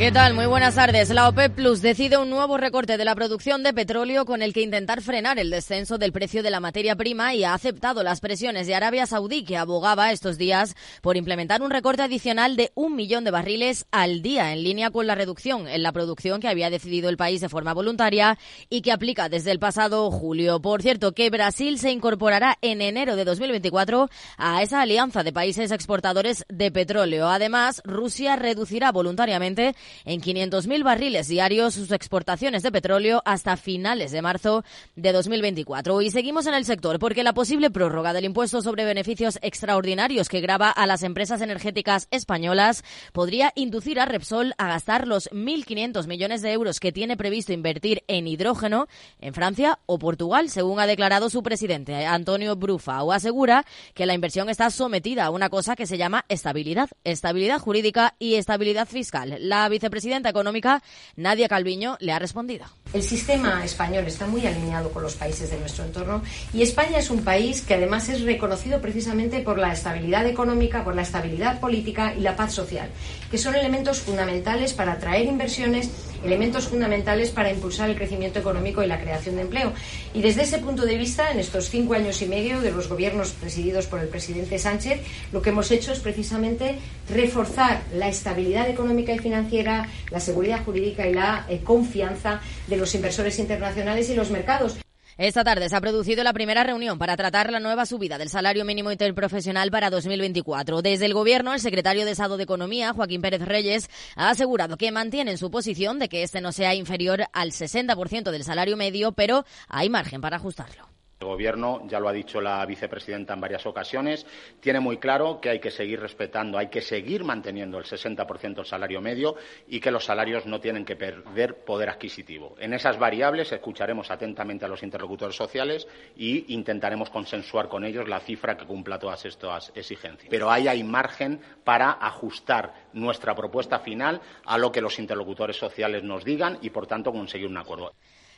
¿Qué 0.00 0.10
tal? 0.10 0.32
Muy 0.32 0.46
buenas 0.46 0.76
tardes. 0.76 1.10
La 1.10 1.28
OPEP 1.28 1.56
Plus 1.56 1.82
decide 1.82 2.16
un 2.16 2.30
nuevo 2.30 2.56
recorte 2.56 2.96
de 2.96 3.04
la 3.04 3.14
producción 3.14 3.62
de 3.62 3.74
petróleo 3.74 4.24
con 4.24 4.40
el 4.40 4.54
que 4.54 4.62
intentar 4.62 5.02
frenar 5.02 5.38
el 5.38 5.50
descenso 5.50 5.98
del 5.98 6.10
precio 6.10 6.42
de 6.42 6.50
la 6.50 6.58
materia 6.58 6.96
prima 6.96 7.34
y 7.34 7.44
ha 7.44 7.52
aceptado 7.52 8.02
las 8.02 8.20
presiones 8.20 8.66
de 8.66 8.74
Arabia 8.74 9.04
Saudí, 9.04 9.44
que 9.44 9.58
abogaba 9.58 10.10
estos 10.10 10.38
días 10.38 10.74
por 11.02 11.18
implementar 11.18 11.60
un 11.60 11.68
recorte 11.68 12.00
adicional 12.00 12.56
de 12.56 12.72
un 12.74 12.96
millón 12.96 13.24
de 13.24 13.30
barriles 13.30 13.84
al 13.90 14.22
día, 14.22 14.54
en 14.54 14.62
línea 14.64 14.90
con 14.90 15.06
la 15.06 15.14
reducción 15.14 15.68
en 15.68 15.82
la 15.82 15.92
producción 15.92 16.40
que 16.40 16.48
había 16.48 16.70
decidido 16.70 17.10
el 17.10 17.18
país 17.18 17.42
de 17.42 17.50
forma 17.50 17.74
voluntaria 17.74 18.38
y 18.70 18.80
que 18.80 18.92
aplica 18.92 19.28
desde 19.28 19.50
el 19.50 19.58
pasado 19.58 20.10
julio. 20.10 20.62
Por 20.62 20.80
cierto, 20.80 21.12
que 21.12 21.28
Brasil 21.28 21.78
se 21.78 21.90
incorporará 21.90 22.56
en 22.62 22.80
enero 22.80 23.16
de 23.16 23.26
2024 23.26 24.08
a 24.38 24.62
esa 24.62 24.80
alianza 24.80 25.22
de 25.24 25.34
países 25.34 25.70
exportadores 25.72 26.46
de 26.48 26.70
petróleo. 26.70 27.28
Además, 27.28 27.82
Rusia 27.84 28.36
reducirá 28.36 28.92
voluntariamente 28.92 29.74
en 30.04 30.20
500.000 30.20 30.82
barriles 30.82 31.28
diarios 31.28 31.74
sus 31.74 31.90
exportaciones 31.92 32.62
de 32.62 32.72
petróleo 32.72 33.22
hasta 33.24 33.56
finales 33.56 34.12
de 34.12 34.22
marzo 34.22 34.64
de 34.96 35.12
2024. 35.12 36.00
Y 36.02 36.10
seguimos 36.10 36.46
en 36.46 36.54
el 36.54 36.64
sector 36.64 36.98
porque 36.98 37.24
la 37.24 37.32
posible 37.32 37.70
prórroga 37.70 38.12
del 38.12 38.24
impuesto 38.24 38.62
sobre 38.62 38.84
beneficios 38.84 39.38
extraordinarios 39.42 40.28
que 40.28 40.40
grava 40.40 40.70
a 40.70 40.86
las 40.86 41.02
empresas 41.02 41.40
energéticas 41.40 42.08
españolas 42.10 42.84
podría 43.12 43.52
inducir 43.54 44.00
a 44.00 44.06
Repsol 44.06 44.54
a 44.58 44.68
gastar 44.68 45.06
los 45.06 45.30
1.500 45.30 46.06
millones 46.06 46.42
de 46.42 46.52
euros 46.52 46.80
que 46.80 46.92
tiene 46.92 47.16
previsto 47.16 47.52
invertir 47.52 48.02
en 48.08 48.26
hidrógeno 48.26 48.86
en 49.20 49.34
Francia 49.34 49.78
o 49.86 49.98
Portugal, 49.98 50.50
según 50.50 50.80
ha 50.80 50.86
declarado 50.86 51.30
su 51.30 51.42
presidente 51.42 52.06
Antonio 52.06 52.56
Brufa, 52.56 53.02
o 53.02 53.12
asegura 53.12 53.64
que 53.94 54.06
la 54.06 54.14
inversión 54.14 54.48
está 54.48 54.70
sometida 54.70 55.24
a 55.24 55.30
una 55.30 55.50
cosa 55.50 55.76
que 55.76 55.86
se 55.86 55.98
llama 55.98 56.24
estabilidad, 56.28 56.90
estabilidad 57.04 57.58
jurídica 57.58 58.14
y 58.18 58.34
estabilidad 58.34 58.88
fiscal. 58.88 59.36
La 59.40 59.68
vicepresidenta 59.80 60.28
económica, 60.28 60.82
Nadia 61.16 61.48
Calviño, 61.48 61.96
le 62.00 62.12
ha 62.12 62.18
respondido. 62.18 62.66
El 62.92 63.02
sistema 63.02 63.64
español 63.64 64.04
está 64.06 64.26
muy 64.26 64.46
alineado 64.46 64.90
con 64.90 65.02
los 65.02 65.14
países 65.14 65.50
de 65.50 65.58
nuestro 65.58 65.84
entorno 65.84 66.22
y 66.52 66.62
España 66.62 66.98
es 66.98 67.08
un 67.08 67.22
país 67.22 67.62
que 67.62 67.74
además 67.74 68.08
es 68.10 68.20
reconocido 68.22 68.80
precisamente 68.80 69.40
por 69.40 69.58
la 69.58 69.72
estabilidad 69.72 70.26
económica, 70.26 70.84
por 70.84 70.94
la 70.94 71.02
estabilidad 71.02 71.60
política 71.60 72.12
y 72.14 72.20
la 72.20 72.36
paz 72.36 72.52
social, 72.52 72.90
que 73.30 73.38
son 73.38 73.54
elementos 73.54 74.00
fundamentales 74.00 74.74
para 74.74 74.92
atraer 74.92 75.26
inversiones, 75.26 75.88
elementos 76.24 76.68
fundamentales 76.68 77.30
para 77.30 77.50
impulsar 77.50 77.88
el 77.88 77.96
crecimiento 77.96 78.38
económico 78.40 78.82
y 78.82 78.86
la 78.86 79.00
creación 79.00 79.36
de 79.36 79.42
empleo. 79.42 79.72
Y 80.12 80.20
desde 80.20 80.42
ese 80.42 80.58
punto 80.58 80.84
de 80.84 80.98
vista, 80.98 81.30
en 81.30 81.38
estos 81.38 81.70
cinco 81.70 81.94
años 81.94 82.20
y 82.20 82.26
medio 82.26 82.60
de 82.60 82.72
los 82.72 82.88
gobiernos 82.88 83.30
presididos 83.30 83.86
por 83.86 84.00
el 84.00 84.08
presidente 84.08 84.58
Sánchez, 84.58 85.00
lo 85.32 85.40
que 85.40 85.50
hemos 85.50 85.70
hecho 85.70 85.92
es 85.92 86.00
precisamente 86.00 86.78
reforzar 87.08 87.82
la 87.94 88.08
estabilidad 88.08 88.68
económica 88.68 89.12
y 89.12 89.18
financiera, 89.18 89.69
la 90.10 90.20
seguridad 90.20 90.64
jurídica 90.64 91.06
y 91.06 91.14
la 91.14 91.46
eh, 91.48 91.60
confianza 91.60 92.40
de 92.66 92.76
los 92.76 92.94
inversores 92.94 93.38
internacionales 93.38 94.08
y 94.10 94.14
los 94.14 94.30
mercados. 94.30 94.78
Esta 95.20 95.44
tarde 95.44 95.68
se 95.68 95.76
ha 95.76 95.82
producido 95.82 96.24
la 96.24 96.32
primera 96.32 96.64
reunión 96.64 96.98
para 96.98 97.14
tratar 97.14 97.52
la 97.52 97.60
nueva 97.60 97.84
subida 97.84 98.16
del 98.16 98.30
salario 98.30 98.64
mínimo 98.64 98.90
interprofesional 98.90 99.70
para 99.70 99.90
2024. 99.90 100.80
Desde 100.80 101.04
el 101.04 101.12
Gobierno, 101.12 101.52
el 101.52 101.60
secretario 101.60 102.06
de 102.06 102.12
Estado 102.12 102.38
de 102.38 102.44
Economía, 102.44 102.94
Joaquín 102.94 103.20
Pérez 103.20 103.42
Reyes, 103.42 103.90
ha 104.16 104.30
asegurado 104.30 104.78
que 104.78 104.90
mantienen 104.92 105.36
su 105.36 105.50
posición 105.50 105.98
de 105.98 106.08
que 106.08 106.22
este 106.22 106.40
no 106.40 106.52
sea 106.52 106.74
inferior 106.74 107.24
al 107.34 107.52
60% 107.52 108.30
del 108.30 108.44
salario 108.44 108.78
medio, 108.78 109.12
pero 109.12 109.44
hay 109.68 109.90
margen 109.90 110.22
para 110.22 110.36
ajustarlo. 110.36 110.89
El 111.20 111.26
Gobierno, 111.26 111.82
ya 111.86 112.00
lo 112.00 112.08
ha 112.08 112.14
dicho 112.14 112.40
la 112.40 112.64
vicepresidenta 112.64 113.34
en 113.34 113.42
varias 113.42 113.66
ocasiones, 113.66 114.24
tiene 114.58 114.80
muy 114.80 114.96
claro 114.96 115.38
que 115.38 115.50
hay 115.50 115.60
que 115.60 115.70
seguir 115.70 116.00
respetando, 116.00 116.56
hay 116.56 116.68
que 116.68 116.80
seguir 116.80 117.24
manteniendo 117.24 117.76
el 117.76 117.84
60% 117.84 118.54
del 118.54 118.64
salario 118.64 119.02
medio 119.02 119.36
y 119.68 119.80
que 119.80 119.90
los 119.90 120.06
salarios 120.06 120.46
no 120.46 120.60
tienen 120.60 120.82
que 120.82 120.96
perder 120.96 121.62
poder 121.62 121.90
adquisitivo. 121.90 122.56
En 122.58 122.72
esas 122.72 122.98
variables 122.98 123.52
escucharemos 123.52 124.10
atentamente 124.10 124.64
a 124.64 124.68
los 124.68 124.82
interlocutores 124.82 125.36
sociales 125.36 125.86
e 126.16 126.46
intentaremos 126.48 127.10
consensuar 127.10 127.68
con 127.68 127.84
ellos 127.84 128.08
la 128.08 128.20
cifra 128.20 128.56
que 128.56 128.64
cumpla 128.64 128.98
todas 128.98 129.22
estas 129.26 129.72
exigencias. 129.74 130.30
Pero 130.30 130.50
ahí 130.50 130.68
hay 130.68 130.82
margen 130.82 131.38
para 131.64 131.98
ajustar 132.00 132.72
nuestra 132.94 133.34
propuesta 133.34 133.80
final 133.80 134.22
a 134.46 134.56
lo 134.56 134.72
que 134.72 134.80
los 134.80 134.98
interlocutores 134.98 135.58
sociales 135.58 136.02
nos 136.02 136.24
digan 136.24 136.56
y, 136.62 136.70
por 136.70 136.86
tanto, 136.86 137.12
conseguir 137.12 137.48
un 137.48 137.58
acuerdo. 137.58 137.92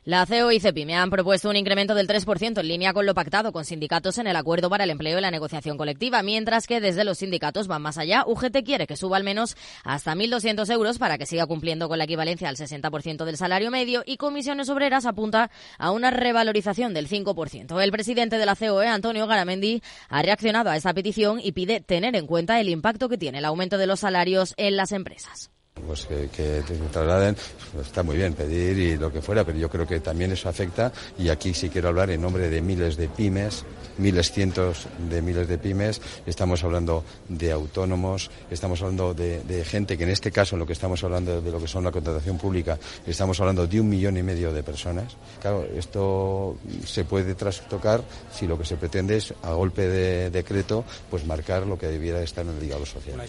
La 0.04 0.26
CEO 0.26 0.50
y 0.50 0.58
CEPIME 0.58 0.96
han 0.96 1.10
propuesto 1.10 1.48
un 1.48 1.54
incremento 1.54 1.94
del 1.94 2.08
3% 2.08 2.58
en 2.58 2.66
línea 2.66 2.92
con 2.92 3.06
lo 3.06 3.14
pactado 3.14 3.52
con 3.52 3.64
sindicatos 3.64 4.18
en 4.18 4.26
el 4.26 4.34
acuerdo 4.34 4.68
para 4.68 4.82
el 4.82 4.90
empleo 4.90 5.16
y 5.16 5.22
la 5.22 5.30
negociación 5.30 5.78
colectiva, 5.78 6.24
mientras 6.24 6.66
que 6.66 6.80
desde 6.80 7.04
los 7.04 7.18
sindicatos 7.18 7.68
van 7.68 7.82
más 7.82 7.98
allá. 7.98 8.24
UGT 8.26 8.64
quiere 8.64 8.88
que 8.88 8.96
suba 8.96 9.16
al 9.16 9.22
menos 9.22 9.56
hasta 9.84 10.16
1.200 10.16 10.68
euros 10.72 10.98
para 10.98 11.18
que 11.18 11.26
siga 11.26 11.46
cumpliendo 11.46 11.88
con 11.88 11.98
la 11.98 12.04
equivalencia 12.04 12.48
al 12.48 12.56
60% 12.56 13.24
del 13.24 13.36
salario 13.36 13.70
medio 13.70 14.02
y 14.04 14.16
Comisiones 14.16 14.70
Obreras 14.70 15.06
apunta 15.06 15.52
a 15.78 15.92
una 15.92 16.10
revalorización 16.10 16.94
del 16.94 17.08
5%. 17.08 17.80
El 17.80 17.92
presidente 17.92 18.38
de 18.38 18.46
la 18.46 18.56
COE, 18.56 18.88
Antonio 18.88 19.28
Garamendi, 19.28 19.84
ha 20.08 20.20
reaccionado 20.22 20.70
a 20.70 20.76
esta 20.76 20.94
petición 20.94 21.38
y 21.40 21.52
pide 21.52 21.80
tener 21.80 22.16
en 22.16 22.26
cuenta 22.26 22.60
el 22.60 22.70
impacto 22.70 23.08
que 23.08 23.18
tiene 23.18 23.38
el 23.38 23.44
aumento 23.44 23.78
de 23.78 23.86
los 23.86 24.00
salarios 24.00 24.54
en 24.56 24.76
las 24.76 24.90
empresas 24.90 25.52
pues 25.86 26.06
que, 26.06 26.28
que 26.28 26.62
trasladen, 26.90 27.36
pues 27.72 27.86
está 27.86 28.02
muy 28.02 28.16
bien 28.16 28.34
pedir 28.34 28.78
y 28.78 28.96
lo 28.96 29.12
que 29.12 29.22
fuera, 29.22 29.44
pero 29.44 29.58
yo 29.58 29.68
creo 29.68 29.86
que 29.86 30.00
también 30.00 30.32
eso 30.32 30.48
afecta 30.48 30.92
y 31.18 31.28
aquí 31.28 31.54
sí 31.54 31.68
quiero 31.68 31.88
hablar 31.88 32.10
en 32.10 32.20
nombre 32.20 32.48
de 32.48 32.60
miles 32.60 32.96
de 32.96 33.08
pymes, 33.08 33.64
miles, 33.98 34.32
cientos 34.32 34.86
de 35.10 35.22
miles 35.22 35.48
de 35.48 35.58
pymes, 35.58 36.00
estamos 36.26 36.62
hablando 36.64 37.04
de 37.28 37.52
autónomos, 37.52 38.30
estamos 38.50 38.80
hablando 38.82 39.14
de, 39.14 39.42
de 39.44 39.64
gente 39.64 39.98
que 39.98 40.04
en 40.04 40.10
este 40.10 40.30
caso, 40.30 40.54
en 40.54 40.60
lo 40.60 40.66
que 40.66 40.72
estamos 40.72 41.02
hablando 41.04 41.40
de 41.40 41.50
lo 41.50 41.58
que 41.58 41.68
son 41.68 41.84
la 41.84 41.90
contratación 41.90 42.38
pública, 42.38 42.78
estamos 43.06 43.40
hablando 43.40 43.66
de 43.66 43.80
un 43.80 43.88
millón 43.88 44.16
y 44.16 44.22
medio 44.22 44.52
de 44.52 44.62
personas. 44.62 45.16
Claro, 45.40 45.66
esto 45.76 46.56
se 46.84 47.04
puede 47.04 47.34
trastocar 47.34 48.02
si 48.32 48.46
lo 48.46 48.58
que 48.58 48.64
se 48.64 48.76
pretende 48.76 49.16
es, 49.16 49.34
a 49.42 49.52
golpe 49.52 49.88
de 49.88 50.30
decreto, 50.30 50.84
pues 51.10 51.26
marcar 51.26 51.66
lo 51.66 51.78
que 51.78 51.86
debiera 51.86 52.22
estar 52.22 52.44
en 52.44 52.52
el 52.52 52.60
diálogo 52.60 52.86
social. 52.86 53.22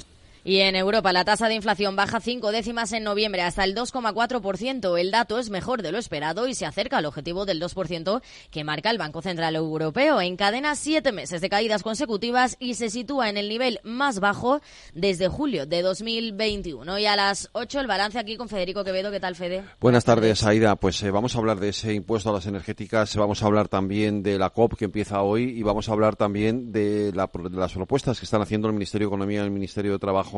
Y 0.46 0.60
en 0.60 0.76
Europa 0.76 1.14
la 1.14 1.24
tasa 1.24 1.48
de 1.48 1.56
inflación 1.56 1.96
baja 1.96 2.20
cinco 2.20 2.52
décimas 2.52 2.92
en 2.92 3.06
noviembre 3.06 3.44
hasta 3.44 3.64
el 3.64 3.74
2,4%. 3.74 5.00
El 5.00 5.10
dato 5.10 5.40
es 5.40 5.50
mejor 5.50 5.82
de 5.82 5.94
lo 5.94 5.98
esperado 5.98 6.50
y 6.50 6.54
se 6.54 6.66
acerca 6.66 6.98
al 6.98 7.06
objetivo 7.06 7.46
del 7.46 7.62
2% 7.62 8.22
que 8.52 8.64
marca 8.66 8.90
el 8.90 8.98
Banco 8.98 9.22
Central 9.22 9.56
Europeo. 9.56 10.20
Encadena 10.20 10.76
siete 10.76 11.14
meses 11.14 11.40
de 11.40 11.48
caídas 11.48 11.82
consecutivas 11.82 12.58
y 12.60 12.74
se 12.74 12.90
sitúa 12.90 13.30
en 13.30 13.38
el 13.38 13.48
nivel 13.48 13.80
más 13.84 14.20
bajo 14.20 14.60
desde 14.94 15.30
julio 15.30 15.66
de 15.66 15.82
2021. 15.82 17.00
Y 17.00 17.06
a 17.06 17.16
las 17.16 17.50
8 17.54 17.80
el 17.80 17.88
balance 17.88 18.20
aquí 18.20 18.36
con 18.36 18.50
Federico 18.50 18.84
Quevedo. 18.84 19.12
¿Qué 19.12 19.22
tal, 19.22 19.36
Fede? 19.38 19.64
Buenas 19.80 20.04
tardes, 20.04 20.44
Aida. 20.44 20.76
Pues 20.76 21.02
eh, 21.04 21.12
vamos 21.12 21.38
a 21.38 21.40
hablar 21.40 21.62
de 21.62 21.70
ese 21.70 21.94
impuesto 21.94 22.32
a 22.32 22.34
las 22.34 22.48
energéticas, 22.48 23.16
vamos 23.16 23.42
a 23.44 23.46
hablar 23.46 23.70
también 23.70 24.22
de 24.24 24.38
la 24.38 24.50
COP 24.50 24.76
que 24.76 24.86
empieza 24.86 25.22
hoy 25.22 25.58
y 25.58 25.64
vamos 25.64 25.88
a 25.88 25.94
hablar 25.94 26.18
también 26.18 26.74
de, 26.74 27.14
la, 27.16 27.30
de 27.34 27.58
las 27.58 27.72
propuestas 27.72 28.20
que 28.20 28.26
están 28.26 28.42
haciendo 28.42 28.68
el 28.68 28.74
Ministerio 28.74 29.08
de 29.08 29.12
Economía 29.12 29.40
y 29.40 29.46
el 29.46 29.52
Ministerio 29.52 29.94
de 29.94 30.00
Trabajo 30.00 30.33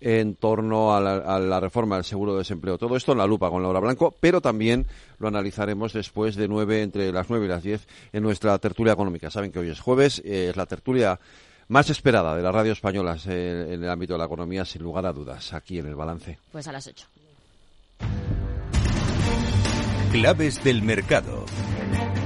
en 0.00 0.34
torno 0.36 0.94
a 0.94 1.00
la, 1.00 1.60
reforma 1.60 1.96
del 1.96 2.04
seguro 2.04 2.32
de 2.32 2.38
desempleo. 2.38 2.78
Todo 2.78 2.96
esto 2.96 3.12
en 3.12 3.18
la 3.18 3.26
lupa 3.26 3.50
con 3.50 3.62
Laura 3.62 3.80
Blanco, 3.80 4.14
pero 4.20 4.40
también 4.40 4.86
lo 5.18 5.28
analizaremos 5.28 5.92
después 5.92 6.36
de 6.36 6.48
nueve, 6.48 6.82
entre 6.82 7.12
las 7.12 7.30
nueve 7.30 7.46
y 7.46 7.48
las 7.48 7.62
diez, 7.62 7.86
en 8.12 8.22
nuestra 8.22 8.58
tertulia 8.58 8.92
económica. 8.92 9.30
Saben 9.30 9.52
que 9.52 9.58
hoy 9.58 9.70
es 9.70 9.80
jueves, 9.80 10.20
eh, 10.24 10.48
es 10.50 10.56
la 10.56 10.66
tertulia 10.66 11.18
más 11.68 11.88
esperada 11.90 12.36
de 12.36 12.42
las 12.42 12.54
radios 12.54 12.78
españolas 12.78 13.26
en, 13.26 13.32
en 13.72 13.84
el 13.84 13.88
ámbito 13.88 14.14
de 14.14 14.18
la 14.18 14.26
economía, 14.26 14.64
sin 14.64 14.82
lugar 14.82 15.06
a 15.06 15.12
dudas, 15.12 15.52
aquí 15.54 15.78
en 15.78 15.86
el 15.86 15.94
balance. 15.94 16.38
Pues 16.52 16.68
a 16.68 16.72
las 16.72 16.86
ocho. 16.86 17.06
Claves 20.12 20.62
del 20.62 20.82
mercado. 20.82 21.44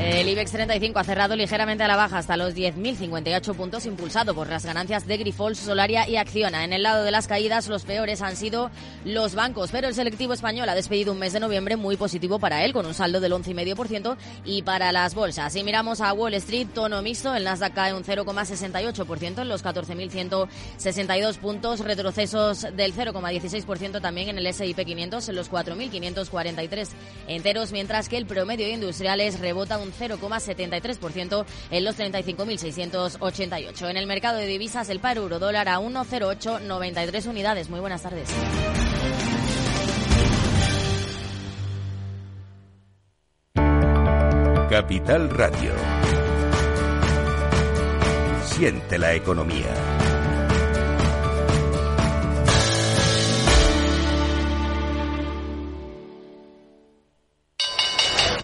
El 0.00 0.28
IBEX 0.28 0.52
35 0.52 0.99
ha 0.99 1.05
cerrado 1.05 1.37
ligeramente 1.37 1.82
a 1.82 1.88
la 1.88 1.96
baja 1.96 2.19
hasta 2.19 2.37
los 2.37 2.55
10.058 2.55 3.55
puntos, 3.55 3.84
impulsado 3.84 4.34
por 4.34 4.49
las 4.49 4.64
ganancias 4.64 5.06
de 5.06 5.16
Grifols, 5.16 5.58
Solaria 5.58 6.08
y 6.08 6.16
Acciona. 6.16 6.64
En 6.64 6.72
el 6.72 6.82
lado 6.82 7.05
de 7.05 7.10
las 7.10 7.26
caídas, 7.26 7.69
los 7.69 7.84
peores 7.84 8.22
han 8.22 8.37
sido 8.37 8.70
los 9.05 9.34
bancos, 9.34 9.70
pero 9.70 9.88
el 9.88 9.94
selectivo 9.94 10.32
español 10.32 10.69
ha 10.69 10.75
despedido 10.75 11.12
un 11.12 11.19
mes 11.19 11.32
de 11.32 11.40
noviembre 11.40 11.76
muy 11.76 11.96
positivo 11.96 12.38
para 12.38 12.64
él, 12.64 12.72
con 12.72 12.87
un 12.87 12.94
saldo 12.94 13.20
del 13.20 13.32
11,5% 13.32 14.16
y 14.44 14.62
para 14.62 14.93
las 14.93 15.14
bolsas. 15.14 15.52
Si 15.52 15.64
miramos 15.64 16.00
a 16.00 16.12
Wall 16.12 16.34
Street, 16.34 16.69
tono 16.72 17.02
mixto, 17.02 17.34
el 17.34 17.44
Nasdaq 17.44 17.75
cae 17.75 17.93
un 17.93 18.05
0,68% 18.05 19.43
en 19.43 19.49
los 19.49 19.64
14.162 19.64 21.38
puntos, 21.38 21.81
retrocesos 21.81 22.62
del 22.76 22.94
0,16% 22.94 24.00
también 24.00 24.28
en 24.28 24.38
el 24.38 24.46
S&P 24.46 24.84
500 24.84 25.28
en 25.28 25.34
los 25.34 25.50
4.543 25.50 26.88
enteros, 27.26 27.72
mientras 27.72 28.08
que 28.08 28.16
el 28.16 28.26
promedio 28.26 28.66
de 28.66 28.72
industriales 28.72 29.40
rebota 29.49 29.79
un 29.79 29.93
0,73% 29.93 31.45
en 31.71 31.85
los 31.85 31.99
35.688. 31.99 33.89
En 33.89 33.97
el 33.97 34.06
mercado 34.06 34.39
de 34.39 34.47
divisas, 34.47 34.91
el 34.91 35.00
par 35.00 35.17
euro 35.17 35.39
dólar 35.39 35.69
a 35.69 35.79
1,0893 35.81 37.27
unidades. 37.27 37.71
Muy 37.71 37.81
buenas 37.81 38.03
tardes. 38.03 38.29
Capital 44.69 45.31
Radio. 45.31 45.73
Siente 48.44 48.99
la 48.99 49.15
economía. 49.15 49.98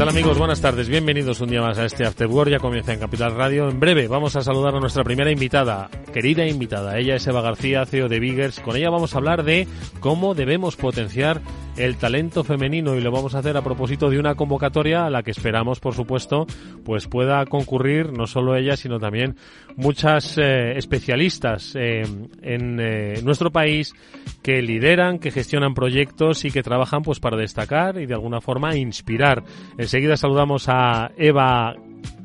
Tal 0.00 0.08
amigos? 0.08 0.38
Buenas 0.38 0.62
tardes. 0.62 0.88
Bienvenidos 0.88 1.42
un 1.42 1.50
día 1.50 1.60
más 1.60 1.76
a 1.76 1.84
este 1.84 2.06
After 2.06 2.26
Work. 2.26 2.50
Ya 2.50 2.58
comienza 2.58 2.94
en 2.94 3.00
Capital 3.00 3.34
Radio. 3.34 3.68
En 3.68 3.78
breve 3.78 4.08
vamos 4.08 4.34
a 4.34 4.40
saludar 4.40 4.74
a 4.74 4.80
nuestra 4.80 5.04
primera 5.04 5.30
invitada, 5.30 5.90
querida 6.14 6.46
invitada. 6.46 6.96
Ella 6.96 7.16
es 7.16 7.26
Eva 7.26 7.42
García, 7.42 7.84
CEO 7.84 8.08
de 8.08 8.18
Biggers. 8.18 8.60
Con 8.60 8.76
ella 8.76 8.88
vamos 8.88 9.14
a 9.14 9.18
hablar 9.18 9.42
de 9.44 9.68
cómo 10.00 10.34
debemos 10.34 10.76
potenciar 10.76 11.42
el 11.76 11.96
talento 11.96 12.44
femenino 12.44 12.96
y 12.96 13.00
lo 13.00 13.10
vamos 13.10 13.34
a 13.34 13.38
hacer 13.38 13.56
a 13.56 13.62
propósito 13.62 14.10
de 14.10 14.18
una 14.18 14.34
convocatoria 14.34 15.06
a 15.06 15.10
la 15.10 15.22
que 15.22 15.30
esperamos, 15.30 15.80
por 15.80 15.94
supuesto, 15.94 16.46
pues 16.84 17.06
pueda 17.06 17.44
concurrir 17.46 18.12
no 18.12 18.26
solo 18.26 18.56
ella, 18.56 18.76
sino 18.76 18.98
también 18.98 19.36
muchas 19.76 20.36
eh, 20.38 20.76
especialistas 20.76 21.74
eh, 21.76 22.02
en 22.42 22.80
eh, 22.80 23.20
nuestro 23.22 23.50
país 23.50 23.94
que 24.42 24.62
lideran, 24.62 25.18
que 25.18 25.30
gestionan 25.30 25.74
proyectos 25.74 26.44
y 26.44 26.50
que 26.50 26.62
trabajan 26.62 27.02
pues 27.02 27.20
para 27.20 27.36
destacar 27.36 27.98
y 27.98 28.06
de 28.06 28.14
alguna 28.14 28.40
forma 28.40 28.76
inspirar. 28.76 29.42
Enseguida 29.90 30.16
saludamos 30.16 30.68
a 30.68 31.10
Eva 31.16 31.74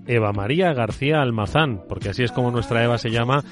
Eva 0.06 0.32
María 0.34 0.72
García 0.74 1.24
Almazán, 1.24 1.82
porque 1.90 2.10
así 2.10 2.22
es 2.22 2.32
como 2.32 2.52
nuestra 2.52 2.84
Eva 2.84 3.00
se 3.00 3.10
llama 3.10 3.44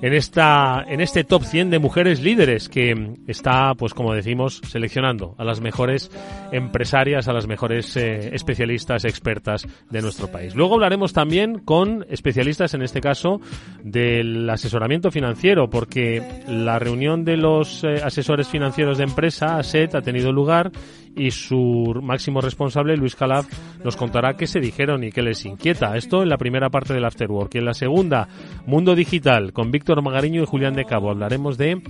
en 0.00 0.14
esta 0.14 0.82
en 0.88 1.02
este 1.02 1.24
top 1.24 1.44
100 1.44 1.68
de 1.68 1.78
mujeres 1.78 2.22
líderes 2.22 2.70
que 2.70 3.16
está 3.26 3.74
pues 3.74 3.92
como 3.92 4.14
decimos 4.14 4.62
seleccionando 4.66 5.34
a 5.36 5.44
las 5.44 5.60
mejores 5.60 6.10
empresarias 6.52 7.28
a 7.28 7.34
las 7.34 7.46
mejores 7.46 7.94
eh, 7.98 8.34
especialistas 8.34 9.04
expertas 9.04 9.66
de 9.90 10.00
nuestro 10.00 10.28
país. 10.28 10.54
Luego 10.54 10.74
hablaremos 10.74 11.12
también 11.12 11.58
con 11.58 12.06
especialistas 12.08 12.72
en 12.72 12.80
este 12.80 13.02
caso 13.02 13.42
del 13.84 14.48
asesoramiento 14.48 15.10
financiero 15.10 15.68
porque 15.68 16.22
la 16.48 16.78
reunión 16.78 17.26
de 17.26 17.36
los 17.36 17.84
eh, 17.84 18.00
asesores 18.02 18.48
financieros 18.48 18.96
de 18.96 19.04
empresa 19.04 19.58
ASET 19.58 19.94
ha 19.94 20.00
tenido 20.00 20.32
lugar 20.32 20.72
y 21.16 21.30
su 21.30 21.98
máximo 22.02 22.40
responsable, 22.40 22.96
Luis 22.96 23.16
Calaf, 23.16 23.46
nos 23.84 23.96
contará 23.96 24.36
qué 24.36 24.46
se 24.46 24.60
dijeron 24.60 25.04
y 25.04 25.12
qué 25.12 25.22
les 25.22 25.44
inquieta. 25.44 25.96
Esto 25.96 26.22
en 26.22 26.28
la 26.28 26.38
primera 26.38 26.70
parte 26.70 26.94
del 26.94 27.04
Afterwork. 27.04 27.54
Y 27.54 27.58
en 27.58 27.64
la 27.64 27.74
segunda, 27.74 28.28
Mundo 28.66 28.94
Digital, 28.94 29.52
con 29.52 29.70
Víctor 29.70 30.02
Magariño 30.02 30.42
y 30.42 30.46
Julián 30.46 30.74
de 30.74 30.84
Cabo. 30.84 31.10
Hablaremos 31.10 31.58
de 31.58 31.82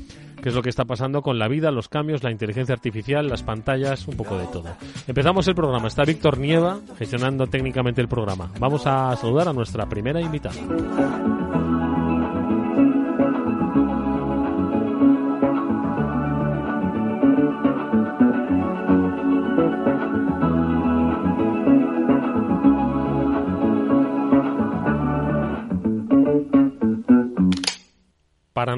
qué 0.43 0.49
es 0.49 0.55
lo 0.55 0.63
que 0.63 0.71
está 0.71 0.85
pasando 0.85 1.23
con 1.23 1.39
la 1.39 1.49
vida, 1.49 1.71
los 1.71 1.89
cambios, 1.89 2.23
la 2.23 2.31
inteligencia 2.31 2.75
artificial, 2.75 3.29
las 3.29 3.43
pantallas, 3.43 4.09
un 4.09 4.17
poco 4.17 4.39
de 4.39 4.47
todo. 4.47 4.69
Empezamos 5.07 5.47
el 5.49 5.55
programa. 5.55 5.89
Está 5.89 6.05
Víctor 6.05 6.39
Nieva 6.39 6.81
gestionando 6.99 7.47
técnicamente 7.47 8.01
el 8.01 8.09
programa. 8.09 8.51
Vamos 8.59 8.87
a 8.87 9.15
saludar 9.17 9.49
a 9.49 9.53
nuestra 9.53 9.89
primera 9.89 10.21
invitada. 10.21 10.61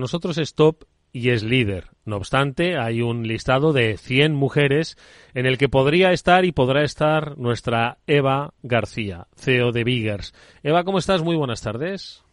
Nosotros 0.02 0.36
es 0.36 0.54
top 0.54 0.84
y 1.12 1.30
es 1.30 1.44
líder. 1.44 1.90
No 2.04 2.16
obstante, 2.16 2.76
hay 2.76 3.02
un 3.02 3.26
listado 3.26 3.72
de 3.72 3.96
100 3.96 4.34
mujeres 4.34 4.96
en 5.32 5.46
el 5.46 5.58
que 5.58 5.68
podría 5.68 6.10
estar 6.10 6.44
y 6.44 6.50
podrá 6.50 6.82
estar 6.82 7.38
nuestra 7.38 7.98
Eva 8.08 8.52
García, 8.62 9.28
CEO 9.36 9.70
de 9.70 9.84
Biggers. 9.84 10.34
Eva, 10.64 10.82
¿cómo 10.82 10.98
estás? 10.98 11.22
Muy 11.22 11.36
buenas 11.36 11.62
tardes. 11.62 12.24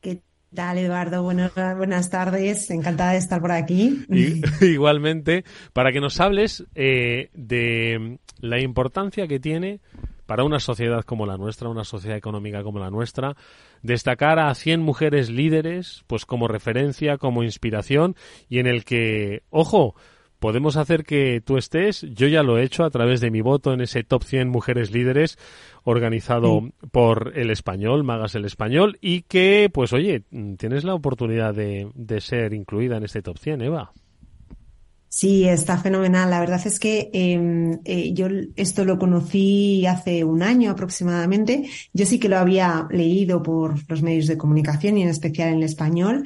¿Qué 0.00 0.20
tal, 0.54 0.78
Eduardo? 0.78 1.24
buenas 1.24 2.10
tardes. 2.10 2.70
Encantada 2.70 3.12
de 3.12 3.18
estar 3.18 3.40
por 3.40 3.50
aquí. 3.50 4.06
igualmente, 4.60 5.44
para 5.72 5.90
que 5.90 6.00
nos 6.00 6.20
hables 6.20 6.64
eh, 6.76 7.30
de 7.34 8.18
la 8.38 8.60
importancia 8.60 9.26
que 9.26 9.40
tiene 9.40 9.80
para 10.26 10.44
una 10.44 10.60
sociedad 10.60 11.04
como 11.04 11.24
la 11.24 11.36
nuestra, 11.36 11.68
una 11.68 11.84
sociedad 11.84 12.16
económica 12.16 12.62
como 12.62 12.78
la 12.78 12.90
nuestra, 12.90 13.36
destacar 13.82 14.38
a 14.38 14.54
100 14.54 14.80
mujeres 14.80 15.30
líderes, 15.30 16.04
pues 16.06 16.26
como 16.26 16.48
referencia, 16.48 17.18
como 17.18 17.42
inspiración, 17.42 18.16
y 18.48 18.58
en 18.58 18.66
el 18.66 18.84
que, 18.84 19.42
ojo, 19.50 19.94
podemos 20.38 20.76
hacer 20.76 21.04
que 21.04 21.40
tú 21.44 21.56
estés, 21.56 22.02
yo 22.02 22.26
ya 22.28 22.42
lo 22.42 22.58
he 22.58 22.64
hecho 22.64 22.84
a 22.84 22.90
través 22.90 23.20
de 23.20 23.30
mi 23.30 23.40
voto 23.40 23.72
en 23.72 23.80
ese 23.80 24.04
top 24.04 24.24
100 24.24 24.48
mujeres 24.48 24.90
líderes 24.92 25.38
organizado 25.84 26.70
por 26.90 27.32
el 27.36 27.50
español, 27.50 28.04
Magas 28.04 28.34
el 28.34 28.44
Español, 28.44 28.98
y 29.00 29.22
que, 29.22 29.70
pues 29.72 29.92
oye, 29.92 30.24
tienes 30.58 30.84
la 30.84 30.94
oportunidad 30.94 31.54
de, 31.54 31.88
de 31.94 32.20
ser 32.20 32.52
incluida 32.52 32.96
en 32.96 33.04
este 33.04 33.22
top 33.22 33.38
100, 33.38 33.62
Eva. 33.62 33.92
Sí, 35.16 35.48
está 35.48 35.78
fenomenal. 35.78 36.28
La 36.28 36.40
verdad 36.40 36.60
es 36.66 36.78
que 36.78 37.08
em, 37.14 37.80
eh, 37.86 38.12
yo 38.12 38.26
esto 38.54 38.84
lo 38.84 38.98
conocí 38.98 39.86
hace 39.86 40.24
un 40.24 40.42
año 40.42 40.70
aproximadamente. 40.70 41.70
Yo 41.94 42.04
sí 42.04 42.18
que 42.18 42.28
lo 42.28 42.36
había 42.36 42.86
leído 42.90 43.42
por 43.42 43.90
los 43.90 44.02
medios 44.02 44.26
de 44.26 44.36
comunicación 44.36 44.98
y 44.98 45.04
en 45.04 45.08
especial 45.08 45.54
en 45.54 45.62
español. 45.62 46.24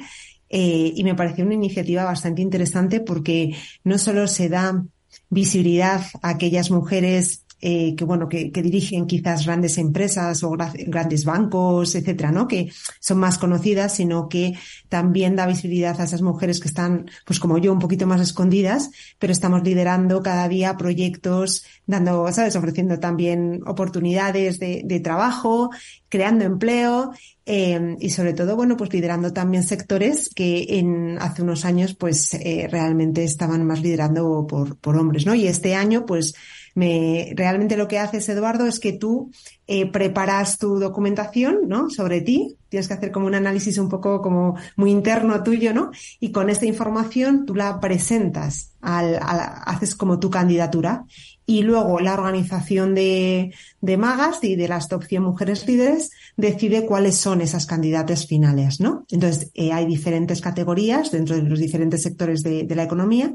Eh, 0.49 0.91
y 0.93 1.05
me 1.05 1.15
pareció 1.15 1.45
una 1.45 1.53
iniciativa 1.53 2.03
bastante 2.03 2.41
interesante 2.41 2.99
porque 2.99 3.55
no 3.85 3.97
solo 3.97 4.27
se 4.27 4.49
da 4.49 4.83
visibilidad 5.29 6.01
a 6.21 6.27
aquellas 6.31 6.69
mujeres 6.69 7.40
eh, 7.63 7.93
que 7.95 8.05
bueno, 8.05 8.27
que, 8.27 8.49
dirigen 8.51 9.05
quizás 9.05 9.45
grandes 9.45 9.77
empresas 9.77 10.43
o 10.43 10.57
grandes 10.87 11.25
bancos, 11.25 11.93
etcétera, 11.93 12.31
¿no? 12.31 12.47
Que 12.47 12.71
son 12.99 13.19
más 13.19 13.37
conocidas, 13.37 13.93
sino 13.93 14.27
que 14.27 14.53
también 14.89 15.35
da 15.35 15.45
visibilidad 15.45 15.99
a 16.01 16.05
esas 16.05 16.23
mujeres 16.23 16.59
que 16.59 16.67
están, 16.67 17.05
pues 17.23 17.39
como 17.39 17.59
yo, 17.59 17.71
un 17.71 17.77
poquito 17.77 18.07
más 18.07 18.19
escondidas, 18.19 18.89
pero 19.19 19.31
estamos 19.31 19.61
liderando 19.63 20.23
cada 20.23 20.47
día 20.47 20.75
proyectos, 20.75 21.63
dando, 21.85 22.31
¿sabes? 22.31 22.55
Ofreciendo 22.55 22.99
también 22.99 23.61
oportunidades 23.67 24.59
de, 24.59 25.01
trabajo, 25.03 25.69
creando 26.09 26.45
empleo 26.45 27.11
eh, 27.45 27.95
y 27.99 28.09
sobre 28.09 28.33
todo, 28.33 28.55
bueno, 28.55 28.75
pues 28.75 28.91
liderando 28.91 29.33
también 29.33 29.63
sectores 29.63 30.29
que 30.33 30.79
en 30.79 31.17
hace 31.19 31.43
unos 31.43 31.65
años, 31.65 31.93
pues 31.93 32.33
eh, 32.33 32.67
realmente 32.71 33.23
estaban 33.23 33.65
más 33.65 33.81
liderando 33.81 34.47
por, 34.47 34.77
por 34.77 34.97
hombres, 34.97 35.25
¿no? 35.25 35.35
Y 35.35 35.47
este 35.47 35.75
año, 35.75 36.05
pues 36.05 36.33
me, 36.73 37.33
realmente 37.35 37.77
lo 37.77 37.87
que 37.87 37.99
haces, 37.99 38.27
Eduardo, 38.29 38.65
es 38.65 38.79
que 38.79 38.93
tú 38.93 39.31
eh, 39.67 39.89
preparas 39.91 40.57
tu 40.57 40.79
documentación, 40.79 41.67
¿no? 41.67 41.89
Sobre 41.89 42.21
ti. 42.21 42.57
Tienes 42.69 42.87
que 42.87 42.93
hacer 42.93 43.11
como 43.11 43.27
un 43.27 43.35
análisis 43.35 43.77
un 43.77 43.89
poco 43.89 44.21
como 44.21 44.55
muy 44.77 44.91
interno 44.91 45.43
tuyo, 45.43 45.73
¿no? 45.73 45.91
Y 46.19 46.31
con 46.31 46.49
esta 46.49 46.65
información 46.65 47.45
tú 47.45 47.55
la 47.55 47.79
presentas, 47.79 48.73
al, 48.81 49.19
haces 49.21 49.95
como 49.95 50.19
tu 50.19 50.29
candidatura. 50.29 51.05
Y 51.45 51.63
luego 51.63 51.99
la 51.99 52.13
organización 52.13 52.95
de, 52.95 53.53
de 53.81 53.97
magas 53.97 54.41
y 54.43 54.55
de 54.55 54.69
las 54.69 54.87
top 54.87 55.03
100 55.03 55.23
mujeres 55.23 55.67
líderes 55.67 56.11
decide 56.37 56.85
cuáles 56.85 57.17
son 57.17 57.41
esas 57.41 57.65
candidatas 57.65 58.25
finales, 58.27 58.79
¿no? 58.79 59.05
Entonces, 59.09 59.51
eh, 59.53 59.73
hay 59.73 59.85
diferentes 59.85 60.39
categorías 60.39 61.11
dentro 61.11 61.35
de 61.35 61.43
los 61.43 61.59
diferentes 61.59 62.03
sectores 62.03 62.43
de, 62.43 62.63
de 62.63 62.75
la 62.75 62.83
economía 62.83 63.33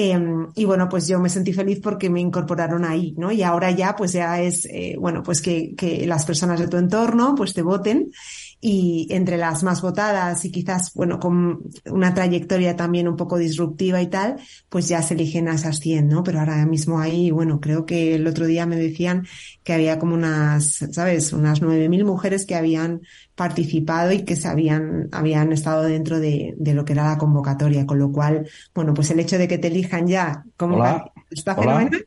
Em, 0.00 0.46
y 0.54 0.64
bueno, 0.64 0.88
pues 0.88 1.08
yo 1.08 1.18
me 1.18 1.28
sentí 1.28 1.52
feliz 1.52 1.80
porque 1.82 2.08
me 2.08 2.20
incorporaron 2.20 2.84
ahí, 2.84 3.14
¿no? 3.18 3.32
Y 3.32 3.42
ahora 3.42 3.72
ya, 3.72 3.96
pues 3.96 4.12
ya 4.12 4.40
es, 4.40 4.64
eh, 4.66 4.94
bueno, 4.96 5.24
pues 5.24 5.42
que, 5.42 5.74
que 5.74 6.06
las 6.06 6.24
personas 6.24 6.60
de 6.60 6.68
tu 6.68 6.76
entorno, 6.76 7.34
pues 7.34 7.52
te 7.52 7.62
voten 7.62 8.12
y 8.60 9.06
entre 9.10 9.36
las 9.36 9.62
más 9.62 9.82
votadas 9.82 10.44
y 10.44 10.50
quizás, 10.50 10.92
bueno, 10.94 11.20
con 11.20 11.62
una 11.86 12.12
trayectoria 12.12 12.74
también 12.74 13.06
un 13.06 13.16
poco 13.16 13.38
disruptiva 13.38 14.02
y 14.02 14.08
tal, 14.08 14.36
pues 14.68 14.88
ya 14.88 15.00
se 15.00 15.14
eligen 15.14 15.48
a 15.48 15.54
esas 15.54 15.78
100, 15.78 16.08
¿no? 16.08 16.24
Pero 16.24 16.40
ahora 16.40 16.66
mismo 16.66 16.98
ahí, 16.98 17.30
bueno, 17.30 17.60
creo 17.60 17.86
que 17.86 18.16
el 18.16 18.26
otro 18.26 18.46
día 18.46 18.66
me 18.66 18.76
decían 18.76 19.26
que 19.62 19.74
había 19.74 20.00
como 20.00 20.14
unas, 20.14 20.84
¿sabes? 20.90 21.32
Unas 21.32 21.62
9.000 21.62 22.04
mujeres 22.04 22.46
que 22.46 22.56
habían 22.56 23.02
participado 23.36 24.10
y 24.10 24.24
que 24.24 24.34
se 24.34 24.48
habían, 24.48 25.08
habían 25.12 25.52
estado 25.52 25.84
dentro 25.84 26.18
de, 26.18 26.54
de, 26.56 26.74
lo 26.74 26.84
que 26.84 26.94
era 26.94 27.04
la 27.08 27.18
convocatoria, 27.18 27.86
con 27.86 28.00
lo 28.00 28.10
cual, 28.10 28.48
bueno, 28.74 28.92
pues 28.92 29.10
el 29.12 29.20
hecho 29.20 29.38
de 29.38 29.46
que 29.46 29.58
te 29.58 29.68
elijan 29.68 30.08
ya 30.08 30.44
como 30.56 30.76
Hola. 30.76 31.12
está 31.30 31.52
Hola. 31.52 31.78
fenomenal. 31.78 32.06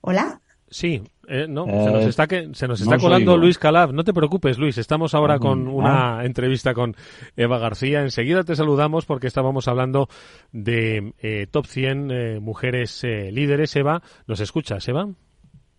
Hola. 0.00 0.40
Sí, 0.68 1.02
eh, 1.28 1.46
no, 1.48 1.66
Eh, 1.66 1.84
se 1.84 1.90
nos 1.90 2.04
está, 2.06 2.26
que, 2.26 2.50
se 2.52 2.68
nos 2.68 2.80
está 2.80 2.96
no 2.96 3.00
colando. 3.02 3.36
Luis 3.36 3.58
Calab. 3.58 3.92
No 3.92 4.04
te 4.04 4.12
preocupes, 4.12 4.58
Luis. 4.58 4.78
Estamos 4.78 5.14
ahora 5.14 5.34
Ah, 5.34 5.38
con 5.38 5.66
ah. 5.66 5.70
una 5.70 6.24
entrevista 6.24 6.74
con 6.74 6.94
Eva 7.36 7.58
García. 7.58 8.00
Enseguida 8.02 8.44
te 8.44 8.56
saludamos 8.56 9.06
porque 9.06 9.26
estábamos 9.26 9.68
hablando 9.68 10.08
de 10.52 11.12
eh, 11.20 11.46
top 11.50 11.66
100 11.66 12.10
eh, 12.10 12.40
mujeres 12.40 13.02
eh, 13.04 13.30
líderes. 13.32 13.74
Eva, 13.76 14.02
¿nos 14.26 14.40
escuchas, 14.40 14.86
Eva? 14.88 15.08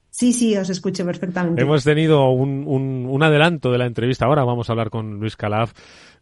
Sí, 0.09 0.33
sí, 0.33 0.57
os 0.57 0.69
escucho 0.71 1.05
perfectamente. 1.05 1.61
Hemos 1.61 1.83
tenido 1.83 2.29
un, 2.31 2.63
un, 2.65 3.05
un 3.07 3.23
adelanto 3.23 3.71
de 3.71 3.77
la 3.77 3.85
entrevista. 3.85 4.25
Ahora 4.25 4.43
vamos 4.43 4.67
a 4.67 4.73
hablar 4.73 4.89
con 4.89 5.19
Luis 5.19 5.35
Calaf 5.35 5.73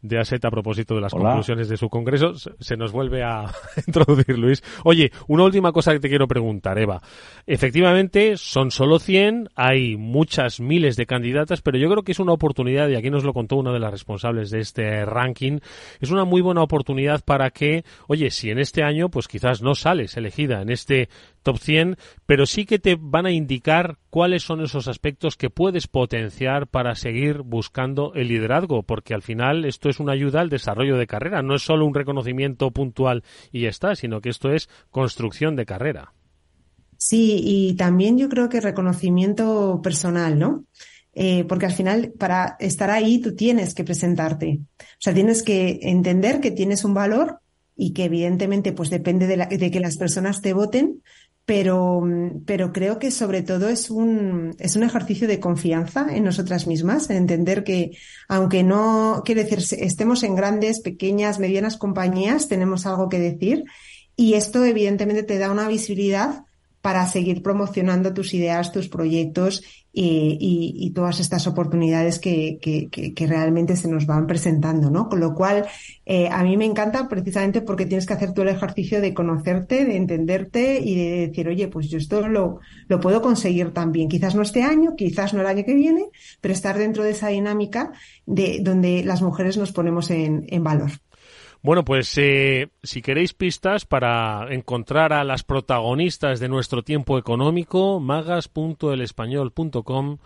de 0.01 0.19
ASET 0.19 0.43
a 0.45 0.51
propósito 0.51 0.95
de 0.95 1.01
las 1.01 1.13
Hola. 1.13 1.25
conclusiones 1.29 1.69
de 1.69 1.77
su 1.77 1.89
congreso. 1.89 2.33
Se- 2.35 2.51
Se 2.59 2.77
nos 2.77 2.91
vuelve 2.91 3.23
a 3.23 3.45
introducir 3.87 4.37
Luis. 4.37 4.63
Oye, 4.83 5.11
una 5.27 5.43
última 5.43 5.71
cosa 5.71 5.93
que 5.93 5.99
te 5.99 6.09
quiero 6.09 6.27
preguntar, 6.27 6.77
Eva. 6.79 7.01
Efectivamente, 7.47 8.37
son 8.37 8.71
solo 8.71 8.99
100, 8.99 9.49
hay 9.55 9.97
muchas 9.97 10.59
miles 10.59 10.95
de 10.97 11.05
candidatas, 11.05 11.61
pero 11.61 11.77
yo 11.77 11.89
creo 11.89 12.03
que 12.03 12.11
es 12.11 12.19
una 12.19 12.33
oportunidad, 12.33 12.89
y 12.89 12.95
aquí 12.95 13.09
nos 13.09 13.23
lo 13.23 13.33
contó 13.33 13.55
una 13.55 13.71
de 13.71 13.79
las 13.79 13.91
responsables 13.91 14.49
de 14.51 14.59
este 14.59 15.05
ranking, 15.05 15.59
es 16.01 16.11
una 16.11 16.25
muy 16.25 16.41
buena 16.41 16.63
oportunidad 16.63 17.23
para 17.23 17.51
que, 17.51 17.85
oye, 18.07 18.31
si 18.31 18.49
en 18.49 18.59
este 18.59 18.83
año, 18.83 19.09
pues 19.09 19.27
quizás 19.27 19.61
no 19.61 19.75
sales 19.75 20.17
elegida 20.17 20.61
en 20.61 20.69
este 20.69 21.07
top 21.45 21.59
100, 21.59 21.95
pero 22.25 22.45
sí 22.45 22.65
que 22.65 22.79
te 22.79 22.97
van 22.99 23.25
a 23.25 23.31
indicar 23.31 23.97
cuáles 24.09 24.43
son 24.43 24.61
esos 24.61 24.87
aspectos 24.89 25.37
que 25.37 25.49
puedes 25.49 25.87
potenciar 25.87 26.67
para 26.67 26.95
seguir 26.95 27.43
buscando 27.43 28.13
el 28.15 28.27
liderazgo, 28.27 28.83
porque 28.83 29.13
al 29.13 29.21
final 29.21 29.63
esto 29.63 29.89
es 29.89 29.99
una 29.99 30.13
ayuda 30.13 30.41
al 30.41 30.49
desarrollo 30.49 30.97
de 30.97 31.07
carrera, 31.07 31.41
no 31.43 31.55
es 31.55 31.61
solo 31.61 31.85
un 31.85 31.93
reconocimiento 31.93 32.71
puntual 32.71 33.23
y 33.51 33.61
ya 33.61 33.69
está, 33.69 33.95
sino 33.95 34.19
que 34.21 34.29
esto 34.29 34.51
es 34.51 34.67
construcción 34.89 35.55
de 35.55 35.65
carrera. 35.65 36.13
Sí, 36.97 37.41
y 37.43 37.75
también 37.75 38.17
yo 38.17 38.29
creo 38.29 38.49
que 38.49 38.61
reconocimiento 38.61 39.79
personal, 39.83 40.39
¿no? 40.39 40.65
Eh, 41.13 41.45
porque 41.45 41.67
al 41.67 41.71
final, 41.71 42.13
para 42.17 42.55
estar 42.59 42.89
ahí, 42.89 43.19
tú 43.19 43.35
tienes 43.35 43.73
que 43.73 43.83
presentarte. 43.83 44.59
O 44.81 44.83
sea, 44.99 45.13
tienes 45.13 45.43
que 45.43 45.79
entender 45.83 46.41
que 46.41 46.51
tienes 46.51 46.83
un 46.83 46.93
valor 46.93 47.39
y 47.77 47.93
que 47.93 48.05
evidentemente, 48.05 48.71
pues 48.73 48.89
depende 48.89 49.27
de, 49.27 49.37
la- 49.37 49.45
de 49.47 49.71
que 49.71 49.79
las 49.79 49.97
personas 49.97 50.41
te 50.41 50.53
voten, 50.53 51.01
pero, 51.45 52.03
pero 52.45 52.73
creo 52.73 52.97
que 52.97 53.11
sobre 53.11 53.43
todo 53.43 53.69
es 53.69 53.91
un, 53.91 54.55
es 54.57 54.75
un 54.75 54.83
ejercicio 54.83 55.27
de 55.27 55.39
confianza 55.39 56.07
en 56.09 56.23
nosotras 56.23 56.65
mismas, 56.65 57.09
en 57.11 57.17
entender 57.17 57.63
que, 57.63 57.91
aunque 58.27 58.63
no, 58.63 59.21
quiere 59.23 59.43
decir, 59.43 59.59
estemos 59.79 60.23
en 60.23 60.35
grandes, 60.35 60.81
pequeñas, 60.81 61.39
medianas 61.39 61.77
compañías, 61.77 62.47
tenemos 62.47 62.87
algo 62.87 63.09
que 63.09 63.19
decir. 63.19 63.63
Y 64.15 64.33
esto 64.33 64.63
evidentemente 64.65 65.23
te 65.23 65.37
da 65.37 65.51
una 65.51 65.67
visibilidad 65.67 66.44
para 66.86 67.08
seguir 67.08 67.42
promocionando 67.42 68.13
tus 68.13 68.36
ideas, 68.36 68.72
tus 68.72 68.89
proyectos 68.89 69.63
y, 69.92 70.77
y- 70.80 70.92
todas 70.92 71.20
estas 71.20 71.48
oportunidades 71.48 72.20
que, 72.20 72.60
realmente 73.27 73.75
se 73.75 73.88
nos 73.88 74.06
van 74.06 74.27
presentando, 74.27 74.92
¿no? 74.92 75.10
Con 75.10 75.20
lo 75.20 75.34
cual, 75.34 75.65
eh, 76.06 76.30
a 76.32 76.44
mí 76.44 76.58
me 76.58 76.65
encanta 76.65 77.10
precisamente 77.10 77.62
porque 77.62 77.88
tienes 77.88 78.06
que 78.06 78.13
hacer 78.13 78.34
tú 78.34 78.44
el 78.44 78.50
ejercicio 78.50 79.01
de 79.01 79.15
conocerte, 79.15 79.84
de 79.84 79.98
entenderte 79.98 80.80
y 80.80 80.94
de 80.96 81.27
decir, 81.27 81.48
oye, 81.48 81.70
pues 81.70 81.89
yo 81.89 81.98
esto 81.98 82.27
lo, 82.27 82.60
puedo 83.01 83.20
conseguir 83.20 83.72
también. 83.72 84.08
Quizás 84.08 84.36
no 84.36 84.44
este 84.44 84.62
año, 84.62 84.96
quizás 84.96 85.34
no 85.34 85.42
el 85.42 85.48
año 85.48 85.65
que 85.65 85.74
viene, 85.74 86.06
pero 86.39 86.54
estar 86.54 86.77
dentro 86.77 87.04
de 87.04 87.12
esa 87.12 87.30
dinámica 87.30 87.94
de 88.27 88.60
donde 88.62 89.04
las 89.04 89.24
mujeres 89.24 89.58
nos 89.58 89.72
ponemos 89.72 90.12
en 90.12 90.63
valor. 90.63 90.92
Bueno, 91.65 91.84
pues 91.84 92.15
eh, 92.19 92.69
si 92.84 93.01
queréis 93.01 93.34
pistas 93.34 93.86
para 93.86 94.53
encontrar 94.53 95.12
a 95.13 95.24
las 95.24 95.43
protagonistas 95.43 96.39
de 96.39 96.48
nuestro 96.48 96.84
tiempo 96.84 97.17
económico, 97.17 98.00
magas.elespañol.com, 98.00 100.19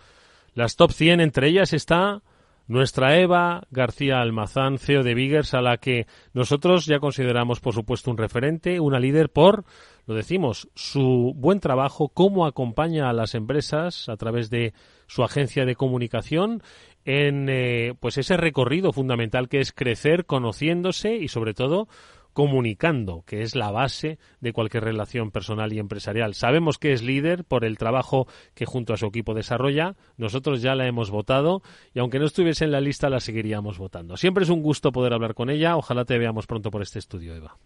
las 0.52 0.76
top 0.76 0.92
100, 0.92 1.22
entre 1.22 1.48
ellas 1.48 1.72
está 1.72 2.20
nuestra 2.66 3.18
Eva 3.18 3.62
García 3.70 4.20
Almazán, 4.20 4.78
CEO 4.78 5.02
de 5.02 5.14
Biggers, 5.14 5.54
a 5.54 5.62
la 5.62 5.78
que 5.78 6.06
nosotros 6.34 6.84
ya 6.84 7.00
consideramos, 7.00 7.60
por 7.60 7.72
supuesto, 7.72 8.10
un 8.10 8.18
referente, 8.18 8.78
una 8.78 9.00
líder 9.00 9.30
por, 9.30 9.64
lo 10.06 10.14
decimos, 10.14 10.68
su 10.74 11.32
buen 11.34 11.58
trabajo, 11.58 12.10
cómo 12.10 12.44
acompaña 12.44 13.08
a 13.08 13.14
las 13.14 13.34
empresas 13.34 14.10
a 14.10 14.18
través 14.18 14.50
de 14.50 14.74
su 15.06 15.24
agencia 15.24 15.64
de 15.64 15.74
comunicación 15.74 16.62
en 17.04 17.48
eh, 17.48 17.94
pues 17.98 18.18
ese 18.18 18.36
recorrido 18.36 18.92
fundamental 18.92 19.48
que 19.48 19.60
es 19.60 19.72
crecer 19.72 20.26
conociéndose 20.26 21.16
y 21.16 21.28
sobre 21.28 21.54
todo 21.54 21.88
comunicando, 22.32 23.22
que 23.26 23.42
es 23.42 23.54
la 23.54 23.70
base 23.70 24.18
de 24.40 24.52
cualquier 24.52 24.84
relación 24.84 25.30
personal 25.30 25.72
y 25.72 25.78
empresarial. 25.78 26.34
Sabemos 26.34 26.78
que 26.78 26.92
es 26.92 27.02
líder 27.02 27.44
por 27.44 27.64
el 27.64 27.76
trabajo 27.78 28.26
que 28.54 28.66
junto 28.66 28.94
a 28.94 28.96
su 28.96 29.06
equipo 29.06 29.34
desarrolla. 29.34 29.96
Nosotros 30.16 30.62
ya 30.62 30.74
la 30.74 30.86
hemos 30.86 31.10
votado 31.10 31.62
y 31.92 31.98
aunque 31.98 32.18
no 32.18 32.26
estuviese 32.26 32.64
en 32.64 32.72
la 32.72 32.80
lista 32.80 33.10
la 33.10 33.20
seguiríamos 33.20 33.78
votando. 33.78 34.16
Siempre 34.16 34.44
es 34.44 34.50
un 34.50 34.62
gusto 34.62 34.92
poder 34.92 35.12
hablar 35.12 35.34
con 35.34 35.50
ella. 35.50 35.76
Ojalá 35.76 36.04
te 36.04 36.18
veamos 36.18 36.46
pronto 36.46 36.70
por 36.70 36.82
este 36.82 36.98
estudio, 36.98 37.34
Eva. 37.34 37.56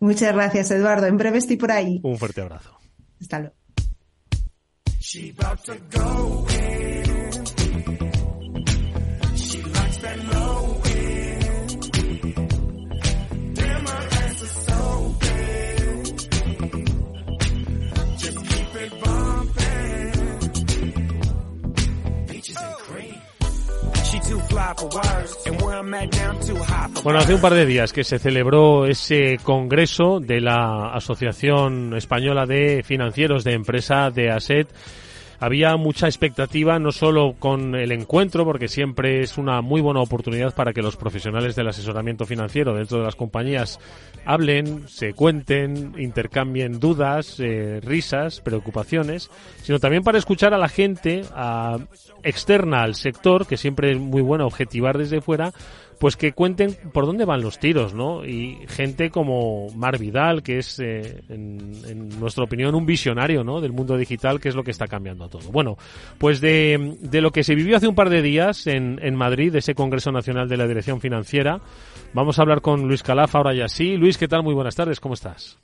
Muchas 0.00 0.34
gracias, 0.34 0.70
Eduardo. 0.70 1.06
En 1.06 1.16
breve 1.16 1.38
estoy 1.38 1.56
por 1.56 1.72
ahí. 1.72 2.00
Un 2.02 2.18
fuerte 2.18 2.40
abrazo. 2.40 2.76
Hasta 3.20 3.38
luego. 3.38 3.54
Bueno, 27.02 27.18
hace 27.18 27.34
un 27.34 27.40
par 27.40 27.54
de 27.54 27.66
días 27.66 27.92
que 27.92 28.04
se 28.04 28.18
celebró 28.18 28.86
ese 28.86 29.38
congreso 29.42 30.20
de 30.20 30.40
la 30.40 30.92
Asociación 30.92 31.94
Española 31.96 32.46
de 32.46 32.82
Financieros 32.82 33.44
de 33.44 33.54
Empresa 33.54 34.10
de 34.10 34.30
ASET. 34.30 34.68
Había 35.40 35.74
mucha 35.78 36.06
expectativa, 36.06 36.78
no 36.78 36.92
solo 36.92 37.34
con 37.38 37.74
el 37.74 37.92
encuentro, 37.92 38.44
porque 38.44 38.68
siempre 38.68 39.22
es 39.22 39.38
una 39.38 39.62
muy 39.62 39.80
buena 39.80 40.00
oportunidad 40.00 40.54
para 40.54 40.74
que 40.74 40.82
los 40.82 40.96
profesionales 40.96 41.56
del 41.56 41.68
asesoramiento 41.68 42.26
financiero 42.26 42.74
dentro 42.74 42.98
de 42.98 43.04
las 43.04 43.16
compañías 43.16 43.80
hablen, 44.26 44.86
se 44.86 45.14
cuenten, 45.14 45.94
intercambien 45.98 46.78
dudas, 46.78 47.40
eh, 47.40 47.80
risas, 47.82 48.40
preocupaciones, 48.40 49.30
sino 49.62 49.78
también 49.78 50.02
para 50.02 50.18
escuchar 50.18 50.52
a 50.52 50.58
la 50.58 50.68
gente 50.68 51.22
externa 52.22 52.82
al 52.82 52.94
sector, 52.94 53.46
que 53.46 53.56
siempre 53.56 53.92
es 53.92 53.98
muy 53.98 54.20
bueno 54.20 54.46
objetivar 54.46 54.98
desde 54.98 55.22
fuera, 55.22 55.52
pues 56.00 56.16
que 56.16 56.32
cuenten 56.32 56.74
por 56.94 57.04
dónde 57.04 57.26
van 57.26 57.42
los 57.42 57.58
tiros, 57.58 57.92
¿no? 57.92 58.24
Y 58.24 58.58
gente 58.68 59.10
como 59.10 59.68
Mar 59.76 59.98
Vidal, 59.98 60.42
que 60.42 60.56
es, 60.56 60.80
eh, 60.80 61.20
en, 61.28 61.72
en 61.86 62.08
nuestra 62.18 62.42
opinión, 62.42 62.74
un 62.74 62.86
visionario, 62.86 63.44
¿no? 63.44 63.60
Del 63.60 63.72
mundo 63.72 63.98
digital, 63.98 64.40
que 64.40 64.48
es 64.48 64.54
lo 64.54 64.64
que 64.64 64.70
está 64.70 64.86
cambiando 64.86 65.28
todo. 65.28 65.52
Bueno, 65.52 65.76
pues 66.16 66.40
de, 66.40 66.96
de 67.02 67.20
lo 67.20 67.32
que 67.32 67.44
se 67.44 67.54
vivió 67.54 67.76
hace 67.76 67.86
un 67.86 67.94
par 67.94 68.08
de 68.08 68.22
días 68.22 68.66
en, 68.66 68.98
en 69.02 69.14
Madrid, 69.14 69.52
de 69.52 69.58
ese 69.58 69.74
Congreso 69.74 70.10
Nacional 70.10 70.48
de 70.48 70.56
la 70.56 70.66
Dirección 70.66 71.02
Financiera, 71.02 71.60
vamos 72.14 72.38
a 72.38 72.42
hablar 72.42 72.62
con 72.62 72.88
Luis 72.88 73.02
Calaf 73.02 73.36
ahora 73.36 73.52
ya 73.52 73.68
sí. 73.68 73.98
Luis, 73.98 74.16
¿qué 74.16 74.26
tal? 74.26 74.42
Muy 74.42 74.54
buenas 74.54 74.76
tardes, 74.76 75.00
¿cómo 75.00 75.12
estás? 75.12 75.58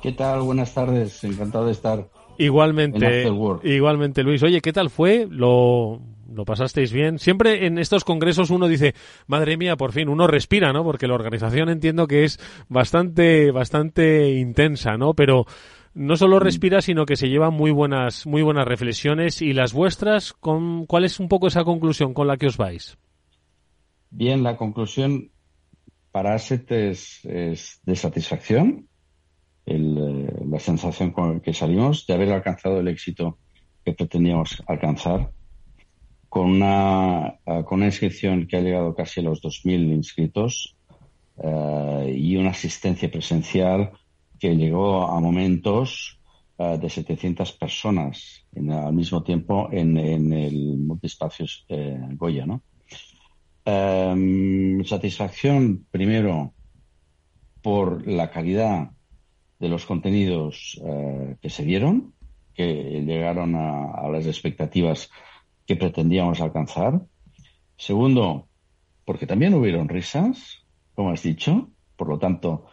¿Qué 0.00 0.12
tal? 0.12 0.40
Buenas 0.40 0.72
tardes. 0.72 1.22
Encantado 1.22 1.66
de 1.66 1.72
estar. 1.72 1.98
En 1.98 2.46
Igualmente, 2.46 3.28
igualmente 3.62 4.22
Luis. 4.22 4.42
Oye, 4.42 4.62
¿qué 4.62 4.72
tal 4.72 4.88
fue? 4.88 5.28
¿Lo, 5.30 6.00
¿Lo 6.34 6.44
pasasteis 6.44 6.92
bien? 6.92 7.18
Siempre 7.18 7.66
en 7.66 7.78
estos 7.78 8.04
congresos 8.04 8.50
uno 8.50 8.68
dice, 8.68 8.94
madre 9.26 9.56
mía, 9.56 9.76
por 9.76 9.92
fin, 9.92 10.08
uno 10.08 10.26
respira, 10.26 10.72
¿no? 10.72 10.84
Porque 10.84 11.06
la 11.06 11.14
organización 11.14 11.68
entiendo 11.68 12.06
que 12.06 12.24
es 12.24 12.38
bastante, 12.68 13.50
bastante 13.50 14.30
intensa, 14.30 14.96
¿no? 14.96 15.14
Pero 15.14 15.46
no 15.94 16.16
solo 16.16 16.38
respira, 16.38 16.80
sino 16.80 17.04
que 17.04 17.16
se 17.16 17.28
llevan 17.28 17.52
muy 17.52 17.70
buenas, 17.70 18.26
muy 18.26 18.42
buenas 18.42 18.66
reflexiones. 18.66 19.42
¿Y 19.42 19.52
las 19.52 19.72
vuestras, 19.72 20.32
con, 20.32 20.86
cuál 20.86 21.04
es 21.04 21.20
un 21.20 21.28
poco 21.28 21.48
esa 21.48 21.64
conclusión 21.64 22.14
con 22.14 22.26
la 22.26 22.36
que 22.36 22.46
os 22.46 22.56
vais? 22.56 22.96
Bien, 24.10 24.42
la 24.42 24.56
conclusión 24.56 25.30
para 26.10 26.34
Asset 26.34 26.70
es, 26.72 27.24
es 27.24 27.80
de 27.84 27.96
satisfacción. 27.96 28.88
el, 29.66 29.98
eh, 29.98 30.44
la 30.48 30.58
sensación 30.58 31.10
con 31.12 31.34
la 31.34 31.40
que 31.40 31.52
salimos 31.52 32.06
de 32.06 32.14
haber 32.14 32.32
alcanzado 32.32 32.80
el 32.80 32.88
éxito 32.88 33.38
que 33.84 33.92
pretendíamos 33.92 34.62
alcanzar 34.66 35.30
con 36.32 36.48
una, 36.48 37.34
eh, 37.44 37.62
con 37.62 37.80
una 37.80 37.88
inscripción 37.88 38.46
que 38.46 38.56
ha 38.56 38.62
llegado 38.62 38.94
casi 38.94 39.20
a 39.20 39.22
los 39.22 39.42
2.000 39.42 39.92
inscritos 39.92 40.74
eh, 41.36 42.14
y 42.16 42.36
una 42.36 42.52
asistencia 42.52 43.10
presencial 43.10 43.90
que 44.40 44.56
llegó 44.56 45.06
a 45.06 45.20
momentos 45.20 46.18
eh, 46.56 46.78
de 46.80 46.88
700 46.88 47.52
personas 47.52 48.46
al 48.56 48.94
mismo 48.94 49.22
tiempo 49.22 49.68
en, 49.70 49.98
el 49.98 50.78
multiespacios 50.78 51.66
eh, 51.68 52.00
Goya. 52.12 52.46
Em, 53.66 54.82
satisfacción, 54.84 55.84
primero, 55.90 56.54
por 57.60 58.08
la 58.08 58.30
calidad 58.30 58.90
de 59.60 59.68
los 59.68 59.84
contenidos 59.84 60.80
eh, 60.82 61.36
que 61.42 61.50
se 61.50 61.62
dieron, 61.62 62.14
que 62.54 63.02
llegaron 63.04 63.54
a 63.54 64.08
las 64.08 64.26
expectativas 64.26 65.10
que 65.66 65.76
pretendíamos 65.76 66.40
alcanzar. 66.40 67.00
Segundo, 67.76 68.48
porque 69.04 69.26
también 69.26 69.54
hubieron 69.54 69.88
risas, 69.88 70.64
como 70.94 71.10
has 71.10 71.22
dicho, 71.22 71.70
por 71.96 72.08
lo 72.08 72.18
tanto, 72.18 72.66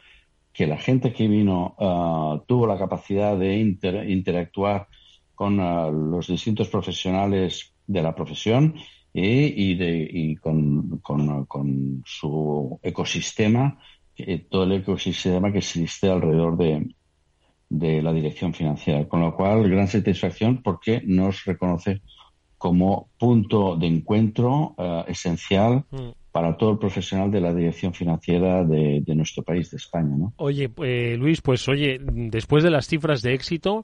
que 0.53 0.67
la 0.67 0.77
gente 0.77 1.13
que 1.13 1.27
vino 1.27 1.75
ah, 1.79 2.41
tuvo 2.47 2.67
la 2.67 2.77
capacidad 2.77 3.37
de 3.37 3.57
inter- 3.57 4.09
interactuar 4.09 4.87
con 5.35 5.59
ah, 5.59 5.89
los 5.89 6.27
distintos 6.27 6.67
profesionales 6.69 7.73
de 7.87 8.01
la 8.01 8.13
profesión 8.13 8.75
y, 9.13 9.71
y 9.71 9.75
de- 9.75 10.09
y 10.11 10.35
con, 10.35 10.99
con- 10.99 12.03
su 12.05 12.79
ecosistema, 12.83 13.79
todo 14.49 14.63
el 14.65 14.73
ecosistema 14.73 15.51
que 15.51 15.59
existe 15.59 16.09
alrededor 16.09 16.57
de, 16.57 16.93
de 17.69 18.01
la 18.01 18.11
dirección 18.11 18.53
financiera. 18.53 19.07
Con 19.07 19.21
lo 19.21 19.35
cual, 19.35 19.69
gran 19.69 19.87
satisfacción 19.87 20.61
porque 20.61 21.01
nos 21.05 21.45
reconoce 21.45 22.01
como 22.59 23.07
punto 23.17 23.75
de 23.75 23.87
encuentro 23.87 24.75
eh, 24.77 25.05
esencial 25.07 25.85
Mm. 25.89 26.09
para 26.31 26.55
todo 26.57 26.71
el 26.73 26.77
profesional 26.77 27.31
de 27.31 27.41
la 27.41 27.53
dirección 27.53 27.93
financiera 27.93 28.63
de, 28.63 29.01
de 29.03 29.15
nuestro 29.15 29.41
país, 29.41 29.71
de 29.71 29.77
España. 29.77 30.15
¿no? 30.15 30.33
Oye, 30.37 30.69
eh, 30.83 31.15
Luis, 31.17 31.41
pues 31.41 31.67
oye, 31.67 31.97
después 31.99 32.63
de 32.63 32.69
las 32.69 32.85
cifras 32.87 33.23
de 33.23 33.33
éxito, 33.33 33.83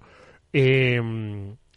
eh, 0.53 1.01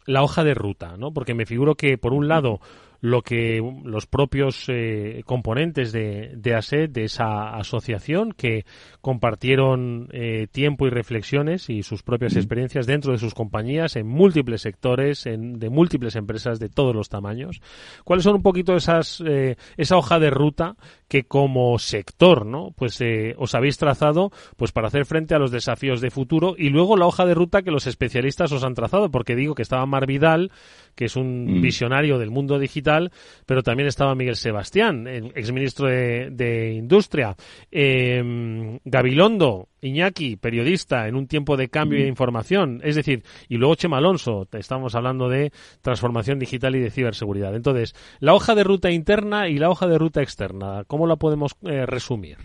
la 0.05 0.23
hoja 0.23 0.45
de 0.45 0.55
ruta, 0.55 0.97
¿no? 0.99 1.13
Porque 1.13 1.35
me 1.35 1.47
figuro 1.47 1.75
que, 1.75 1.97
por 1.99 2.13
un 2.13 2.29
lado, 2.29 2.61
lo 3.01 3.23
que 3.23 3.63
los 3.85 4.07
propios 4.07 4.65
eh, 4.69 5.23
componentes 5.25 5.93
de, 5.93 6.33
de 6.37 6.55
ASET, 6.55 6.91
de 6.91 7.05
esa 7.05 7.55
asociación, 7.57 8.33
que 8.33 8.65
compartieron 9.01 10.09
eh, 10.13 10.49
tiempo 10.51 10.87
y 10.87 10.91
reflexiones 10.91 11.71
y 11.71 11.83
sus 11.83 12.03
propias 12.03 12.37
experiencias 12.37 12.87
dentro 12.87 13.13
de 13.13 13.19
sus 13.19 13.35
compañías 13.35 13.97
en 13.97 14.07
múltiples 14.07 14.63
sectores, 14.63 15.27
en, 15.27 15.59
de 15.59 15.71
múltiples 15.71 16.17
empresas 16.17 16.59
de 16.59 16.69
todos 16.69 16.95
los 16.95 17.09
tamaños. 17.09 17.61
¿Cuáles 18.05 18.25
son 18.25 18.37
un 18.37 18.43
poquito 18.43 18.75
esas, 18.75 19.23
eh, 19.27 19.57
esa 19.77 19.97
hoja 19.97 20.19
de 20.19 20.31
ruta 20.31 20.77
que 21.09 21.25
como 21.25 21.79
sector, 21.79 22.47
¿no? 22.47 22.73
Pues 22.77 23.01
eh, 23.01 23.35
os 23.39 23.55
habéis 23.55 23.79
trazado, 23.79 24.31
pues 24.57 24.73
para 24.73 24.89
hacer 24.89 25.07
frente 25.07 25.35
a 25.35 25.39
los 25.39 25.51
desafíos 25.51 26.01
de 26.01 26.11
futuro 26.11 26.55
y 26.59 26.71
luego 26.71 26.97
la 26.97 27.07
hoja 27.07 27.25
de 27.25 27.35
ruta 27.35 27.63
que 27.63 27.71
los 27.71 27.87
especialistas 27.87 28.53
os 28.53 28.65
han 28.65 28.75
trazado, 28.75 29.11
porque 29.11 29.37
digo 29.37 29.55
que 29.55 29.63
estaba 29.63 29.87
Mar 29.87 30.07
Vidal, 30.07 30.51
que 30.99 31.05
es 31.05 31.15
un 31.15 31.59
Mm. 31.59 31.61
visionario 31.63 32.19
del 32.19 32.33
mundo 32.33 32.59
digital, 32.59 33.13
pero 33.47 33.63
también 33.63 33.87
estaba 33.87 34.17
Miguel 34.17 34.35
Sebastián, 34.35 35.07
exministro 35.07 35.87
de, 35.87 36.31
de 36.33 36.73
Industria, 36.73 37.37
eh, 37.71 38.81
Gabilondo, 38.85 39.69
Iñaki, 39.81 40.35
periodista 40.35 41.07
en 41.07 41.15
un 41.15 41.29
tiempo 41.29 41.57
de 41.57 41.69
cambio 41.69 42.01
y 42.01 42.03
de 42.03 42.09
información, 42.09 42.81
es 42.83 42.97
decir, 42.97 43.23
y 43.49 43.59
luego 43.59 43.77
Chema 43.77 43.99
Alonso, 43.99 44.49
estamos 44.55 44.97
hablando 44.97 45.29
de 45.29 45.53
transformación 45.83 46.41
digital 46.41 46.75
y 46.75 46.81
de 46.81 46.91
ciberseguridad. 46.91 47.55
Entonces, 47.55 47.95
la 48.19 48.35
hoja 48.35 48.57
de 48.57 48.65
ruta 48.65 48.91
interna 48.91 49.49
y 49.49 49.59
la 49.59 49.71
hoja 49.71 49.87
de 49.87 49.99
ruta 49.99 50.21
externa, 50.21 50.83
¿cómo 50.89 51.07
la 51.07 51.15
podemos 51.15 51.55
eh, 51.63 51.87
resumir? 51.87 52.39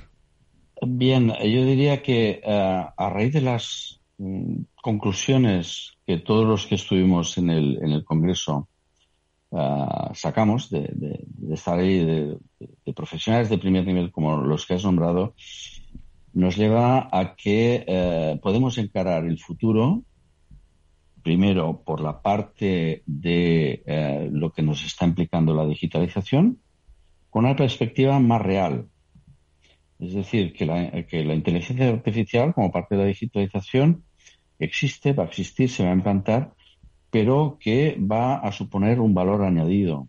Bien, 0.86 1.30
yo 1.30 1.66
diría 1.66 2.04
que 2.04 2.39
eh, 2.44 2.86
a 2.98 3.10
raíz 3.10 3.34
de 3.34 3.42
las 3.42 4.00
mm, 4.20 4.58
conclusiones 4.84 5.98
que 6.06 6.17
todos 6.17 6.46
los 6.46 6.67
que 6.67 6.76
estuvimos 6.76 7.38
en 7.38 7.50
el, 7.50 7.80
en 7.82 7.91
el 7.93 8.04
Congreso 8.04 8.67
eh, 9.52 9.88
sacamos 10.13 10.69
de, 10.69 10.82
ahí, 11.65 12.06
de, 12.06 12.38
de 12.86 12.93
profesionales 12.93 13.50
de 13.50 13.58
primer 13.58 13.88
nivel 13.88 14.12
como 14.12 14.38
los 14.41 14.65
que 14.65 14.74
has 14.74 14.84
nombrado, 14.84 15.36
nos 16.34 16.58
lleva 16.58 17.08
a 17.12 17.34
que 17.36 17.86
eh, 17.88 18.39
podemos 18.43 18.78
encarar 18.78 19.24
el 19.24 19.39
futuro 19.39 20.04
primero 21.24 21.82
por 21.86 22.02
la 22.02 22.22
parte 22.22 23.04
de 23.06 23.84
eh, 23.86 24.30
lo 24.34 24.52
que 24.52 24.63
nos 24.63 24.84
está 24.84 25.06
implicando 25.06 25.54
la 25.54 25.65
digitalización 25.65 26.60
con 27.30 27.46
una 27.46 27.56
perspectiva 27.56 28.19
más 28.19 28.41
real. 28.41 28.89
Es 29.98 30.13
decir, 30.13 30.52
que 30.52 30.65
la, 30.65 31.06
que 31.06 31.24
la 31.24 31.36
inteligencia 31.36 31.88
artificial, 31.88 32.54
como 32.54 32.69
parte 32.69 32.96
de 32.96 33.02
la 33.04 33.08
digitalización, 33.08 34.04
existe, 34.63 35.13
va 35.13 35.23
a 35.23 35.28
existir, 35.28 35.69
se 35.69 35.84
va 35.84 35.91
a 35.91 35.93
implantar, 35.93 36.54
pero 37.10 37.58
que 37.60 37.97
va 37.99 38.36
a 38.36 38.52
suponer 38.52 38.99
un 38.99 39.13
valor 39.13 39.43
añadido 39.43 40.08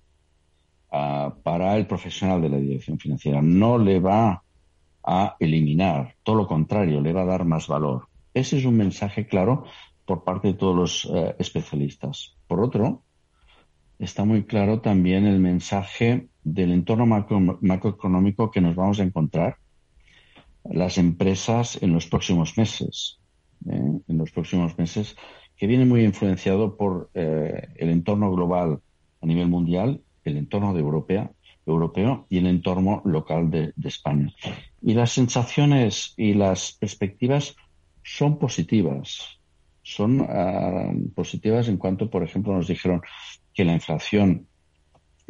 ah, 0.90 1.34
para 1.42 1.76
el 1.76 1.86
profesional 1.86 2.40
de 2.40 2.48
la 2.48 2.58
dirección 2.58 2.98
financiera. 2.98 3.42
No 3.42 3.78
le 3.78 4.00
va 4.00 4.42
a 5.06 5.36
eliminar, 5.38 6.14
todo 6.22 6.36
lo 6.36 6.46
contrario, 6.46 7.00
le 7.00 7.12
va 7.12 7.22
a 7.22 7.26
dar 7.26 7.44
más 7.44 7.66
valor. 7.68 8.08
Ese 8.32 8.58
es 8.58 8.64
un 8.64 8.76
mensaje 8.76 9.26
claro 9.26 9.64
por 10.06 10.24
parte 10.24 10.48
de 10.48 10.54
todos 10.54 10.74
los 10.74 11.10
eh, 11.14 11.34
especialistas. 11.38 12.36
Por 12.46 12.60
otro, 12.60 13.02
está 13.98 14.24
muy 14.24 14.44
claro 14.44 14.80
también 14.80 15.26
el 15.26 15.40
mensaje 15.40 16.28
del 16.42 16.72
entorno 16.72 17.06
macro- 17.06 17.58
macroeconómico 17.60 18.50
que 18.50 18.60
nos 18.60 18.74
vamos 18.74 18.98
a 18.98 19.02
encontrar 19.02 19.56
las 20.64 20.96
empresas 20.98 21.82
en 21.82 21.92
los 21.92 22.06
próximos 22.06 22.56
meses. 22.56 23.20
¿Eh? 23.68 24.00
En 24.08 24.18
los 24.18 24.30
próximos 24.30 24.76
meses, 24.78 25.16
que 25.56 25.66
viene 25.66 25.84
muy 25.84 26.04
influenciado 26.04 26.76
por 26.76 27.10
eh, 27.14 27.68
el 27.76 27.90
entorno 27.90 28.32
global 28.32 28.80
a 29.20 29.26
nivel 29.26 29.48
mundial, 29.48 30.00
el 30.24 30.36
entorno 30.36 30.74
de 30.74 30.80
Europea, 30.80 31.30
europeo 31.66 32.26
y 32.28 32.38
el 32.38 32.46
entorno 32.46 33.02
local 33.04 33.50
de, 33.50 33.72
España. 33.84 34.32
Y 34.82 34.94
las 34.94 35.12
sensaciones 35.12 36.14
y 36.16 36.34
las 36.34 36.72
perspectivas 36.72 37.56
son 38.02 38.38
positivas. 38.38 39.38
Son 39.82 40.26
ah, 40.28 40.92
positivas 41.14 41.68
en 41.68 41.76
cuanto, 41.76 42.10
por 42.10 42.22
ejemplo, 42.22 42.54
nos 42.54 42.68
dijeron 42.68 43.02
que 43.52 43.64
la 43.64 43.72
inflación 43.72 44.46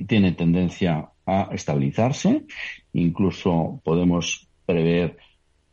tiene 0.08 0.32
tendencia 0.32 1.10
a 1.26 1.48
estabilizarse, 1.52 2.44
incluso 2.92 3.80
podemos 3.84 4.48
prever 4.66 5.16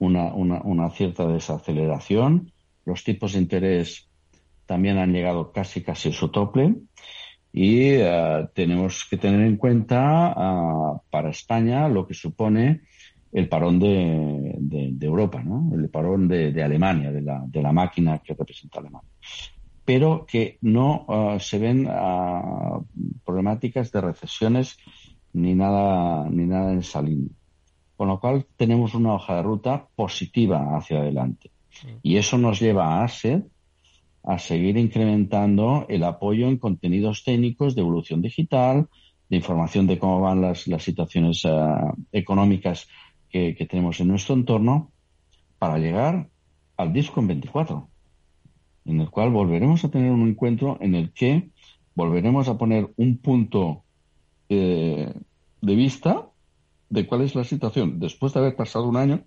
una, 0.02 0.34
una, 0.34 0.62
una 0.64 0.90
cierta 0.90 1.28
desaceleración. 1.28 2.52
Los 2.86 3.04
tipos 3.04 3.34
de 3.34 3.40
interés 3.40 4.10
también 4.66 4.98
han 4.98 5.14
llegado 5.14 5.52
casi 5.52 5.84
casi 5.84 6.10
a 6.10 6.14
su 6.14 6.30
tope 6.30 6.76
y 7.54 7.82
eh, 7.90 8.48
tenemos 8.56 9.06
que 9.10 9.18
tener 9.18 9.42
en 9.42 9.58
cuenta 9.58 10.34
ah, 10.36 11.00
para 11.10 11.30
España 11.30 11.88
lo 11.88 12.08
que 12.08 12.16
supone 12.16 12.82
el 13.32 13.48
parón 13.48 13.80
de, 13.80 14.56
de- 14.58 15.06
Europa, 15.06 15.42
¿no? 15.44 15.70
el 15.74 15.90
parón 15.90 16.28
de, 16.28 16.52
de 16.52 16.64
Alemania, 16.64 17.12
de 17.12 17.22
la, 17.22 17.44
de 17.46 17.62
la 17.62 17.72
máquina 17.72 18.20
que 18.20 18.34
representa 18.34 18.80
Alemania. 18.80 19.10
Pero 19.86 20.26
que 20.26 20.58
no 20.62 21.06
ah, 21.10 21.38
se 21.40 21.60
ven 21.60 21.88
ah, 21.90 22.80
problemáticas 23.24 23.92
de 23.92 24.02
recesiones 24.02 24.78
ni 25.34 25.54
nada, 25.54 26.28
ni 26.30 26.46
nada 26.46 26.72
en 26.74 26.80
esa. 26.80 27.04
Con 28.02 28.08
lo 28.08 28.20
cual 28.20 28.48
tenemos 28.58 28.96
una 28.96 29.14
hoja 29.14 29.36
de 29.36 29.44
ruta 29.44 29.88
positiva 29.96 30.76
hacia 30.76 31.02
adelante. 31.02 31.52
Y 32.02 32.18
eso 32.18 32.40
nos 32.40 32.60
lleva 32.60 32.96
a 32.96 33.04
ASET 33.04 33.46
a 34.24 34.40
seguir 34.40 34.76
incrementando 34.76 35.86
el 35.88 36.04
apoyo 36.04 36.48
en 36.48 36.58
contenidos 36.58 37.24
técnicos 37.24 37.76
de 37.76 37.82
evolución 37.82 38.24
digital, 38.24 38.88
de 39.30 39.38
información 39.38 39.86
de 39.86 40.00
cómo 40.00 40.20
van 40.20 40.42
las, 40.42 40.68
las 40.68 40.82
situaciones 40.82 41.46
ah, 41.46 41.94
económicas 42.12 42.88
que, 43.30 43.54
que 43.54 43.68
tenemos 43.68 44.00
en 44.00 44.08
nuestro 44.08 44.34
entorno, 44.34 44.92
para 45.60 45.78
llegar 45.78 46.28
al 46.78 46.94
DISCON 46.94 47.28
24, 47.28 47.88
en 48.86 49.00
el 49.00 49.12
cual 49.12 49.30
volveremos 49.30 49.86
a 49.86 49.92
tener 49.92 50.12
un 50.12 50.28
encuentro 50.28 50.80
en 50.82 50.96
el 50.96 51.14
que 51.14 51.52
volveremos 51.94 52.48
a 52.48 52.58
poner 52.58 52.92
un 52.98 53.18
punto 53.20 53.84
eh, 54.50 55.14
de 55.62 55.76
vista 55.76 56.31
de 56.92 57.08
cuál 57.08 57.22
es 57.22 57.36
la 57.36 57.46
situación 57.46 58.00
después 58.00 58.34
de 58.34 58.42
haber 58.42 58.56
pasado 58.56 58.88
un 58.88 58.98
año 58.98 59.24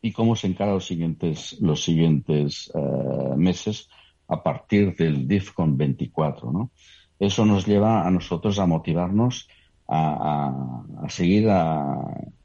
y 0.00 0.12
cómo 0.12 0.34
se 0.36 0.46
encara 0.46 0.72
los 0.72 0.86
siguientes, 0.86 1.60
los 1.60 1.84
siguientes 1.84 2.72
eh, 2.74 3.36
meses 3.36 3.88
a 4.26 4.42
partir 4.42 4.96
del 4.96 5.28
DIFCON 5.28 5.76
24. 5.76 6.50
¿no? 6.50 6.70
Eso 7.18 7.44
nos 7.44 7.66
lleva 7.66 8.06
a 8.06 8.10
nosotros 8.10 8.58
a 8.58 8.66
motivarnos 8.66 9.48
a, 9.88 10.82
seguir 11.08 11.46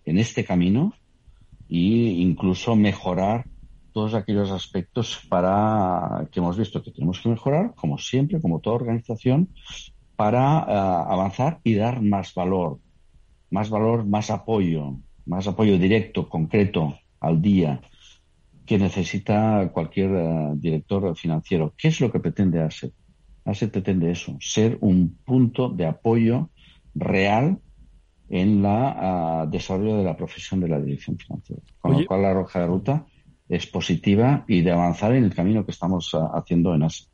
en 0.06 0.18
este 0.20 0.46
camino 0.46 0.94
e 1.70 1.78
incluso 2.22 2.76
mejorar 2.76 3.46
todos 3.94 4.14
aquellos 4.14 4.52
aspectos 4.52 5.26
para 5.28 6.28
que 6.32 6.40
hemos 6.40 6.58
visto 6.58 6.84
que 6.84 6.92
tenemos 6.92 7.20
que 7.20 7.30
mejorar, 7.30 7.74
como 7.76 7.98
siempre, 7.98 8.40
como 8.40 8.60
toda 8.60 8.76
organización, 8.76 9.50
para 10.16 10.60
eh, 10.60 11.14
avanzar 11.14 11.60
y 11.64 11.76
dar 11.76 12.02
más 12.02 12.34
valor, 12.36 12.80
más 13.52 13.70
valor, 13.70 14.06
más 14.06 14.32
apoyo, 14.32 14.96
más 15.26 15.48
apoyo 15.48 15.78
directo, 15.78 16.28
concreto, 16.28 16.98
al 17.20 17.42
día, 17.42 17.82
que 18.66 18.80
necesita 18.80 19.70
cualquier 19.72 20.12
eh, 20.16 20.52
director 20.56 21.16
financiero. 21.16 21.74
¿Qué 21.78 21.90
es 21.90 22.02
lo 22.02 22.12
que 22.12 22.20
pretende 22.20 22.62
ASET? 22.62 22.94
ASET 23.46 23.72
pretende 23.72 24.12
eso, 24.12 24.38
ser 24.40 24.78
un 24.82 25.18
punto 25.24 25.70
de 25.70 25.86
apoyo 25.86 26.50
real 26.96 27.60
en 28.30 28.62
la 28.64 28.96
ah, 29.42 29.46
desarrollo 29.46 29.98
de 29.98 30.04
la 30.04 30.16
profesión 30.16 30.62
de 30.62 30.70
la 30.70 30.80
dirección 30.80 31.18
financiera. 31.18 31.62
Con 31.80 31.92
Oye. 31.92 32.02
lo 32.02 32.08
cual 32.08 32.22
la 32.22 32.34
roja 32.34 32.62
de 32.62 32.68
ruta 32.68 33.06
es 33.50 33.68
positiva 33.68 34.46
y 34.48 34.62
de 34.62 34.72
avanzar 34.72 35.14
en 35.14 35.26
el 35.26 35.36
camino 35.36 35.66
que 35.66 35.72
estamos 35.72 36.12
ah, 36.14 36.32
haciendo 36.34 36.74
en 36.74 36.84
ASET. 36.84 37.11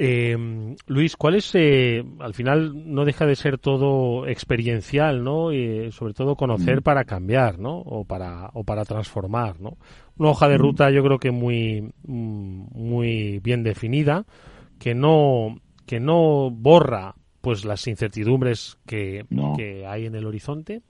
Eh, 0.00 0.76
Luis, 0.86 1.16
¿cuál 1.16 1.34
es, 1.34 1.50
eh, 1.54 2.04
al 2.20 2.32
final 2.32 2.94
no 2.94 3.04
deja 3.04 3.26
de 3.26 3.34
ser 3.34 3.58
todo 3.58 4.28
experiencial, 4.28 5.24
¿no? 5.24 5.52
Y 5.52 5.90
sobre 5.90 6.14
todo 6.14 6.36
conocer 6.36 6.78
Mm. 6.78 6.82
para 6.82 7.04
cambiar, 7.04 7.58
¿no? 7.58 7.78
O 7.78 8.04
para, 8.04 8.50
o 8.54 8.62
para 8.62 8.84
transformar, 8.84 9.60
¿no? 9.60 9.76
Una 10.16 10.30
hoja 10.30 10.48
de 10.48 10.56
Mm. 10.56 10.60
ruta 10.60 10.90
yo 10.90 11.02
creo 11.02 11.18
que 11.18 11.32
muy, 11.32 11.92
muy 12.04 13.40
bien 13.40 13.62
definida, 13.62 14.24
que 14.78 14.94
no, 14.94 15.60
que 15.86 16.00
no 16.00 16.50
borra 16.50 17.14
pues 17.40 17.64
las 17.64 17.86
incertidumbres 17.86 18.78
que, 18.86 19.24
No. 19.30 19.54
que 19.56 19.86
hay 19.86 20.06
en 20.06 20.14
el 20.14 20.26
horizonte, 20.26 20.82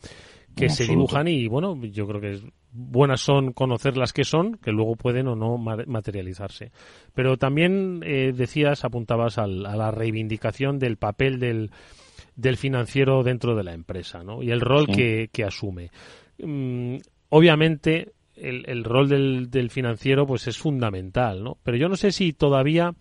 que 0.56 0.68
se 0.70 0.82
absoluto. 0.84 0.92
dibujan 0.92 1.28
y 1.28 1.46
bueno, 1.46 1.80
yo 1.84 2.06
creo 2.08 2.20
que 2.20 2.32
es- 2.32 2.44
buenas 2.72 3.20
son 3.20 3.52
conocer 3.52 3.96
las 3.96 4.12
que 4.12 4.24
son, 4.24 4.56
que 4.58 4.72
luego 4.72 4.96
pueden 4.96 5.28
o 5.28 5.34
no 5.36 5.58
ma- 5.58 5.84
materializarse. 5.86 6.70
Pero 7.14 7.36
también 7.36 8.00
eh, 8.04 8.32
decías, 8.34 8.84
apuntabas 8.84 9.38
al- 9.38 9.66
a 9.66 9.76
la 9.76 9.90
reivindicación 9.90 10.78
del 10.78 10.96
papel 10.96 11.38
del, 11.40 11.70
del 12.36 12.56
financiero 12.56 13.22
dentro 13.22 13.56
de 13.56 13.64
la 13.64 13.74
empresa, 13.74 14.22
¿no? 14.22 14.42
Y 14.42 14.50
el 14.50 14.60
rol 14.60 14.86
Sí. 14.86 14.92
que, 14.92 15.30
que 15.32 15.44
asume. 15.44 15.90
Mm, 16.42 16.96
obviamente, 17.30 18.12
el, 18.36 18.64
el 18.68 18.84
rol 18.84 19.08
del, 19.08 19.50
del 19.50 19.70
financiero 19.70 20.26
pues 20.26 20.46
es 20.46 20.56
fundamental, 20.58 21.42
¿no? 21.42 21.58
Pero 21.62 21.76
yo 21.76 21.88
no 21.88 21.96
sé 21.96 22.12
si 22.12 22.32
todavía 22.32 22.92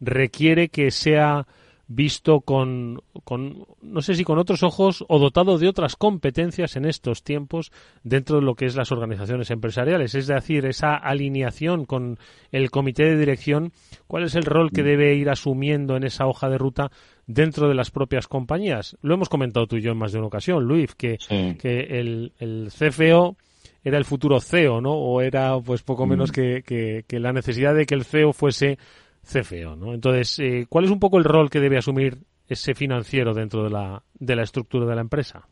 requiere 0.00 0.68
que 0.68 0.90
sea 0.90 1.46
visto 1.88 2.40
con, 2.40 3.00
con, 3.24 3.66
no 3.82 4.00
sé 4.00 4.14
si 4.14 4.24
con 4.24 4.38
otros 4.38 4.62
ojos 4.62 5.04
o 5.08 5.18
dotado 5.18 5.58
de 5.58 5.68
otras 5.68 5.96
competencias 5.96 6.76
en 6.76 6.84
estos 6.86 7.22
tiempos 7.22 7.70
dentro 8.02 8.36
de 8.36 8.42
lo 8.42 8.54
que 8.54 8.66
es 8.66 8.76
las 8.76 8.92
organizaciones 8.92 9.50
empresariales. 9.50 10.14
Es 10.14 10.26
decir, 10.26 10.64
esa 10.66 10.94
alineación 10.96 11.84
con 11.84 12.18
el 12.50 12.70
comité 12.70 13.04
de 13.04 13.18
dirección, 13.18 13.72
¿cuál 14.06 14.24
es 14.24 14.34
el 14.34 14.44
rol 14.44 14.70
que 14.70 14.82
debe 14.82 15.14
ir 15.16 15.28
asumiendo 15.28 15.96
en 15.96 16.04
esa 16.04 16.26
hoja 16.26 16.48
de 16.48 16.58
ruta 16.58 16.90
dentro 17.26 17.68
de 17.68 17.74
las 17.74 17.90
propias 17.90 18.26
compañías? 18.28 18.96
Lo 19.02 19.14
hemos 19.14 19.28
comentado 19.28 19.66
tú 19.66 19.76
y 19.76 19.82
yo 19.82 19.92
en 19.92 19.98
más 19.98 20.12
de 20.12 20.18
una 20.18 20.28
ocasión, 20.28 20.64
Luis, 20.64 20.94
que, 20.94 21.18
Sí. 21.20 21.56
que 21.60 21.80
el, 22.00 22.32
el 22.38 22.68
CFO 22.70 23.36
era 23.84 23.98
el 23.98 24.04
futuro 24.04 24.40
CEO, 24.40 24.80
¿no? 24.80 24.92
O 24.92 25.20
era 25.20 25.58
pues 25.60 25.82
poco 25.82 26.06
menos 26.06 26.30
Mm. 26.30 26.32
que, 26.32 26.62
que- 26.64 27.04
que 27.06 27.18
la 27.18 27.32
necesidad 27.32 27.74
de 27.74 27.84
que 27.84 27.96
el 27.96 28.04
CEO 28.04 28.32
fuese 28.32 28.78
CFO, 29.24 29.76
¿no? 29.76 29.94
Entonces, 29.94 30.38
eh, 30.38 30.66
¿cuál 30.68 30.84
es 30.84 30.90
un 30.90 31.00
poco 31.00 31.18
el 31.18 31.24
rol 31.24 31.50
que 31.50 31.60
debe 31.60 31.78
asumir 31.78 32.18
ese 32.48 32.74
financiero 32.74 33.34
dentro 33.34 33.64
de 33.64 33.70
la, 33.70 34.04
de 34.14 34.36
la 34.36 34.42
estructura 34.42 34.86
de 34.86 34.94
la 34.94 35.00
empresa? 35.02 35.48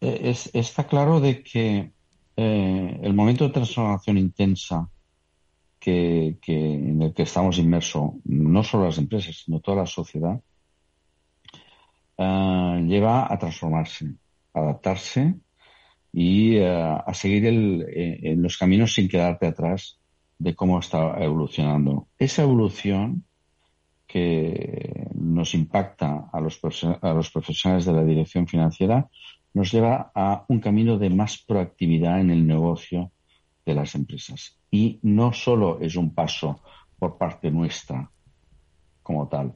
Eh, 0.00 0.20
es- 0.30 0.50
está 0.54 0.86
claro 0.86 1.20
de 1.20 1.42
que 1.42 1.92
eh, 2.36 3.00
el 3.02 3.14
momento 3.14 3.44
de 3.46 3.52
transformación 3.54 4.18
intensa 4.18 4.90
que, 5.80 6.38
en 6.46 7.02
el 7.02 7.14
que 7.14 7.22
estamos 7.24 7.58
inmersos, 7.58 8.12
no 8.24 8.62
solo 8.64 8.84
las 8.86 8.98
empresas, 8.98 9.36
sino 9.44 9.60
toda 9.60 9.78
la 9.78 9.86
sociedad, 9.86 10.40
eh, 12.18 12.84
lleva 12.86 13.32
a 13.32 13.38
transformarse, 13.38 14.06
a 14.54 14.60
adaptarse 14.60 15.34
y 16.12 16.58
a 16.60 17.04
seguir 17.14 17.46
en 17.46 18.42
los 18.42 18.58
caminos 18.58 18.94
sin 18.94 19.08
quedarte 19.08 19.46
atrás 19.48 20.00
de 20.42 20.54
cómo 20.54 20.80
está 20.80 21.22
evolucionando. 21.22 22.08
Esa 22.18 22.42
evolución 22.42 23.24
que 24.06 25.08
nos 25.14 25.54
impacta 25.54 26.28
a 26.32 26.40
los, 26.40 26.60
a 27.00 27.14
los 27.14 27.30
profesionales 27.30 27.84
de 27.86 27.92
la 27.92 28.04
dirección 28.04 28.46
financiera 28.46 29.08
nos 29.54 29.70
lleva 29.70 30.10
a 30.14 30.44
un 30.48 30.60
camino 30.60 30.98
de 30.98 31.10
más 31.10 31.38
proactividad 31.46 32.20
en 32.20 32.30
el 32.30 32.46
negocio 32.46 33.12
de 33.64 33.74
las 33.74 33.94
empresas. 33.94 34.58
Y 34.70 34.98
no 35.02 35.32
solo 35.32 35.78
es 35.80 35.94
un 35.96 36.12
paso 36.12 36.60
por 36.98 37.18
parte 37.18 37.50
nuestra 37.50 38.10
como 39.02 39.28
tal, 39.28 39.54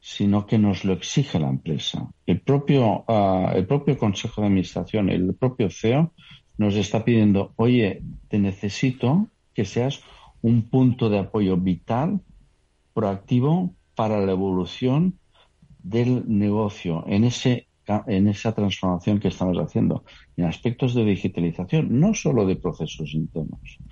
sino 0.00 0.46
que 0.46 0.58
nos 0.58 0.84
lo 0.84 0.92
exige 0.92 1.38
la 1.38 1.48
empresa. 1.48 2.10
El 2.26 2.40
propio, 2.40 3.04
ah, 3.08 3.52
el 3.54 3.66
propio 3.66 3.96
Consejo 3.96 4.40
de 4.40 4.48
Administración, 4.48 5.08
el 5.08 5.34
propio 5.34 5.70
CEO, 5.70 6.12
nos 6.58 6.74
está 6.74 7.04
pidiendo, 7.04 7.54
oye, 7.56 8.02
te 8.28 8.38
necesito 8.38 9.28
que 9.60 9.66
seas 9.66 10.00
un 10.40 10.70
punto 10.70 11.10
de 11.10 11.18
apoyo 11.18 11.58
vital, 11.58 12.22
proactivo 12.94 13.76
para 13.94 14.18
la 14.24 14.32
evolución 14.32 15.18
del 15.82 16.24
negocio 16.26 17.04
en 17.06 17.24
ese 17.24 17.68
en 18.06 18.26
esa 18.28 18.54
transformación 18.54 19.20
que 19.20 19.28
estamos 19.28 19.58
haciendo 19.58 20.04
en 20.36 20.46
aspectos 20.46 20.94
de 20.94 21.04
digitalización, 21.04 22.00
no 22.00 22.14
solo 22.14 22.46
de 22.46 22.56
procesos 22.56 23.12
internos, 23.12 23.82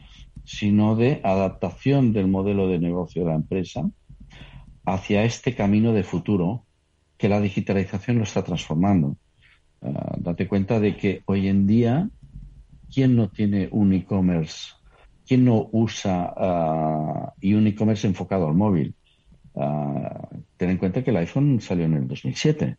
sino 0.43 0.97
de 0.97 1.21
adaptación 1.23 2.15
del 2.15 2.29
modelo 2.29 2.67
de 2.69 2.79
negocio 2.79 3.25
de 3.25 3.29
la 3.29 3.37
empresa 3.37 3.91
hacia 4.87 5.25
este 5.25 5.55
camino 5.55 5.93
de 5.93 6.03
futuro 6.03 6.65
que 7.19 7.29
la 7.29 7.43
digitalización 7.43 8.17
lo 8.17 8.23
está 8.23 8.43
transformando. 8.43 9.19
Ah, 9.83 10.17
date 10.17 10.49
cuenta 10.49 10.81
de 10.81 10.97
que 10.97 11.23
hoy 11.27 11.49
en 11.49 11.67
día, 11.67 12.09
¿quién 12.91 13.17
no 13.17 13.29
tiene 13.29 13.69
un 13.71 13.93
e-commerce? 13.93 14.78
¿Quién 15.29 15.45
no 15.45 15.69
usa 15.73 17.35
y 17.39 17.53
un 17.53 17.67
e-commerce 17.67 18.07
enfocado 18.07 18.49
al 18.49 18.55
móvil? 18.55 18.95
Ah, 19.55 20.27
ten 20.57 20.71
en 20.71 20.79
cuenta 20.79 21.05
que 21.05 21.11
el 21.11 21.19
iPhone 21.19 21.61
salió 21.61 21.85
en 21.85 21.95
el 21.95 22.09
2007. 22.09 22.77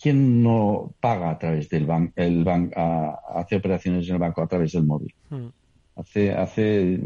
¿Quién 0.00 0.42
no 0.42 0.94
paga 1.00 1.30
a 1.30 1.38
través 1.38 1.68
del 1.68 1.86
banco, 1.86 2.12
el 2.16 2.44
ah, 2.76 3.18
hace 3.34 3.56
operaciones 3.56 4.06
en 4.08 4.14
el 4.14 4.20
banco 4.20 4.42
a 4.42 4.46
través 4.46 4.72
del 4.72 4.84
móvil? 4.84 5.12
Hace, 5.96 6.32
hace 6.32 7.00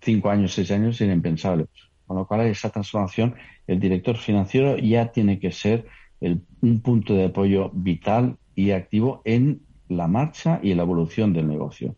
cinco 0.00 0.28
años, 0.30 0.52
seis 0.52 0.70
años 0.70 1.00
era 1.00 1.12
impensable. 1.12 1.66
Con 2.06 2.16
lo 2.18 2.26
cual, 2.26 2.42
esa 2.42 2.70
transformación, 2.70 3.34
el 3.66 3.80
director 3.80 4.16
financiero 4.16 4.76
ya 4.78 5.10
tiene 5.12 5.38
que 5.38 5.50
ser 5.50 5.86
el- 6.20 6.42
un 6.60 6.80
punto 6.82 7.14
de 7.14 7.24
apoyo 7.26 7.70
vital 7.72 8.36
y 8.54 8.72
activo 8.72 9.22
en 9.24 9.62
la 9.90 10.06
marcha 10.06 10.60
y 10.62 10.74
la 10.74 10.82
evolución 10.82 11.32
del 11.32 11.48
negocio. 11.48 11.96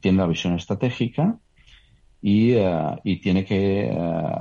Tiene 0.00 0.18
la 0.18 0.26
visión 0.26 0.54
estratégica 0.54 1.38
y, 2.22 2.52
eh, 2.52 2.96
y 3.02 3.16
tiene 3.20 3.44
que 3.44 3.88
eh, 3.90 4.34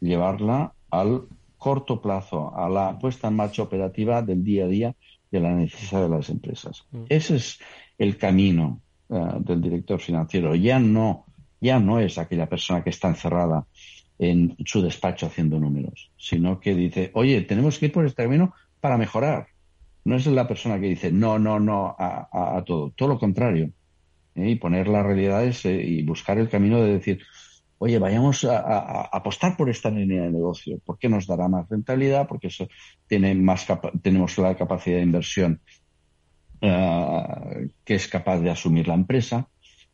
llevarla 0.00 0.72
al 0.90 1.22
corto 1.56 2.00
plazo, 2.00 2.54
a 2.54 2.68
la 2.68 2.98
puesta 2.98 3.28
en 3.28 3.36
marcha 3.36 3.62
operativa 3.62 4.20
del 4.20 4.44
día 4.44 4.64
a 4.64 4.68
día 4.68 4.94
de 5.30 5.40
la 5.40 5.54
necesidad 5.54 6.02
de 6.02 6.08
las 6.10 6.28
empresas. 6.28 6.84
Ese 7.08 7.36
es 7.36 7.58
el 7.96 8.18
camino 8.18 8.80
eh, 9.08 9.14
del 9.40 9.62
director 9.62 9.98
financiero. 9.98 10.54
Ya 10.54 10.78
no, 10.78 11.24
ya 11.60 11.78
no 11.78 12.00
es 12.00 12.18
aquella 12.18 12.48
persona 12.48 12.84
que 12.84 12.90
está 12.90 13.08
encerrada 13.08 13.64
en 14.18 14.54
su 14.66 14.82
despacho 14.82 15.26
haciendo 15.26 15.58
números, 15.58 16.10
sino 16.18 16.60
que 16.60 16.74
dice, 16.74 17.10
oye, 17.14 17.40
tenemos 17.42 17.78
que 17.78 17.86
ir 17.86 17.92
por 17.92 18.04
este 18.04 18.24
camino 18.24 18.52
para 18.78 18.98
mejorar. 18.98 19.46
No 20.04 20.16
es 20.16 20.26
la 20.26 20.48
persona 20.48 20.80
que 20.80 20.88
dice 20.88 21.12
no, 21.12 21.38
no, 21.38 21.60
no 21.60 21.94
a, 21.98 22.62
todo, 22.66 22.90
todo 22.90 23.10
lo 23.10 23.18
contrario. 23.18 23.70
¿eh? 24.34 24.50
Y 24.50 24.56
poner 24.56 24.88
las 24.88 25.04
realidades 25.04 25.64
eh, 25.64 25.82
y 25.82 26.02
buscar 26.02 26.38
el 26.38 26.48
camino 26.48 26.80
de 26.80 26.94
decir, 26.94 27.22
oye, 27.78 27.98
vayamos 27.98 28.44
a, 28.44 29.02
apostar 29.12 29.56
por 29.56 29.68
esta 29.68 29.90
línea 29.90 30.22
de 30.22 30.30
negocio, 30.30 30.80
porque 30.84 31.08
nos 31.08 31.26
dará 31.26 31.48
más 31.48 31.68
rentabilidad, 31.68 32.28
porque 32.28 32.48
eso 32.48 32.68
tiene 33.06 33.34
más 33.34 33.66
tenemos 34.02 34.38
la 34.38 34.56
capacidad 34.56 34.98
de 34.98 35.02
inversión 35.02 35.60
eh, 36.60 37.68
que 37.84 37.96
es 37.96 38.06
capaz 38.06 38.38
de 38.38 38.50
asumir 38.50 38.86
la 38.86 38.94
empresa, 38.94 39.48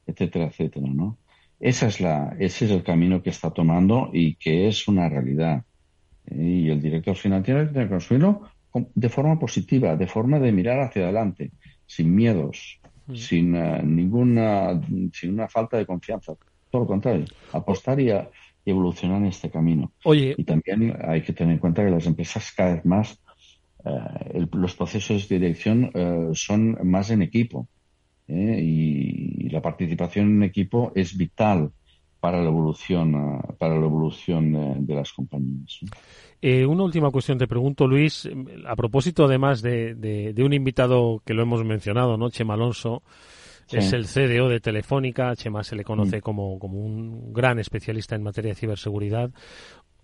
etcétera, 0.07 0.47
etcétera, 0.47 0.87
¿no? 0.87 1.17
Esa 1.61 1.87
es 1.87 2.01
la, 2.01 2.37
ese 2.39 2.67
es 2.67 2.71
el 2.71 2.83
camino 2.83 3.23
que 3.23 3.31
está 3.31 3.51
tomando 3.51 4.11
y 4.13 4.35
que 4.35 4.69
es 4.69 4.87
una 4.87 5.09
realidad. 5.09 5.65
Y 6.31 6.69
el 6.69 6.83
director 6.83 7.17
financiero 7.17 7.67
tiene 7.71 7.89
que 7.89 7.95
de 8.95 9.09
forma 9.09 9.39
positiva, 9.39 9.97
de 9.97 10.07
forma 10.07 10.39
de 10.39 10.53
mirar 10.53 10.81
hacia 10.81 11.03
adelante, 11.05 11.53
sin 11.87 12.15
miedos, 12.15 12.81
sin 13.15 13.55
eh, 13.57 13.83
ninguna, 13.83 14.81
sin 15.13 15.33
una 15.35 15.49
falta 15.49 15.77
de 15.79 15.87
confianza. 15.87 16.35
Todo 16.71 16.83
lo 16.83 16.87
contrario, 16.89 17.25
apostar 17.53 17.99
y, 18.01 18.11
a- 18.11 18.29
y 18.65 18.71
evolucionar 18.71 19.19
en 19.23 19.27
este 19.29 19.51
camino. 19.51 19.93
Oye, 20.05 20.35
Y 20.37 20.45
también 20.45 20.95
hay 21.03 21.23
que 21.23 21.33
tener 21.33 21.55
en 21.55 21.59
cuenta 21.59 21.85
que 21.85 21.91
las 21.91 22.07
empresas 22.07 22.53
cada 22.57 22.75
vez 22.75 22.85
más, 22.85 23.19
eh, 23.85 23.91
el- 24.35 24.49
los 24.53 24.75
procesos 24.75 25.29
de 25.29 25.39
dirección 25.39 25.91
eh, 25.95 26.29
son 26.35 26.77
más 26.85 27.11
en 27.11 27.23
equipo. 27.23 27.69
¿eh? 28.27 28.61
y, 28.63 29.47
y 29.47 29.49
la 29.49 29.63
participación 29.63 30.27
en 30.29 30.43
equipo 30.43 30.93
es 30.95 31.17
vital 31.17 31.71
para 32.21 32.43
la 32.43 32.49
evolución, 32.49 33.15
ah, 33.15 33.55
para 33.59 33.79
la 33.79 33.87
evolución 33.87 34.55
eh, 34.55 34.75
de 34.81 34.95
las 34.95 35.13
compañías. 35.13 35.79
¿no? 35.83 35.89
Eh, 36.43 36.67
una 36.67 36.85
última 36.85 37.11
cuestión 37.11 37.39
te 37.39 37.47
pregunto, 37.49 37.87
Luis, 37.87 38.27
eh, 38.27 38.35
a 38.67 38.75
propósito 38.77 39.25
además 39.25 39.63
de, 39.63 39.95
de- 39.95 40.33
de 40.33 40.45
un 40.45 40.53
invitado 40.53 41.23
que 41.25 41.35
lo 41.35 41.43
hemos 41.43 41.65
mencionado, 41.65 42.17
¿no? 42.17 42.31
Chema 42.31 42.55
Alonso, 42.55 43.03
Sí. 43.67 43.77
es 43.79 43.93
el 43.93 44.07
CDO 44.07 44.49
de 44.49 44.61
Telefónica, 44.61 45.37
Chema 45.37 45.63
se 45.63 45.77
le 45.77 45.85
conoce 45.85 46.19
Mm. 46.19 46.21
como, 46.21 46.59
como 46.59 46.79
un 46.81 47.33
gran 47.35 47.59
especialista 47.59 48.15
en 48.17 48.23
materia 48.23 48.51
de 48.53 48.55
ciberseguridad. 48.55 49.31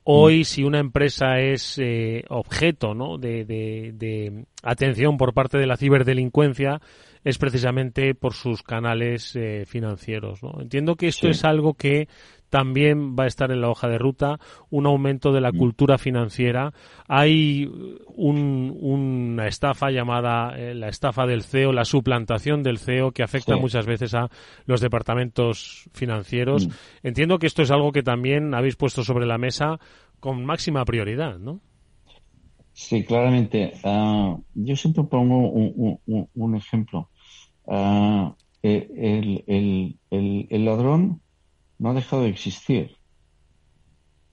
Hoy, 0.06 0.44
si 0.44 0.64
una 0.64 0.80
empresa 0.80 1.40
es 1.40 1.78
eh, 1.78 2.24
objeto 2.28 2.92
¿no? 2.94 3.16
de, 3.16 3.46
de- 3.46 3.92
de 3.94 4.44
atención 4.62 5.16
por 5.16 5.32
parte 5.32 5.56
de 5.56 5.66
la 5.66 5.78
ciberdelincuencia, 5.78 6.82
es 7.24 7.38
precisamente 7.38 8.14
por 8.14 8.34
sus 8.34 8.62
canales 8.62 9.34
eh, 9.34 9.64
financieros. 9.66 10.42
¿no? 10.42 10.60
Entiendo 10.60 10.94
que 10.96 11.08
esto 11.08 11.26
Sí. 11.26 11.30
es 11.32 11.44
algo 11.44 11.74
que 11.74 12.06
también 12.50 13.16
va 13.16 13.24
a 13.24 13.26
estar 13.26 13.50
en 13.50 13.60
la 13.60 13.68
hoja 13.68 13.88
de 13.88 13.98
ruta, 13.98 14.38
un 14.70 14.86
aumento 14.86 15.32
de 15.32 15.40
la 15.40 15.50
cultura 15.50 15.98
financiera. 15.98 16.72
Hay 17.08 17.68
un- 18.14 18.76
una 18.80 19.48
estafa 19.48 19.90
llamada 19.90 20.56
eh, 20.56 20.72
la 20.74 20.88
estafa 20.88 21.26
del 21.26 21.42
CEO, 21.42 21.72
la 21.72 21.84
suplantación 21.84 22.62
del 22.62 22.78
CEO, 22.78 23.10
que 23.10 23.24
afecta 23.24 23.54
Sí. 23.54 23.60
muchas 23.60 23.86
veces 23.86 24.14
a 24.14 24.28
los 24.66 24.80
departamentos 24.80 25.88
financieros. 25.94 26.68
Mm. 26.68 26.70
Entiendo 27.08 27.38
que 27.40 27.48
esto 27.48 27.62
es 27.62 27.72
algo 27.72 27.90
que 27.90 28.04
también 28.04 28.54
habéis 28.54 28.76
puesto 28.76 29.02
sobre 29.02 29.26
la 29.26 29.38
mesa 29.38 29.80
con 30.20 30.44
máxima 30.44 30.84
prioridad, 30.84 31.38
¿no? 31.38 31.60
Sí, 32.72 33.04
claramente. 33.04 33.72
Ah, 33.84 34.36
yo 34.54 34.76
siempre 34.76 35.04
pongo 35.04 35.48
un, 35.48 35.72
un- 35.76 35.98
un- 36.06 36.28
un 36.34 36.56
ejemplo. 36.56 37.08
Ah, 37.66 38.36
eh, 38.62 38.88
el, 38.96 39.44
el- 39.46 40.00
el- 40.10 40.46
el 40.50 40.64
ladrón 40.64 41.22
no 41.78 41.90
ha 41.90 41.94
dejado 41.94 42.22
de 42.24 42.30
existir. 42.30 42.96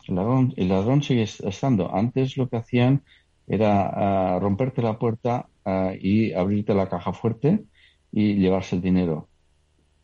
El 0.07 0.15
ladrón, 0.15 0.53
el 0.57 0.69
ladrón 0.69 1.01
sigue 1.03 1.23
est- 1.23 1.41
estando. 1.45 1.93
Antes 1.93 2.37
lo 2.37 2.49
que 2.49 2.57
hacían 2.57 3.03
era 3.47 4.35
ah, 4.35 4.39
romperte 4.39 4.81
la 4.81 4.97
puerta 4.99 5.49
ah, 5.65 5.93
y 5.99 6.33
abrirte 6.33 6.73
la 6.73 6.89
caja 6.89 7.13
fuerte 7.13 7.65
y 8.11 8.35
llevarse 8.35 8.75
el 8.75 8.81
dinero. 8.81 9.29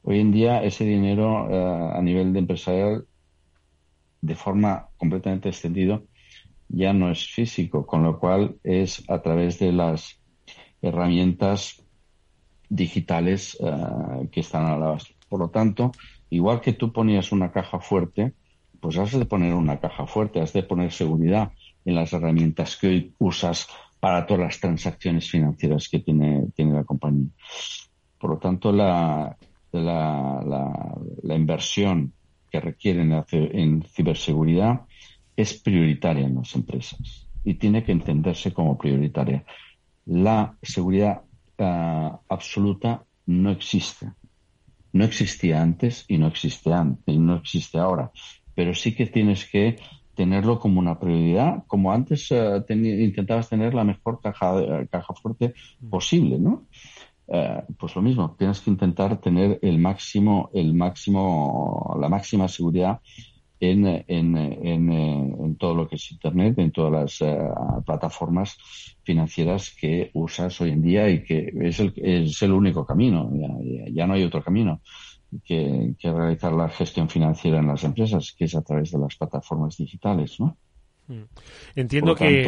Hoy 0.03 0.19
en 0.21 0.31
día 0.31 0.63
ese 0.63 0.85
dinero 0.85 1.47
a 1.95 2.01
nivel 2.01 2.33
de 2.33 2.39
empresarial, 2.39 3.07
de 4.21 4.35
forma 4.35 4.89
completamente 4.97 5.49
extendido, 5.49 6.07
ya 6.69 6.93
no 6.93 7.11
es 7.11 7.27
físico, 7.27 7.85
con 7.87 8.03
lo 8.03 8.19
cual 8.19 8.59
es 8.63 9.03
a 9.09 9.21
través 9.21 9.59
de 9.59 9.71
las 9.73 10.21
herramientas 10.81 11.86
digitales 12.69 13.57
eh, 13.59 14.27
que 14.31 14.41
están 14.41 14.65
a 14.65 14.77
la 14.77 14.87
base. 14.87 15.15
Por 15.29 15.39
lo 15.39 15.49
tanto, 15.49 15.91
igual 16.29 16.61
que 16.61 16.73
tú 16.73 16.91
ponías 16.91 17.31
una 17.31 17.51
caja 17.51 17.79
fuerte, 17.79 18.33
pues 18.79 18.97
has 18.97 19.17
de 19.17 19.25
poner 19.25 19.53
una 19.53 19.79
caja 19.79 20.05
fuerte, 20.05 20.41
has 20.41 20.53
de 20.53 20.63
poner 20.63 20.91
seguridad 20.91 21.51
en 21.85 21.95
las 21.95 22.13
herramientas 22.13 22.77
que 22.77 22.87
hoy 22.87 23.13
usas 23.19 23.67
para 23.99 24.25
todas 24.25 24.43
las 24.43 24.59
transacciones 24.59 25.29
financieras 25.29 25.89
que 25.89 25.99
tiene, 25.99 26.47
tiene 26.55 26.73
la 26.73 26.83
compañía. 26.83 27.29
Por 28.19 28.31
lo 28.31 28.37
tanto, 28.37 28.71
la, 28.71 29.35
la, 29.71 30.43
la, 31.23 31.35
inversión 31.35 32.13
que 32.51 32.59
requieren 32.59 33.23
en 33.31 33.83
ciberseguridad 33.83 34.81
es 35.35 35.53
prioritaria 35.53 36.25
en 36.25 36.35
las 36.35 36.55
empresas 36.55 37.27
y 37.43 37.55
tiene 37.55 37.83
que 37.83 37.91
entenderse 37.91 38.53
como 38.53 38.77
prioritaria. 38.77 39.45
La 40.05 40.57
seguridad 40.61 41.21
absoluta 41.57 43.03
no 43.25 43.51
existe. 43.51 44.11
No 44.93 45.03
existía 45.03 45.61
antes 45.61 46.05
y 46.07 46.17
no 46.17 46.27
existe 46.27 46.73
antes 46.73 47.15
y 47.15 47.17
no 47.17 47.35
existe 47.35 47.77
ahora. 47.77 48.11
Pero 48.55 48.73
sí 48.73 48.95
que 48.95 49.05
tienes 49.05 49.45
que 49.45 49.77
tenerlo 50.15 50.59
como 50.59 50.79
una 50.79 50.99
prioridad, 50.99 51.63
como 51.67 51.91
antes 51.91 52.31
eh, 52.31 52.63
intentabas 52.69 53.49
tener 53.49 53.75
la 53.75 53.83
mejor 53.83 54.19
caja, 54.19 54.87
caja 54.89 55.13
fuerte 55.13 55.53
posible, 55.89 56.39
¿no? 56.39 56.65
Eh, 57.27 57.61
pues 57.77 57.95
lo 57.95 58.01
mismo, 58.01 58.35
tienes 58.37 58.61
que 58.61 58.71
intentar 58.71 59.19
tener 59.19 59.59
el 59.61 59.77
máximo, 59.77 60.49
el 60.53 60.73
máximo, 60.73 61.95
la 61.99 62.09
máxima 62.09 62.47
seguridad 62.47 63.01
en, 63.59 63.85
en, 64.07 64.37
en, 64.37 64.91
en 64.91 65.55
todo 65.57 65.73
lo 65.75 65.87
que 65.87 65.95
es 65.95 66.11
Internet, 66.11 66.57
en 66.59 66.71
todas 66.71 66.91
las 66.91 67.21
eh, 67.21 67.37
plataformas 67.85 68.57
financieras 69.03 69.75
que 69.79 70.11
usas 70.13 70.59
hoy 70.61 70.71
en 70.71 70.81
día 70.81 71.09
y 71.09 71.23
que 71.23 71.51
es 71.61 71.79
el, 71.79 71.93
es 71.97 72.41
el 72.41 72.51
único 72.51 72.85
camino, 72.85 73.29
ya, 73.33 73.47
ya- 73.91 74.07
no 74.07 74.13
hay 74.13 74.23
otro 74.23 74.43
camino 74.43 74.81
que, 75.43 75.93
que 75.99 76.11
realizar 76.11 76.53
la 76.53 76.69
gestión 76.69 77.09
financiera 77.09 77.59
en 77.59 77.67
las 77.67 77.83
empresas, 77.83 78.33
que 78.37 78.45
es 78.45 78.55
a 78.55 78.61
través 78.61 78.91
de 78.91 78.99
las 78.99 79.15
plataformas 79.15 79.75
digitales, 79.77 80.39
¿no? 80.39 80.57
Entiendo 81.75 82.15
Por 82.15 82.21
lo 82.21 82.27
que, 82.27 82.43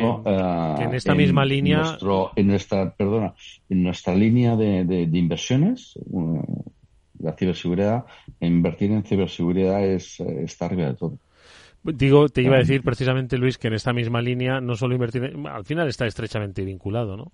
en 0.83 0.93
esta 0.93 1.15
misma 1.15 1.45
línea 1.45 1.77
nuestro- 1.77 2.31
en 2.35 2.47
nuestra, 2.47 2.93
perdona, 2.95 3.33
en 3.69 3.83
nuestra 3.83 4.15
línea 4.15 4.55
de, 4.55 4.83
de- 4.85 5.07
de 5.07 5.17
inversiones, 5.17 5.93
eh, 5.97 6.71
la 7.19 7.33
ciberseguridad, 7.33 8.05
invertir 8.39 8.91
en 8.91 9.03
ciberseguridad 9.03 9.83
es 9.85 10.19
está 10.19 10.65
arriba 10.65 10.87
de 10.87 10.95
todo. 10.95 11.17
Digo, 11.83 12.27
te 12.27 12.41
iba 12.41 12.55
a 12.55 12.59
decir 12.59 12.81
precisamente, 12.83 13.37
Luis, 13.37 13.57
que 13.57 13.67
en 13.67 13.73
esta 13.73 13.93
misma 13.93 14.21
línea 14.21 14.59
no 14.59 14.75
solo 14.75 14.95
invertir, 14.95 15.23
en- 15.23 15.47
al 15.47 15.63
final 15.63 15.87
está 15.87 16.05
estrechamente 16.05 16.63
vinculado, 16.65 17.15
¿no? 17.15 17.31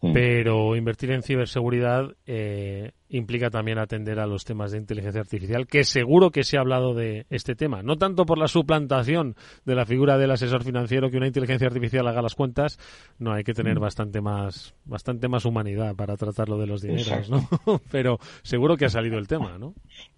Sí. 0.00 0.10
Pero 0.12 0.74
invertir 0.76 1.12
en 1.12 1.22
ciberseguridad 1.22 2.10
eh, 2.26 2.90
implica 3.08 3.48
también 3.48 3.78
atender 3.78 4.18
a 4.18 4.26
los 4.26 4.44
temas 4.44 4.72
de 4.72 4.78
inteligencia 4.78 5.20
artificial, 5.20 5.66
que 5.68 5.84
seguro 5.84 6.30
que 6.30 6.42
se 6.42 6.56
ha 6.56 6.60
hablado 6.60 6.94
de 6.94 7.26
este 7.30 7.54
tema. 7.54 7.82
No 7.82 7.96
tanto 7.96 8.26
por 8.26 8.36
la 8.36 8.48
suplantación 8.48 9.36
de 9.64 9.74
la 9.76 9.86
figura 9.86 10.18
del 10.18 10.32
asesor 10.32 10.64
financiero, 10.64 11.10
que 11.10 11.16
una 11.16 11.28
inteligencia 11.28 11.68
artificial 11.68 12.08
haga 12.08 12.22
las 12.22 12.34
cuentas, 12.34 12.78
no, 13.20 13.32
hay 13.32 13.44
que 13.44 13.54
tener 13.54 13.78
bastante 13.78 14.20
más, 14.20 14.74
bastante 14.84 15.28
más 15.28 15.44
humanidad 15.44 15.94
para 15.94 16.16
tratarlo 16.16 16.58
de 16.58 16.66
los 16.66 16.82
dineros, 16.82 17.30
¿no? 17.30 17.48
Pero 17.92 18.18
seguro 18.42 18.76
que 18.76 18.86
ha 18.86 18.90
salido 18.90 19.16
el 19.18 19.28
tema, 19.28 19.58
¿no? 19.58 19.74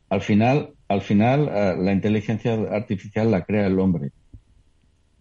Al 0.09 0.23
final, 0.23 0.71
al 0.89 1.03
final 1.03 1.49
eh, 1.53 1.75
la 1.79 1.93
inteligencia 1.93 2.55
artificial 2.71 3.31
la 3.31 3.45
crea 3.45 3.67
el 3.67 3.79
hombre 3.79 4.11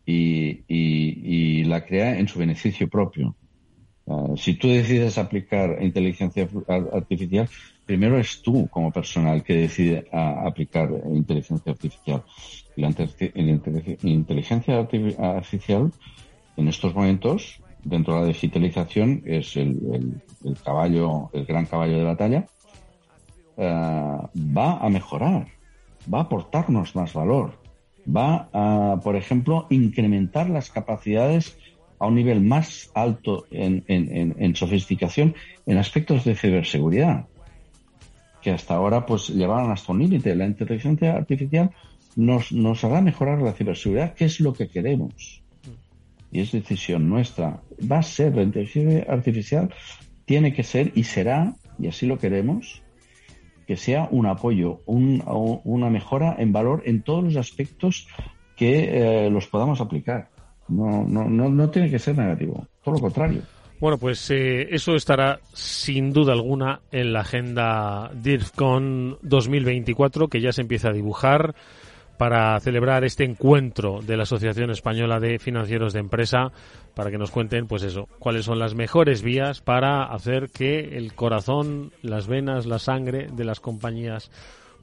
y, 0.05 0.63
y- 0.67 1.59
y 1.59 1.63
la 1.65 1.83
crea 1.85 2.17
en 2.19 2.27
su 2.27 2.39
beneficio 2.39 2.87
propio. 2.87 3.35
Eh, 4.07 4.37
si 4.37 4.53
tú 4.55 4.67
decides 4.67 5.17
aplicar 5.17 5.81
inteligencia 5.81 6.47
ar- 6.67 6.89
artificial, 6.93 7.49
primero 7.85 8.19
es 8.19 8.41
tú 8.41 8.69
como 8.69 8.91
personal 8.91 9.43
que 9.43 9.53
decide 9.55 10.07
a- 10.11 10.45
aplicar 10.47 10.89
inteligencia 11.13 11.71
artificial. 11.71 12.23
La, 12.75 12.89
la 12.89 12.93
inte- 12.93 13.99
inteligencia 14.03 14.79
arti- 14.81 15.15
artificial 15.17 15.91
en 16.57 16.67
estos 16.67 16.93
momentos, 16.93 17.61
dentro 17.79 18.15
de 18.15 18.21
la 18.21 18.27
digitalización, 18.27 19.21
es 19.25 19.55
el, 19.55 19.69
el- 20.43 20.57
caballo, 20.63 21.29
el 21.33 21.45
gran 21.45 21.65
caballo 21.65 21.97
de 21.97 22.03
batalla 22.03 22.49
eh, 23.57 24.17
va 24.35 24.77
a 24.79 24.89
mejorar, 24.89 25.47
va 26.11 26.19
a 26.19 26.21
aportarnos 26.23 26.95
más 26.95 27.13
valor, 27.13 27.59
va 28.05 28.49
a, 28.53 28.99
por 29.03 29.15
ejemplo, 29.15 29.65
incrementar 29.69 30.49
las 30.49 30.69
capacidades 30.69 31.57
a 31.99 32.07
un 32.07 32.15
nivel 32.15 32.41
más 32.41 32.89
alto 32.93 33.45
en, 33.51 33.83
en- 33.87 34.35
en- 34.37 34.55
sofisticación 34.55 35.35
en 35.65 35.77
aspectos 35.77 36.23
de 36.25 36.35
ciberseguridad, 36.35 37.25
que 38.41 38.51
hasta 38.51 38.75
ahora 38.75 39.05
pues 39.05 39.29
llevaban 39.29 39.71
hasta 39.71 39.91
un 39.93 39.99
límite. 39.99 40.35
La 40.35 40.45
inteligencia 40.45 41.15
artificial 41.15 41.71
nos, 42.15 42.51
nos 42.51 42.83
hará 42.83 43.01
mejorar 43.01 43.41
la 43.41 43.53
ciberseguridad, 43.53 44.13
que 44.13 44.25
es 44.25 44.39
lo 44.39 44.53
que 44.53 44.67
queremos. 44.67 45.41
Y 46.31 46.41
es 46.41 46.51
decisión 46.51 47.07
nuestra. 47.09 47.61
Va 47.91 47.99
a 47.99 48.03
ser 48.03 48.35
la 48.35 48.43
inteligencia 48.43 49.05
artificial, 49.11 49.73
tiene 50.25 50.53
que 50.53 50.63
ser 50.63 50.91
y 50.95 51.03
será, 51.05 51.53
y 51.79 51.87
así 51.87 52.05
lo 52.05 52.17
queremos, 52.19 52.81
que 53.67 53.77
sea 53.77 54.07
un 54.11 54.25
apoyo, 54.27 54.81
un- 54.85 55.23
una 55.63 55.89
mejora 55.89 56.35
en 56.37 56.51
valor 56.51 56.83
en 56.85 57.01
todos 57.03 57.23
los 57.23 57.35
aspectos 57.37 58.07
que 58.55 59.25
eh, 59.25 59.29
los 59.29 59.47
podamos 59.47 59.81
aplicar. 59.81 60.29
No, 60.67 61.03
no, 61.07 61.25
no, 61.25 61.49
no 61.49 61.69
tiene 61.69 61.89
que 61.89 61.99
ser 61.99 62.17
negativo, 62.17 62.67
todo 62.83 62.95
lo 62.95 63.01
contrario. 63.01 63.41
Bueno, 63.79 63.97
pues 63.97 64.31
eh, 64.31 64.67
eso 64.71 64.95
estará 64.95 65.39
sin 65.53 66.13
duda 66.13 66.33
alguna 66.33 66.79
en 66.91 67.11
la 67.11 67.21
agenda 67.21 68.09
DIRFCON 68.13 69.19
2024 69.21 70.29
que 70.29 70.39
ya 70.39 70.53
se 70.53 70.61
empieza 70.61 70.89
a 70.89 70.93
dibujar 70.93 71.55
para 72.17 72.57
celebrar 72.61 73.03
este 73.03 73.25
encuentro 73.25 73.99
de 74.01 74.15
la 74.15 74.23
Asociación 74.23 74.71
Española 74.71 75.19
de 75.19 75.39
Financieros 75.39 75.93
de 75.93 75.99
Empresa 75.99 76.51
para 76.93 77.11
que 77.11 77.17
nos 77.17 77.31
cuenten 77.31 77.67
pues 77.67 77.83
eso, 77.83 78.07
cuáles 78.19 78.45
son 78.45 78.59
las 78.59 78.75
mejores 78.75 79.21
vías 79.21 79.59
para 79.59 80.05
hacer 80.05 80.49
que 80.49 80.97
el 80.97 81.13
corazón, 81.13 81.91
las 82.01 82.27
venas, 82.27 82.65
la 82.65 82.79
sangre 82.79 83.27
de 83.31 83.43
las 83.43 83.59
compañías 83.59 84.31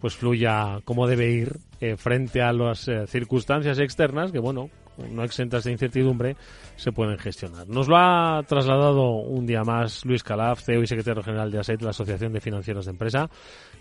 pues 0.00 0.16
fluya 0.16 0.80
como 0.84 1.06
debe 1.06 1.30
ir 1.30 1.56
eh, 1.80 1.96
frente 1.96 2.42
a 2.42 2.52
las 2.52 2.88
eh, 2.88 3.06
circunstancias 3.06 3.78
externas 3.78 4.32
que 4.32 4.38
bueno, 4.38 4.68
no 4.98 5.24
exentas 5.24 5.64
de 5.64 5.72
incertidumbre, 5.72 6.36
se 6.76 6.92
pueden 6.92 7.18
gestionar. 7.18 7.68
Nos 7.68 7.88
lo 7.88 7.96
ha 7.96 8.42
trasladado 8.46 9.10
un 9.10 9.46
día 9.46 9.62
más 9.64 10.04
Luis 10.04 10.22
Calaf, 10.22 10.62
CEO 10.62 10.82
y 10.82 10.86
secretario 10.86 11.22
general 11.22 11.50
de 11.50 11.60
ASET, 11.60 11.82
la 11.82 11.90
Asociación 11.90 12.32
de 12.32 12.40
Financieros 12.40 12.86
de 12.86 12.92
Empresa. 12.92 13.30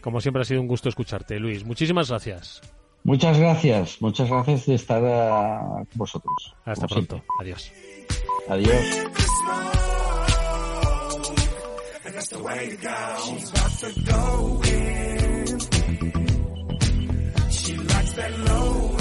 Como 0.01 0.19
siempre 0.19 0.41
ha 0.41 0.45
sido 0.45 0.61
un 0.61 0.67
gusto 0.67 0.89
escucharte, 0.89 1.39
Luis. 1.39 1.65
Muchísimas 1.65 2.09
gracias. 2.09 2.61
Muchas 3.03 3.39
gracias, 3.39 3.99
muchas 3.99 4.29
gracias 4.29 4.65
de 4.67 4.75
estar 4.75 5.03
ah, 5.03 5.83
con 5.89 5.97
vosotros. 5.97 6.55
Hasta 6.65 6.87
como 6.87 7.07
pronto. 7.07 7.15
siempre. 7.15 7.35
Adiós. 7.39 7.71
Adiós. 8.47 9.11
And 12.05 12.15
that's 12.15 12.29
the 12.29 12.43
way 12.43 12.69
to 12.69 12.77
go. 12.77 13.17
She's 13.25 13.49
about 13.49 13.71
to 13.79 13.91
go 14.01 14.61
in. 14.65 15.59
She 17.49 17.77
likes 17.77 18.13
that 18.13 18.39
low 18.39 19.00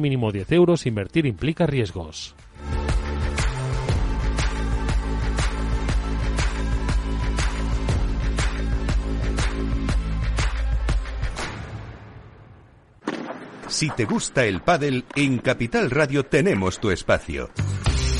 mínimo 0.00 0.32
10 0.32 0.52
euros. 0.52 0.86
Invertir 0.86 1.26
implica 1.26 1.66
riesgos. 1.66 2.34
Si 13.74 13.90
te 13.90 14.04
gusta 14.04 14.44
el 14.44 14.60
pádel, 14.60 15.04
en 15.16 15.38
Capital 15.38 15.90
Radio 15.90 16.24
tenemos 16.24 16.78
tu 16.78 16.92
espacio. 16.92 17.50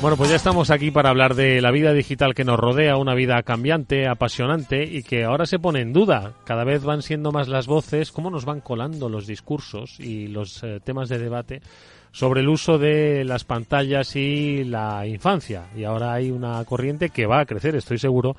Bueno, 0.00 0.16
pues 0.16 0.30
ya 0.30 0.36
estamos 0.36 0.70
aquí 0.70 0.90
para 0.90 1.10
hablar 1.10 1.34
de 1.34 1.60
la 1.60 1.70
vida 1.70 1.92
digital 1.92 2.34
que 2.34 2.42
nos 2.42 2.58
rodea, 2.58 2.96
una 2.96 3.14
vida 3.14 3.42
cambiante, 3.42 4.08
apasionante 4.08 4.82
y 4.82 5.02
que 5.02 5.24
ahora 5.24 5.44
se 5.44 5.58
pone 5.58 5.82
en 5.82 5.92
duda. 5.92 6.32
Cada 6.44 6.64
vez 6.64 6.82
van 6.84 7.02
siendo 7.02 7.32
más 7.32 7.48
las 7.48 7.66
voces, 7.66 8.10
cómo 8.10 8.30
nos 8.30 8.46
van 8.46 8.62
colando 8.62 9.10
los 9.10 9.26
discursos 9.26 10.00
y 10.00 10.28
los 10.28 10.62
eh, 10.62 10.80
temas 10.82 11.10
de 11.10 11.18
debate 11.18 11.60
sobre 12.12 12.40
el 12.40 12.48
uso 12.48 12.78
de 12.78 13.24
las 13.26 13.44
pantallas 13.44 14.16
y 14.16 14.64
la 14.64 15.06
infancia. 15.06 15.66
Y 15.76 15.84
ahora 15.84 16.14
hay 16.14 16.30
una 16.30 16.64
corriente 16.64 17.10
que 17.10 17.26
va 17.26 17.40
a 17.40 17.46
crecer, 17.46 17.76
estoy 17.76 17.98
seguro, 17.98 18.36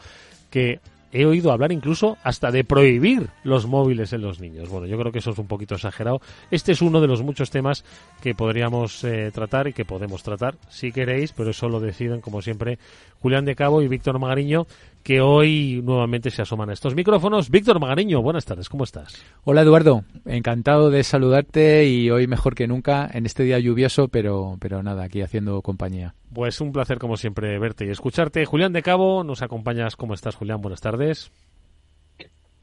que 0.49 0.79
he 1.11 1.25
oído 1.25 1.51
hablar 1.51 1.71
incluso 1.71 2.17
hasta 2.23 2.51
de 2.51 2.63
prohibir 2.63 3.29
los 3.43 3.67
móviles 3.67 4.13
en 4.13 4.21
los 4.21 4.39
niños. 4.39 4.69
Bueno, 4.69 4.87
yo 4.87 4.97
creo 4.97 5.11
que 5.11 5.19
eso 5.19 5.31
es 5.31 5.37
un 5.37 5.47
poquito 5.47 5.75
exagerado. 5.75 6.21
Este 6.49 6.71
es 6.71 6.81
uno 6.81 7.01
de 7.01 7.07
los 7.07 7.21
muchos 7.21 7.49
temas 7.49 7.83
que 8.21 8.35
podríamos 8.35 9.03
eh, 9.03 9.31
tratar 9.33 9.67
y 9.67 9.73
que 9.73 9.85
podemos 9.85 10.23
tratar 10.23 10.55
si 10.69 10.91
queréis, 10.91 11.31
pero 11.33 11.51
eso 11.51 11.69
lo 11.69 11.79
deciden 11.79 12.21
como 12.21 12.41
siempre 12.41 12.79
Julián 13.21 13.45
de 13.45 13.55
Cabo 13.55 13.81
y 13.81 13.87
Víctor 13.87 14.19
Magariño, 14.19 14.67
que 15.03 15.19
hoy 15.21 15.81
nuevamente 15.83 16.29
se 16.29 16.41
asoman 16.41 16.69
a 16.69 16.73
estos 16.73 16.95
micrófonos. 16.95 17.49
Víctor 17.49 17.79
Magariño, 17.79 18.21
buenas 18.21 18.45
tardes, 18.45 18.69
¿cómo 18.69 18.83
estás? 18.83 19.23
Hola 19.43 19.61
Eduardo, 19.61 20.03
encantado 20.25 20.89
de 20.91 21.03
saludarte 21.03 21.87
y 21.87 22.09
hoy 22.11 22.27
mejor 22.27 22.53
que 22.55 22.67
nunca 22.67 23.09
en 23.11 23.25
este 23.25 23.43
día 23.43 23.59
lluvioso, 23.59 24.07
pero, 24.09 24.57
pero 24.59 24.83
nada, 24.83 25.03
aquí 25.03 25.21
haciendo 25.21 25.61
compañía. 25.61 26.13
Pues 26.33 26.61
un 26.61 26.71
placer 26.71 26.99
como 26.99 27.17
siempre 27.17 27.57
verte 27.59 27.85
y 27.85 27.89
escucharte. 27.89 28.45
Julián 28.45 28.73
de 28.73 28.83
Cabo, 28.83 29.23
nos 29.23 29.41
acompañas. 29.41 29.95
¿Cómo 29.95 30.13
estás, 30.13 30.35
Julián? 30.35 30.61
Buenas 30.61 30.81
tardes. 30.81 31.31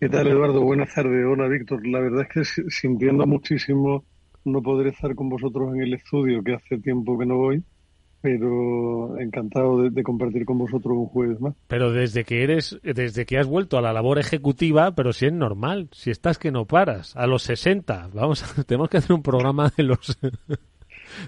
¿Qué 0.01 0.09
tal, 0.09 0.29
Eduardo? 0.29 0.63
Buenas 0.63 0.95
tardes. 0.95 1.25
Hola, 1.27 1.49
Víctor. 1.49 1.85
La 1.87 1.99
verdad 1.99 2.23
es 2.23 2.29
que 2.29 2.45
si- 2.45 2.71
sintiendo 2.71 3.27
muchísimo 3.27 4.05
no 4.45 4.63
poder 4.63 4.87
estar 4.87 5.15
con 5.15 5.29
vosotros 5.29 5.75
en 5.75 5.83
el 5.83 5.95
estudio, 5.95 6.43
que 6.43 6.55
hace 6.55 6.79
tiempo 6.79 7.19
que 7.19 7.27
no 7.27 7.37
voy, 7.37 7.63
pero 8.21 9.19
encantado 9.21 9.83
de, 9.83 9.91
de 9.91 10.03
compartir 10.03 10.45
con 10.45 10.59
vosotros 10.59 10.97
un 10.97 11.07
jueves 11.07 11.41
más. 11.41 11.55
Pero 11.69 11.93
desde 11.93 12.25
que 12.25 12.43
eres, 12.43 12.79
desde 12.83 13.27
que 13.27 13.39
has 13.39 13.47
vuelto 13.47 13.79
a 13.79 13.83
la 13.83 13.93
labor 13.93 14.19
ejecutiva, 14.19 14.93
pero 14.95 15.13
si 15.13 15.27
es 15.27 15.33
normal, 15.33 15.89
si 15.93 16.11
estás 16.11 16.39
que 16.39 16.51
no 16.51 16.65
paras, 16.67 17.15
a 17.17 17.27
los 17.27 17.43
60, 17.45 18.11
vamos, 18.13 18.43
a- 18.59 18.63
tenemos 18.67 18.89
que 18.89 18.99
hacer 18.99 19.13
un 19.15 19.23
programa 19.23 19.73
de 19.77 19.83
los 19.85 20.19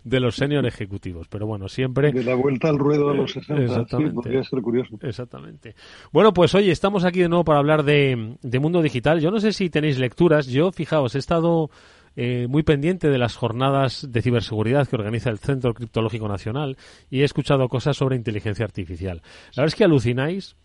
de 0.05 0.20
los 0.20 0.37
senior 0.37 0.66
ejecutivos, 0.66 1.26
pero 1.29 1.46
bueno, 1.46 1.66
siempre 1.68 2.12
De 2.12 2.22
la 2.22 2.35
vuelta 2.35 2.68
al 2.68 2.79
ruedo 2.79 3.09
a 3.09 3.14
los 3.14 3.33
60, 3.33 3.57
sí, 3.57 3.62
Exactamente. 3.62 4.14
podría 4.14 4.44
ser 4.44 4.61
curioso. 4.61 4.98
Exactamente. 5.00 5.74
Bueno, 6.12 6.35
pues 6.35 6.55
oye, 6.55 6.70
estamos 6.70 7.05
aquí 7.07 7.20
de 7.20 7.29
nuevo 7.31 7.44
para 7.44 7.61
hablar 7.61 7.83
de, 7.83 8.37
de 8.42 8.59
mundo 8.59 8.83
digital. 8.83 9.20
Yo 9.20 9.31
no 9.31 9.40
sé 9.40 9.53
si 9.55 9.70
tenéis 9.70 9.98
lecturas. 9.98 10.46
Yo, 10.48 10.70
fijaos, 10.70 11.14
he 11.14 11.18
estado 11.18 11.70
eh, 12.16 12.46
muy 12.48 12.62
pendiente 12.62 13.08
de 13.08 13.18
las 13.18 13.36
jornadas 13.36 14.06
de 14.10 14.22
ciberseguridad 14.22 14.88
que 14.88 14.96
organiza 14.96 15.30
el 15.30 15.38
Centro 15.38 15.74
Criptológico 15.74 16.28
Nacional 16.28 16.76
y 17.10 17.20
he 17.20 17.24
escuchado 17.24 17.68
cosas 17.68 17.96
sobre 17.96 18.16
inteligencia 18.16 18.64
artificial. 18.64 19.22
La 19.54 19.62
verdad 19.62 19.68
es 19.68 19.74
que 19.74 19.84
alucináis, 19.84 20.56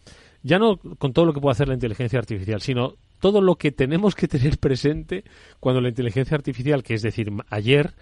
ya 0.44 0.60
no 0.60 0.78
con 0.78 1.14
todo 1.14 1.26
lo 1.26 1.34
que 1.34 1.42
puede 1.42 1.54
hacer 1.54 1.68
la 1.68 1.74
inteligencia 1.76 2.20
artificial, 2.20 2.62
sino 2.62 2.96
todo 3.20 3.42
lo 3.42 3.56
que 3.56 3.72
tenemos 3.72 4.16
que 4.16 4.28
tener 4.28 4.58
presente 4.58 5.24
cuando 5.60 5.82
la 5.82 5.90
inteligencia 5.90 6.36
artificial, 6.36 6.84
que 6.84 6.94
es 6.94 7.02
decir, 7.02 7.32
ayer, 7.50 7.94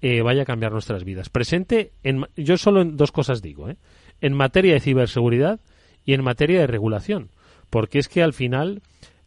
eh, 0.00 0.22
vaya 0.22 0.42
a 0.42 0.46
cambiar 0.46 0.72
nuestras 0.72 1.04
vidas. 1.04 1.28
Presente, 1.28 1.92
en, 2.02 2.26
yo 2.36 2.56
solo 2.56 2.82
en 2.82 2.96
dos 2.96 3.12
cosas 3.12 3.42
digo, 3.42 3.68
¿eh? 3.68 3.76
en 4.20 4.34
materia 4.34 4.74
de 4.74 4.80
ciberseguridad 4.80 5.60
y 6.04 6.14
en 6.14 6.24
materia 6.24 6.60
de 6.60 6.66
regulación, 6.66 7.30
porque 7.70 7.98
es 8.00 8.08
que 8.08 8.22
al 8.22 8.32
final 8.32 8.82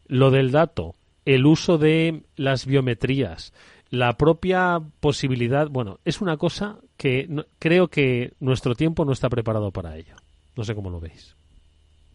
lo 0.07 0.31
del 0.31 0.51
dato, 0.51 0.95
el 1.25 1.45
uso 1.45 1.77
de 1.77 2.21
las 2.35 2.65
biometrías, 2.65 3.53
la 3.89 4.13
propia 4.17 4.79
posibilidad, 4.99 5.69
bueno, 5.69 5.99
es 6.05 6.21
una 6.21 6.37
cosa 6.37 6.77
que 6.97 7.25
no- 7.29 7.45
creo 7.59 7.87
que 7.87 8.33
nuestro 8.39 8.75
tiempo 8.75 9.05
no 9.05 9.11
está 9.11 9.29
preparado 9.29 9.71
para 9.71 9.97
ello. 9.97 10.15
No 10.55 10.63
sé 10.63 10.73
cómo 10.75 10.89
lo 10.89 10.99
veis. 10.99 11.35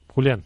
Julián. 0.08 0.42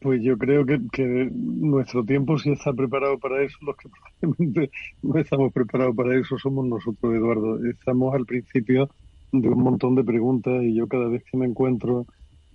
Pues 0.00 0.22
yo 0.22 0.36
creo 0.36 0.66
que, 0.66 0.78
que 0.92 1.30
nuestro 1.32 2.04
tiempo 2.04 2.38
sí 2.38 2.50
está 2.50 2.72
preparado 2.74 3.18
para 3.18 3.42
eso. 3.42 3.56
Los 3.62 3.76
que 3.76 3.88
probablemente 3.88 4.70
no 5.02 5.18
estamos 5.18 5.52
preparados 5.52 5.96
para 5.96 6.18
eso 6.18 6.36
somos 6.38 6.66
nosotros, 6.66 7.14
Eduardo. 7.14 7.64
Estamos 7.64 8.14
al 8.14 8.26
principio 8.26 8.90
de 9.32 9.48
un 9.48 9.62
montón 9.62 9.94
de 9.94 10.04
preguntas 10.04 10.62
y 10.62 10.74
yo 10.74 10.86
cada 10.88 11.08
vez 11.08 11.24
que 11.24 11.38
me 11.38 11.46
encuentro 11.46 12.06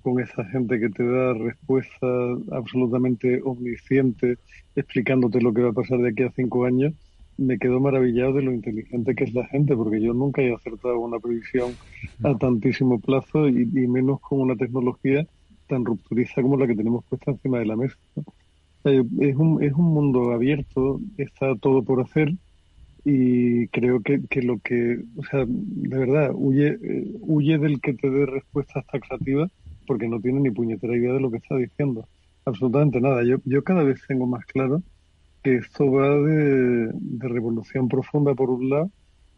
con 0.09 0.23
esa 0.23 0.43
gente 0.45 0.79
que 0.79 0.89
te 0.89 1.05
da 1.05 1.33
respuestas 1.33 2.39
absolutamente 2.51 3.41
omniscientes 3.43 4.39
explicándote 4.75 5.41
lo 5.41 5.53
que 5.53 5.61
va 5.61 5.69
a 5.69 5.73
pasar 5.73 5.99
de 5.99 6.09
aquí 6.09 6.23
a 6.23 6.31
cinco 6.31 6.65
años, 6.65 6.93
me 7.37 7.57
quedo 7.57 7.79
maravillado 7.79 8.33
de 8.33 8.41
lo 8.41 8.53
inteligente 8.53 9.15
que 9.15 9.23
es 9.23 9.33
la 9.33 9.45
gente, 9.47 9.75
porque 9.75 10.01
yo 10.01 10.13
nunca 10.13 10.41
he 10.41 10.53
acertado 10.53 10.99
una 10.99 11.19
previsión 11.19 11.71
a 12.23 12.37
tantísimo 12.37 12.99
plazo 12.99 13.47
y, 13.47 13.61
y 13.61 13.87
menos 13.87 14.19
con 14.19 14.41
una 14.41 14.55
tecnología 14.55 15.25
tan 15.67 15.85
rupturista 15.85 16.41
como 16.41 16.57
la 16.57 16.67
que 16.67 16.75
tenemos 16.75 17.05
puesta 17.05 17.31
encima 17.31 17.59
de 17.59 17.65
la 17.65 17.75
mesa. 17.75 17.97
Eh, 18.85 19.03
es, 19.19 19.35
un, 19.35 19.63
es 19.63 19.73
un 19.73 19.93
mundo 19.93 20.31
abierto, 20.31 20.99
está 21.17 21.55
todo 21.55 21.83
por 21.83 22.01
hacer 22.01 22.33
y 23.05 23.67
creo 23.67 24.01
que, 24.01 24.21
que 24.29 24.41
lo 24.41 24.59
que, 24.59 24.99
o 25.17 25.23
sea, 25.23 25.45
de 25.47 25.97
verdad, 25.97 26.31
huye, 26.33 26.77
eh, 26.81 27.11
huye 27.21 27.57
del 27.57 27.79
que 27.79 27.93
te 27.93 28.09
dé 28.09 28.25
respuestas 28.25 28.85
taxativas 28.87 29.51
porque 29.89 30.07
no 30.07 30.21
tiene 30.21 30.39
ni 30.39 30.51
puñetera 30.51 30.95
idea 30.95 31.13
de 31.13 31.19
lo 31.19 31.31
que 31.31 31.37
está 31.37 31.55
diciendo. 31.55 32.07
Absolutamente 32.45 33.01
nada. 33.01 33.23
Yo, 33.23 33.37
yo 33.43 33.63
cada 33.63 33.81
vez 33.81 33.99
tengo 34.07 34.27
más 34.27 34.45
claro 34.45 34.83
que 35.41 35.55
esto 35.55 35.91
va 35.91 36.09
de, 36.09 36.91
de 36.93 37.27
revolución 37.27 37.89
profunda 37.89 38.35
por 38.35 38.51
un 38.51 38.69
lado, 38.69 38.91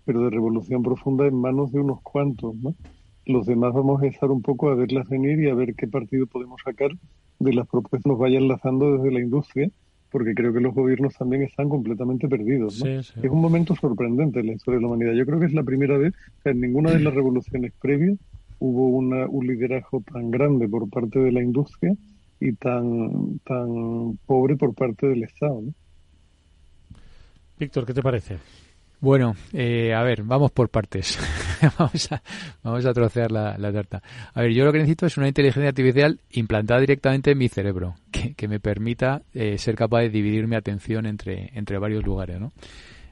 pero 0.03 0.25
de 0.25 0.29
revolución 0.29 0.83
profunda 0.83 1.25
en 1.25 1.35
manos 1.35 1.71
de 1.71 1.79
unos 1.79 2.01
cuantos, 2.01 2.53
¿no? 2.57 2.75
Los 3.25 3.45
demás 3.45 3.73
vamos 3.73 4.01
a 4.01 4.07
estar 4.07 4.29
un 4.29 4.41
poco 4.41 4.69
a 4.69 4.75
verlas 4.75 5.07
venir 5.07 5.39
y 5.39 5.47
a 5.47 5.53
ver 5.53 5.73
qué 5.73 5.87
partido 5.87 6.27
podemos 6.27 6.59
sacar 6.65 6.91
de 7.39 7.53
las 7.53 7.65
propuestas 7.69 8.03
que 8.03 8.09
nos 8.09 8.19
vayan 8.19 8.49
lanzando 8.49 8.97
desde 8.97 9.09
la 9.09 9.21
industria, 9.21 9.71
porque 10.11 10.33
creo 10.33 10.51
que 10.51 10.59
los 10.59 10.75
gobiernos 10.75 11.13
también 11.13 11.43
están 11.43 11.69
completamente 11.69 12.27
perdidos. 12.27 12.77
¿no? 12.83 13.01
Sí, 13.01 13.13
sí. 13.13 13.19
Es 13.23 13.31
un 13.31 13.39
momento 13.39 13.73
sorprendente 13.77 14.41
en 14.41 14.47
la 14.47 14.53
historia 14.55 14.79
de 14.79 14.81
la 14.81 14.87
humanidad. 14.89 15.13
Yo 15.13 15.25
creo 15.25 15.39
que 15.39 15.45
es 15.45 15.53
la 15.53 15.63
primera 15.63 15.97
vez 15.97 16.13
que 16.43 16.49
en 16.49 16.59
ninguna 16.59 16.91
de 16.91 16.99
las 16.99 17.13
revoluciones 17.13 17.71
previas 17.81 18.19
hubo 18.61 18.89
una, 18.89 19.27
un 19.27 19.47
liderazgo 19.47 20.01
tan 20.01 20.29
grande 20.29 20.69
por 20.69 20.87
parte 20.89 21.19
de 21.19 21.31
la 21.31 21.41
industria 21.41 21.95
y 22.39 22.53
tan, 22.53 23.39
tan 23.39 24.17
pobre 24.25 24.55
por 24.55 24.73
parte 24.75 25.07
del 25.07 25.23
Estado. 25.23 25.61
¿no? 25.61 25.73
Víctor, 27.57 27.85
¿qué 27.85 27.93
te 27.93 28.03
parece? 28.03 28.37
Bueno, 28.99 29.35
eh, 29.51 29.95
a 29.95 30.03
ver, 30.03 30.21
vamos 30.21 30.51
por 30.51 30.69
partes. 30.69 31.17
vamos, 31.79 32.11
a, 32.11 32.21
vamos 32.61 32.85
a 32.85 32.93
trocear 32.93 33.31
la, 33.31 33.57
la 33.57 33.73
tarta. 33.73 34.03
A 34.31 34.41
ver, 34.41 34.51
yo 34.53 34.63
lo 34.63 34.71
que 34.71 34.77
necesito 34.77 35.07
es 35.07 35.17
una 35.17 35.27
inteligencia 35.27 35.69
artificial 35.69 36.19
implantada 36.29 36.81
directamente 36.81 37.31
en 37.31 37.39
mi 37.39 37.49
cerebro, 37.49 37.95
que, 38.11 38.35
que 38.35 38.47
me 38.47 38.59
permita 38.59 39.23
eh, 39.33 39.57
ser 39.57 39.75
capaz 39.75 40.01
de 40.01 40.09
dividir 40.09 40.45
mi 40.45 40.55
atención 40.55 41.07
entre, 41.07 41.49
entre 41.55 41.79
varios 41.79 42.03
lugares, 42.05 42.39
¿no? 42.39 42.51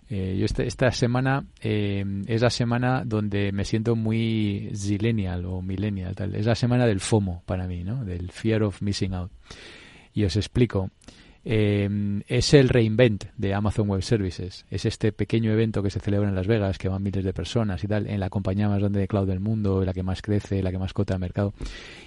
Eh, 0.09 0.37
yo 0.39 0.45
esta, 0.45 0.63
esta 0.63 0.91
semana 0.91 1.45
eh, 1.61 2.03
es 2.25 2.41
la 2.41 2.49
semana 2.49 3.03
donde 3.05 3.51
me 3.51 3.63
siento 3.63 3.95
muy 3.95 4.71
zillennial 4.75 5.45
o 5.45 5.61
millennial, 5.61 6.15
tal. 6.15 6.35
Es 6.35 6.47
la 6.47 6.55
semana 6.55 6.87
del 6.87 6.99
FOMO 6.99 7.43
para 7.45 7.67
mí, 7.67 7.83
¿no? 7.83 8.03
Del 8.03 8.31
Fear 8.31 8.63
of 8.63 8.81
Missing 8.81 9.13
Out. 9.13 9.31
Y 10.13 10.23
os 10.23 10.35
explico. 10.35 10.89
Eh, 11.45 12.21
es 12.27 12.53
el 12.53 12.67
reinvent 12.67 13.25
de 13.37 13.53
Amazon 13.53 13.87
Web 13.89 14.01
Services. 14.01 14.65
Es 14.69 14.85
este 14.85 15.11
pequeño 15.11 15.51
evento 15.51 15.81
que 15.81 15.89
se 15.89 15.99
celebra 15.99 16.27
en 16.27 16.35
Las 16.35 16.47
Vegas, 16.47 16.77
que 16.77 16.89
van 16.89 17.01
miles 17.01 17.23
de 17.23 17.33
personas 17.33 17.83
y 17.83 17.87
tal, 17.87 18.07
en 18.07 18.19
la 18.19 18.29
compañía 18.29 18.67
más 18.67 18.79
grande 18.79 18.99
de 18.99 19.07
cloud 19.07 19.27
del 19.27 19.39
mundo, 19.39 19.83
la 19.85 19.93
que 19.93 20.03
más 20.03 20.21
crece, 20.21 20.61
la 20.61 20.71
que 20.71 20.77
más 20.77 20.93
cota 20.93 21.13
de 21.13 21.19
mercado. 21.19 21.53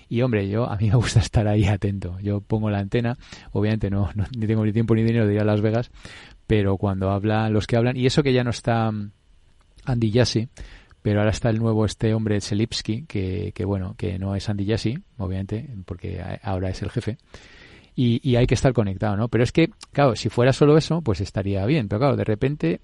Y 0.08 0.20
hombre, 0.20 0.48
yo 0.48 0.70
a 0.70 0.76
mí 0.76 0.90
me 0.90 0.96
gusta 0.96 1.20
estar 1.20 1.48
ahí 1.48 1.64
atento. 1.64 2.18
Yo 2.20 2.40
pongo 2.40 2.68
la 2.70 2.78
antena, 2.78 3.16
obviamente 3.52 3.90
no, 3.90 4.10
no 4.14 4.26
ni 4.36 4.46
tengo 4.46 4.64
ni 4.64 4.72
tiempo 4.72 4.94
ni 4.94 5.02
dinero 5.02 5.26
de 5.26 5.34
ir 5.34 5.40
a 5.40 5.44
Las 5.44 5.62
Vegas, 5.62 5.90
pero 6.52 6.76
cuando 6.76 7.10
hablan 7.10 7.50
los 7.50 7.66
que 7.66 7.78
hablan, 7.78 7.96
y 7.96 8.04
eso 8.04 8.22
que 8.22 8.34
ya 8.34 8.44
no 8.44 8.50
está 8.50 8.92
mm, 8.92 9.10
Andy 9.86 10.12
Jassy, 10.12 10.50
pero 11.00 11.20
ahora 11.20 11.30
está 11.30 11.48
el 11.48 11.58
nuevo 11.58 11.86
este 11.86 12.12
hombre 12.12 12.38
Selipsky, 12.42 13.06
que, 13.06 13.52
que 13.54 13.64
bueno, 13.64 13.94
que 13.96 14.18
no 14.18 14.36
es 14.36 14.50
Andy 14.50 14.66
Jassy, 14.66 14.98
obviamente, 15.16 15.66
porque 15.86 16.22
ahora 16.42 16.68
es 16.68 16.82
el 16.82 16.90
jefe. 16.90 17.16
Y, 17.96 18.20
y 18.22 18.36
hay 18.36 18.46
que 18.46 18.52
estar 18.52 18.74
conectado, 18.74 19.16
¿no? 19.16 19.28
Pero 19.28 19.44
es 19.44 19.50
que, 19.50 19.70
claro, 19.92 20.14
si 20.14 20.28
fuera 20.28 20.52
solo 20.52 20.76
eso, 20.76 21.00
pues 21.00 21.22
estaría 21.22 21.64
bien. 21.64 21.88
Pero 21.88 22.00
claro, 22.00 22.16
de 22.16 22.24
repente, 22.24 22.82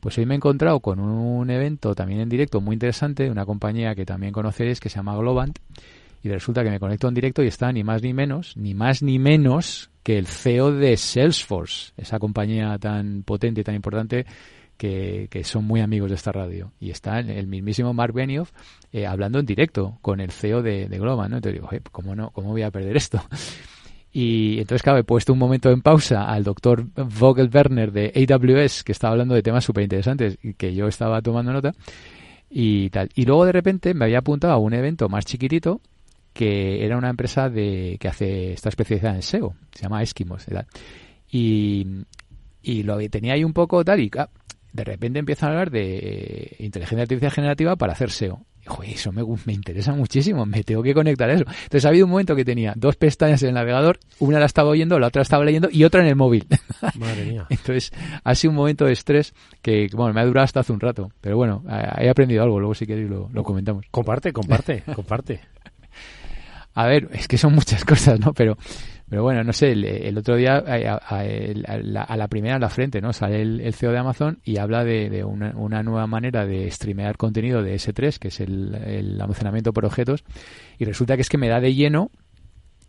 pues 0.00 0.18
hoy 0.18 0.26
me 0.26 0.34
he 0.34 0.38
encontrado 0.38 0.80
con 0.80 0.98
un 0.98 1.48
evento 1.50 1.94
también 1.94 2.18
en 2.18 2.28
directo 2.28 2.60
muy 2.60 2.74
interesante 2.74 3.22
de 3.22 3.30
una 3.30 3.46
compañía 3.46 3.94
que 3.94 4.06
también 4.06 4.32
conoceréis 4.32 4.80
que 4.80 4.88
se 4.88 4.96
llama 4.96 5.16
Globant. 5.16 5.56
Y 6.24 6.30
resulta 6.30 6.64
que 6.64 6.70
me 6.70 6.80
conecto 6.80 7.06
en 7.06 7.14
directo 7.14 7.44
y 7.44 7.46
está 7.46 7.70
ni 7.70 7.84
más 7.84 8.02
ni 8.02 8.12
menos, 8.12 8.56
ni 8.56 8.74
más 8.74 9.04
ni 9.04 9.20
menos 9.20 9.88
que 10.08 10.16
el 10.16 10.26
CEO 10.26 10.72
de 10.72 10.96
Salesforce, 10.96 11.92
esa 11.98 12.18
compañía 12.18 12.78
tan 12.78 13.24
potente 13.24 13.60
y 13.60 13.64
tan 13.64 13.74
importante 13.74 14.24
que, 14.78 15.28
que 15.30 15.44
son 15.44 15.66
muy 15.66 15.82
amigos 15.82 16.08
de 16.08 16.14
esta 16.14 16.32
radio. 16.32 16.72
Y 16.80 16.88
está 16.88 17.18
el, 17.20 17.46
mismísimo 17.46 17.92
Mark 17.92 18.14
Benioff 18.14 18.52
eh, 18.90 19.06
hablando 19.06 19.38
en 19.38 19.44
directo 19.44 19.98
con 20.00 20.20
el 20.20 20.30
CEO 20.30 20.62
de, 20.62 20.88
de 20.88 20.98
Globant, 20.98 21.30
¿no? 21.30 21.36
Entonces 21.36 21.60
digo, 21.60 21.68
"Oye, 21.70 21.82
¿cómo, 21.92 22.16
no, 22.16 22.30
¿cómo 22.30 22.52
voy 22.52 22.62
a 22.62 22.70
perder 22.70 22.96
esto? 22.96 23.20
Y 24.10 24.58
entonces, 24.60 24.82
claro, 24.82 24.98
he 24.98 25.04
puesto 25.04 25.34
un 25.34 25.38
momento 25.38 25.70
en 25.70 25.82
pausa 25.82 26.24
al 26.24 26.42
doctor 26.42 26.86
Vogel 26.96 27.50
Werner 27.52 27.92
de 27.92 28.10
AWS, 28.16 28.82
que 28.82 28.92
estaba 28.92 29.12
hablando 29.12 29.34
de 29.34 29.42
temas 29.42 29.62
súper 29.62 29.82
interesantes 29.82 30.38
que 30.56 30.74
yo 30.74 30.88
estaba 30.88 31.20
tomando 31.20 31.52
nota 31.52 31.74
y 32.48 32.88
tal. 32.88 33.10
Y 33.14 33.26
luego 33.26 33.44
de 33.44 33.52
repente 33.52 33.92
me 33.92 34.06
había 34.06 34.20
apuntado 34.20 34.54
a 34.54 34.56
un 34.56 34.72
evento 34.72 35.10
más 35.10 35.26
chiquitito 35.26 35.82
que 36.38 36.84
era 36.84 36.96
una 36.96 37.10
empresa 37.10 37.50
de 37.50 37.96
que 37.98 38.06
hace 38.06 38.52
esta 38.52 38.68
especializada 38.68 39.16
en 39.16 39.22
SEO, 39.22 39.56
se 39.72 39.82
llama 39.82 40.04
Esquimos 40.04 40.46
y 40.46 40.52
tal. 40.52 40.66
Y, 41.28 41.84
y 42.62 42.84
lo 42.84 42.96
tenía 43.08 43.32
ahí 43.32 43.42
un 43.42 43.52
poco 43.52 43.84
tal 43.84 43.98
y 43.98 44.08
ah, 44.16 44.30
de 44.72 44.84
repente 44.84 45.18
empiezan 45.18 45.48
a 45.48 45.52
hablar 45.54 45.72
de 45.72 45.98
eh, 45.98 46.56
inteligencia 46.60 47.02
artificial 47.02 47.32
generativa 47.32 47.74
para 47.74 47.94
hacer 47.94 48.12
SEO. 48.12 48.46
Joder, 48.68 48.90
eso 48.90 49.10
me, 49.10 49.24
me 49.46 49.52
interesa 49.52 49.92
muchísimo, 49.94 50.46
me 50.46 50.62
tengo 50.62 50.80
que 50.84 50.94
conectar 50.94 51.28
a 51.28 51.32
eso. 51.32 51.44
Entonces 51.64 51.84
ha 51.84 51.88
habido 51.88 52.04
un 52.06 52.12
momento 52.12 52.36
que 52.36 52.44
tenía 52.44 52.72
dos 52.76 52.94
pestañas 52.94 53.42
en 53.42 53.48
el 53.48 53.54
navegador, 53.56 53.98
una 54.20 54.38
la 54.38 54.46
estaba 54.46 54.68
oyendo, 54.68 54.96
la 55.00 55.08
otra 55.08 55.22
estaba 55.22 55.44
leyendo 55.44 55.68
y 55.72 55.82
otra 55.82 56.02
en 56.02 56.06
el 56.06 56.14
móvil. 56.14 56.46
Madre 57.00 57.24
mía. 57.24 57.46
Entonces 57.50 57.92
ha 58.22 58.34
sido 58.36 58.52
un 58.52 58.58
momento 58.58 58.84
de 58.84 58.92
estrés 58.92 59.34
que, 59.60 59.88
bueno, 59.92 60.14
me 60.14 60.20
ha 60.20 60.24
durado 60.24 60.44
hasta 60.44 60.60
hace 60.60 60.72
un 60.72 60.78
rato. 60.78 61.10
Pero 61.20 61.36
bueno, 61.36 61.64
he 61.98 62.08
aprendido 62.08 62.44
algo, 62.44 62.60
luego 62.60 62.76
si 62.76 62.86
queréis 62.86 63.10
lo, 63.10 63.28
lo 63.32 63.42
comentamos. 63.42 63.86
Comparte, 63.90 64.32
comparte, 64.32 64.84
comparte. 64.94 65.40
A 66.78 66.86
ver, 66.86 67.08
es 67.12 67.26
que 67.26 67.38
son 67.38 67.54
muchas 67.56 67.84
cosas, 67.92 68.20
¿no? 68.20 68.32
Pero, 68.32 68.56
pero 69.08 69.24
bueno, 69.24 69.42
no 69.42 69.52
sé, 69.52 69.72
el, 69.72 70.16
otro 70.16 70.36
día 70.36 70.58
a, 70.58 70.94
a- 70.94 71.18
a 71.18 71.78
la, 71.82 72.02
a 72.04 72.28
primera 72.28 72.54
en 72.54 72.60
la 72.60 72.68
frente, 72.68 73.00
¿no? 73.00 73.12
Sale 73.12 73.42
el, 73.42 73.74
CEO 73.74 73.90
de 73.90 73.98
Amazon 73.98 74.38
y 74.44 74.58
habla 74.58 74.84
de, 74.84 75.10
de 75.10 75.24
una, 75.24 75.50
una 75.56 75.82
nueva 75.82 76.06
manera 76.06 76.46
de 76.46 76.70
streamear 76.70 77.16
contenido 77.16 77.64
de 77.64 77.74
S3, 77.74 78.20
que 78.20 78.28
es 78.28 78.38
el, 78.38 79.18
almacenamiento 79.20 79.72
por 79.72 79.86
objetos, 79.86 80.22
y 80.78 80.84
resulta 80.84 81.16
que 81.16 81.22
es 81.22 81.28
que 81.28 81.36
me 81.36 81.48
da 81.48 81.60
de 81.60 81.74
lleno 81.74 82.12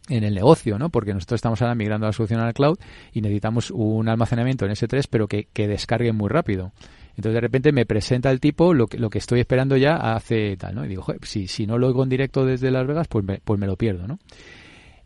en 0.07 0.23
el 0.23 0.35
negocio, 0.35 0.77
¿no? 0.77 0.89
Porque 0.89 1.15
nosotros 1.15 1.39
estamos 1.39 1.59
ahora 1.63 1.73
migrando 1.73 2.05
a 2.05 2.09
la 2.09 2.13
solución 2.13 2.41
al 2.41 2.53
cloud 2.53 2.77
y 3.11 3.21
necesitamos 3.21 3.71
un 3.71 4.07
almacenamiento 4.07 4.65
en 4.65 4.71
S3, 4.71 5.07
pero 5.09 5.27
que, 5.27 5.47
que 5.51 5.67
descargue 5.67 6.11
muy 6.13 6.29
rápido. 6.29 6.73
Entonces 7.19 7.33
de 7.33 7.41
repente 7.41 7.73
me 7.73 7.85
presenta 7.85 8.31
el 8.31 8.39
tipo 8.39 8.73
lo 8.73 8.87
que, 8.87 8.97
lo 8.97 9.09
que 9.09 9.17
estoy 9.17 9.41
esperando 9.41 9.75
ya 9.75 9.95
hace 9.97 10.55
tal, 10.55 10.73
¿no? 10.75 10.85
Y 10.85 10.87
digo, 10.87 11.01
"Joder, 11.01 11.19
si, 11.25 11.47
si 11.47 11.67
no 11.67 11.77
lo 11.77 11.87
oigo 11.87 12.01
en 12.03 12.07
directo 12.07 12.45
desde 12.45 12.71
Las 12.71 12.87
Vegas, 12.87 13.09
pues 13.09 13.25
me, 13.25 13.39
pues 13.43 13.59
me 13.59 13.67
lo 13.67 13.75
pierdo, 13.75 14.07
¿no? 14.07 14.19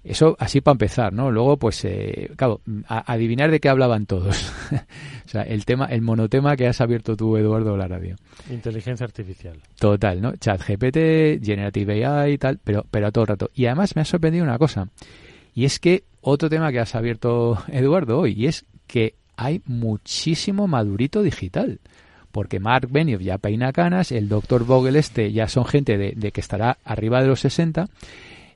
Eso 0.03 0.35
así 0.37 0.61
para 0.61 0.73
empezar, 0.73 1.11
¿no? 1.13 1.31
Luego, 1.31 1.57
pues, 1.57 1.83
eh, 1.85 2.29
claro, 2.35 2.61
a- 2.87 3.11
adivinar 3.13 3.49
de 3.49 3.59
qué 3.59 3.69
hablaban 3.69 4.05
todos. 4.05 4.51
o 5.25 5.27
sea, 5.27 5.41
el 5.43 5.65
tema, 5.65 5.85
el 5.85 6.01
monotema 6.01 6.55
que 6.57 6.67
has 6.67 6.81
abierto 6.81 7.15
tú, 7.17 7.35
Eduardo, 7.37 7.75
la 7.77 7.87
radio. 7.87 8.15
Inteligencia 8.51 9.05
artificial. 9.05 9.57
Total, 9.79 10.21
¿no? 10.21 10.35
Chat 10.35 10.61
GPT, 10.61 11.43
Generative 11.43 12.05
AI 12.05 12.33
y 12.33 12.37
tal, 12.37 12.59
pero, 12.63 12.85
pero 12.91 13.07
a 13.07 13.11
todo 13.11 13.23
el 13.23 13.27
rato. 13.29 13.49
Y 13.55 13.65
además 13.65 13.95
me 13.95 14.01
ha 14.03 14.05
sorprendido 14.05 14.43
una 14.43 14.59
cosa. 14.59 14.89
Y 15.55 15.65
es 15.65 15.79
que 15.79 16.03
otro 16.21 16.47
tema 16.49 16.71
que 16.71 16.79
has 16.79 16.93
abierto, 16.95 17.57
Eduardo, 17.69 18.19
hoy, 18.19 18.33
y 18.33 18.45
es 18.47 18.65
que 18.85 19.15
hay 19.37 19.61
muchísimo 19.65 20.67
madurito 20.67 21.23
digital. 21.23 21.79
Porque 22.33 22.59
Mark 22.59 22.89
Benioff 22.91 23.21
ya 23.21 23.37
peina 23.37 23.71
canas, 23.71 24.11
el 24.11 24.27
doctor 24.27 24.65
Vogel 24.65 24.97
este 24.97 25.31
ya 25.31 25.47
son 25.47 25.63
gente 25.65 25.97
de, 25.97 26.11
de 26.17 26.31
que 26.33 26.41
estará 26.41 26.79
arriba 26.83 27.21
de 27.21 27.27
los 27.27 27.39
60. 27.39 27.87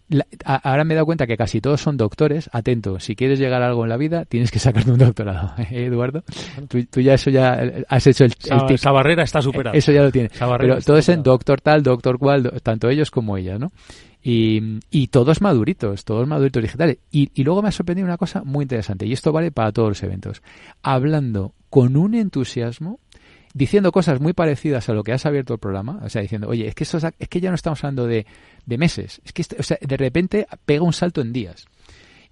La- 0.09 0.25
a- 0.45 0.55
ahora 0.71 0.83
me 0.85 0.93
he 0.93 0.95
dado 0.95 1.05
cuenta 1.05 1.27
que 1.27 1.35
casi 1.37 1.61
todos 1.61 1.79
son 1.81 1.95
doctores. 1.97 2.49
Atento, 2.53 2.99
si 2.99 3.15
quieres 3.15 3.39
llegar 3.39 3.61
a 3.61 3.67
algo 3.67 3.83
en 3.83 3.89
la 3.89 3.97
vida, 3.97 4.25
tienes 4.25 4.51
que 4.51 4.57
sacarte 4.59 4.89
un 4.89 4.97
doctorado. 4.97 5.53
¿Eh, 5.69 5.85
Eduardo? 5.85 6.23
Tú, 6.69 6.83
tú 6.85 7.01
ya 7.01 7.13
eso 7.13 7.29
ya 7.29 7.55
eh, 7.63 7.85
has 7.87 8.07
hecho 8.07 8.23
el, 8.25 8.33
el 8.49 8.73
Esa, 8.75 8.91
barrera 8.91 9.23
está 9.23 9.41
superada. 9.43 9.77
Eso 9.77 9.91
ya 9.91 10.01
lo 10.01 10.11
tiene. 10.11 10.29
Esa 10.33 10.45
barrera 10.47 10.75
Pero 10.75 10.85
todo 10.85 10.97
es 10.97 11.07
en 11.09 11.21
doctor 11.23 11.61
tal, 11.61 11.83
doctor 11.83 12.17
cual, 12.17 12.51
tanto 12.63 12.89
ellos 12.89 13.11
como 13.11 13.37
ellas, 13.37 13.59
¿no? 13.59 13.71
Y, 14.23 14.79
y 14.89 15.07
todos 15.07 15.41
maduritos, 15.41 16.03
todos 16.03 16.27
maduritos 16.27 16.63
digitales. 16.63 16.97
Y, 17.11 17.29
y 17.35 17.43
luego 17.43 17.61
me 17.61 17.67
ha 17.67 17.71
sorprendido 17.71 18.05
una 18.07 18.17
cosa 18.17 18.43
muy 18.43 18.63
interesante, 18.63 19.05
y 19.05 19.13
esto 19.13 19.31
vale 19.31 19.51
para 19.51 19.71
todos 19.71 19.89
los 19.89 20.03
eventos. 20.03 20.41
Hablando 20.81 21.53
con 21.69 21.95
un 21.97 22.15
entusiasmo, 22.15 22.99
diciendo 23.57 23.91
cosas 23.91 24.19
muy 24.21 24.33
parecidas 24.33 24.87
a 24.87 24.93
lo 24.93 25.03
que 25.03 25.13
has 25.13 25.25
abierto 25.25 25.53
el 25.53 25.59
programa, 25.59 25.99
o 26.03 26.09
sea, 26.09 26.21
diciendo, 26.21 26.47
oye, 26.47 26.67
es 26.67 26.75
que, 26.75 26.83
esto 26.83 26.97
es, 26.97 27.27
que 27.27 27.41
ya 27.41 27.49
no 27.49 27.55
estamos 27.55 27.83
hablando 27.83 28.05
de, 28.05 28.25
de 28.65 28.77
meses, 28.77 29.19
es 29.25 29.33
que 29.33 29.41
esto- 29.41 29.55
o 29.59 29.63
sea, 29.63 29.77
de 29.81 29.97
repente 29.97 30.45
pega 30.65 30.83
un 30.83 30.93
salto 30.93 31.21
en 31.21 31.33
días. 31.33 31.65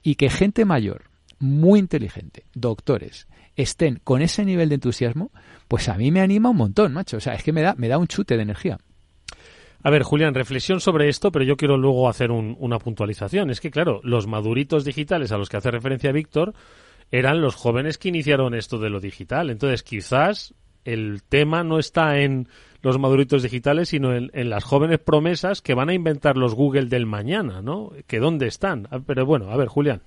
Y 0.03 0.15
que 0.15 0.29
gente 0.29 0.65
mayor, 0.65 1.05
muy 1.39 1.79
inteligente, 1.79 2.43
doctores, 2.53 3.27
estén 3.55 3.99
con 4.03 4.21
ese 4.21 4.45
nivel 4.45 4.69
de 4.69 4.75
entusiasmo, 4.75 5.31
pues 5.67 5.89
a 5.89 5.95
mí 5.97 6.11
me 6.11 6.21
anima 6.21 6.49
un 6.51 6.57
montón, 6.57 6.93
macho. 6.93 7.17
O 7.17 7.19
sea, 7.19 7.33
es 7.33 7.41
que 7.41 7.51
me 7.53 7.61
da, 7.63 7.73
me 7.75 7.87
da 7.87 7.97
un 7.97 8.07
chute 8.07 8.35
de 8.35 8.43
energía. 8.43 8.77
A 9.81 9.89
ver, 9.89 10.03
Julián, 10.03 10.33
reflexión 10.35 10.79
sobre 10.79 11.09
esto, 11.09 11.31
pero 11.31 11.43
yo 11.45 11.57
quiero 11.57 11.77
luego 11.77 12.07
hacer 12.07 12.29
un- 12.31 12.55
una 12.59 12.77
puntualización. 12.77 13.49
Es 13.49 13.61
que, 13.61 13.71
claro, 13.71 13.99
los 14.03 14.27
maduritos 14.27 14.83
digitales 14.85 15.31
a 15.31 15.37
los 15.37 15.49
que 15.49 15.57
hace 15.57 15.71
referencia 15.71 16.11
Víctor 16.11 16.53
eran 17.11 17.41
los 17.41 17.55
jóvenes 17.55 17.97
que 17.97 18.09
iniciaron 18.09 18.53
esto 18.53 18.77
de 18.77 18.89
lo 18.91 18.99
digital. 18.99 19.49
Entonces, 19.49 19.81
quizás 19.83 20.53
el 20.85 21.21
tema 21.27 21.63
no 21.63 21.79
está 21.79 22.19
en 22.19 22.47
los 22.81 22.99
maduritos 22.99 23.41
digitales, 23.41 23.89
sino 23.89 24.15
en, 24.15 24.49
las 24.49 24.63
jóvenes 24.63 24.99
promesas 24.99 25.61
que 25.61 25.73
van 25.73 25.89
a 25.89 25.93
inventar 25.93 26.37
los 26.37 26.53
Google 26.53 26.85
del 26.85 27.07
mañana, 27.07 27.61
¿no? 27.61 27.91
Que 28.05 28.19
dónde 28.19 28.45
están. 28.47 28.87
Ah, 28.91 28.99
Pero 29.05 29.25
bueno, 29.25 29.49
a 29.49 29.57
ver, 29.57 29.67
Julián. 29.67 30.01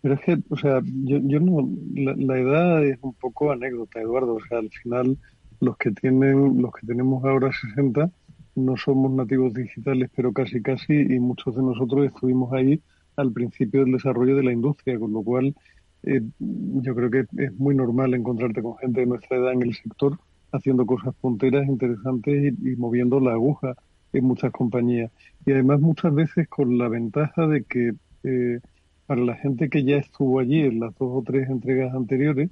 Pero 0.00 0.14
es 0.14 0.20
que, 0.20 0.38
o 0.48 0.56
sea, 0.56 0.80
yo, 0.84 1.18
yo 1.24 1.40
no, 1.40 1.68
la, 1.94 2.14
la 2.16 2.38
edad 2.38 2.84
es 2.84 2.98
un 3.02 3.14
poco 3.14 3.50
anécdota, 3.50 4.00
Eduardo. 4.00 4.34
O 4.34 4.40
sea, 4.48 4.58
al 4.58 4.70
final, 4.70 5.18
los 5.60 5.76
que 5.76 5.90
tienen, 5.90 6.62
los 6.62 6.72
que 6.72 6.86
tenemos 6.86 7.24
ahora 7.24 7.50
60, 7.52 8.10
no 8.54 8.76
somos 8.76 9.10
nativos 9.10 9.52
digitales, 9.52 10.08
pero 10.14 10.32
casi 10.32 10.62
casi, 10.62 10.94
y 10.94 11.18
muchos 11.18 11.56
de 11.56 11.62
nosotros 11.62 12.06
estuvimos 12.06 12.52
ahí 12.52 12.80
al 13.16 13.32
principio 13.32 13.80
del 13.84 13.92
desarrollo 13.92 14.36
de 14.36 14.44
la 14.44 14.52
industria, 14.52 14.98
con 14.98 15.12
lo 15.12 15.22
cual 15.22 15.54
eh, 16.02 16.22
yo 16.38 16.94
creo 16.94 17.10
que 17.10 17.26
es 17.36 17.52
muy 17.58 17.74
normal 17.74 18.14
encontrarte 18.14 18.62
con 18.62 18.76
gente 18.78 19.00
de 19.00 19.06
nuestra 19.06 19.36
edad 19.36 19.52
en 19.52 19.62
el 19.62 19.74
sector 19.74 20.18
haciendo 20.52 20.86
cosas 20.86 21.14
punteras 21.20 21.66
interesantes 21.68 22.54
y, 22.60 22.70
y 22.70 22.76
moviendo 22.76 23.20
la 23.20 23.32
aguja 23.32 23.76
en 24.12 24.24
muchas 24.24 24.52
compañías. 24.52 25.10
Y 25.46 25.52
además 25.52 25.80
muchas 25.80 26.14
veces 26.14 26.48
con 26.48 26.78
la 26.78 26.88
ventaja 26.88 27.46
de 27.46 27.64
que 27.64 27.94
eh, 28.24 28.60
para 29.06 29.22
la 29.22 29.34
gente 29.36 29.68
que 29.68 29.84
ya 29.84 29.96
estuvo 29.96 30.38
allí 30.38 30.60
en 30.60 30.80
las 30.80 30.96
dos 30.96 31.10
o 31.12 31.22
tres 31.24 31.48
entregas 31.48 31.94
anteriores, 31.94 32.50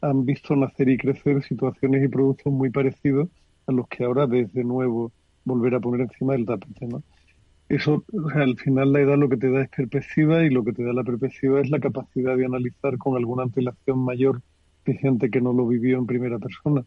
han 0.00 0.24
visto 0.24 0.54
nacer 0.54 0.88
y 0.88 0.96
crecer 0.96 1.42
situaciones 1.42 2.04
y 2.04 2.08
productos 2.08 2.52
muy 2.52 2.70
parecidos 2.70 3.28
a 3.66 3.72
los 3.72 3.88
que 3.88 4.04
ahora 4.04 4.26
ves 4.26 4.52
de 4.52 4.64
nuevo 4.64 5.10
volver 5.44 5.74
a 5.74 5.80
poner 5.80 6.02
encima 6.02 6.34
del 6.34 6.46
tapete, 6.46 6.86
¿no? 6.86 7.02
Eso, 7.68 8.04
o 8.12 8.30
sea, 8.30 8.42
al 8.42 8.56
final 8.56 8.92
la 8.92 9.00
edad 9.00 9.18
lo 9.18 9.28
que 9.28 9.36
te 9.36 9.50
da 9.50 9.62
es 9.62 9.68
perspectiva 9.68 10.42
y 10.42 10.50
lo 10.50 10.64
que 10.64 10.72
te 10.72 10.82
da 10.82 10.92
la 10.94 11.04
perspectiva 11.04 11.60
es 11.60 11.68
la 11.70 11.80
capacidad 11.80 12.36
de 12.36 12.46
analizar 12.46 12.96
con 12.96 13.16
alguna 13.16 13.42
antelación 13.42 13.98
mayor 13.98 14.40
que 14.84 14.94
gente 14.94 15.30
que 15.30 15.42
no 15.42 15.52
lo 15.52 15.66
vivió 15.66 15.98
en 15.98 16.06
primera 16.06 16.38
persona. 16.38 16.84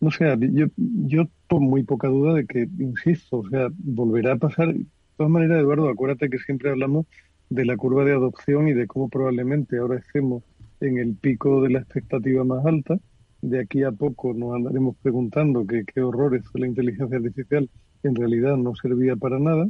No 0.00 0.10
sé, 0.10 0.24
yo, 0.52 0.66
yo 0.76 1.24
con 1.46 1.64
muy 1.64 1.82
poca 1.82 2.08
duda 2.08 2.32
de 2.34 2.46
que, 2.46 2.68
insisto, 2.78 3.38
o 3.38 3.48
sea, 3.50 3.68
volverá 3.76 4.32
a 4.32 4.36
pasar. 4.36 4.72
De 4.72 4.86
todas 5.16 5.30
maneras, 5.30 5.60
Eduardo, 5.60 5.88
acuérdate 5.90 6.30
que 6.30 6.38
siempre 6.38 6.70
hablamos 6.70 7.06
de 7.50 7.66
la 7.66 7.76
curva 7.76 8.04
de 8.04 8.12
adopción 8.12 8.68
y 8.68 8.72
de 8.72 8.86
cómo 8.86 9.08
probablemente 9.10 9.78
ahora 9.78 9.98
estemos 9.98 10.42
en 10.80 10.98
el 10.98 11.16
pico 11.16 11.60
de 11.62 11.70
la 11.70 11.80
expectativa 11.80 12.44
más 12.44 12.64
alta. 12.64 12.98
De 13.42 13.60
aquí 13.60 13.82
a 13.82 13.92
poco 13.92 14.32
nos 14.32 14.54
andaremos 14.54 14.96
preguntando 15.02 15.66
que 15.66 15.84
qué 15.84 16.00
horrores 16.00 16.46
fue 16.48 16.62
la 16.62 16.68
inteligencia 16.68 17.18
artificial 17.18 17.68
en 18.02 18.14
realidad 18.14 18.56
no 18.56 18.74
servía 18.74 19.16
para 19.16 19.38
nada 19.38 19.68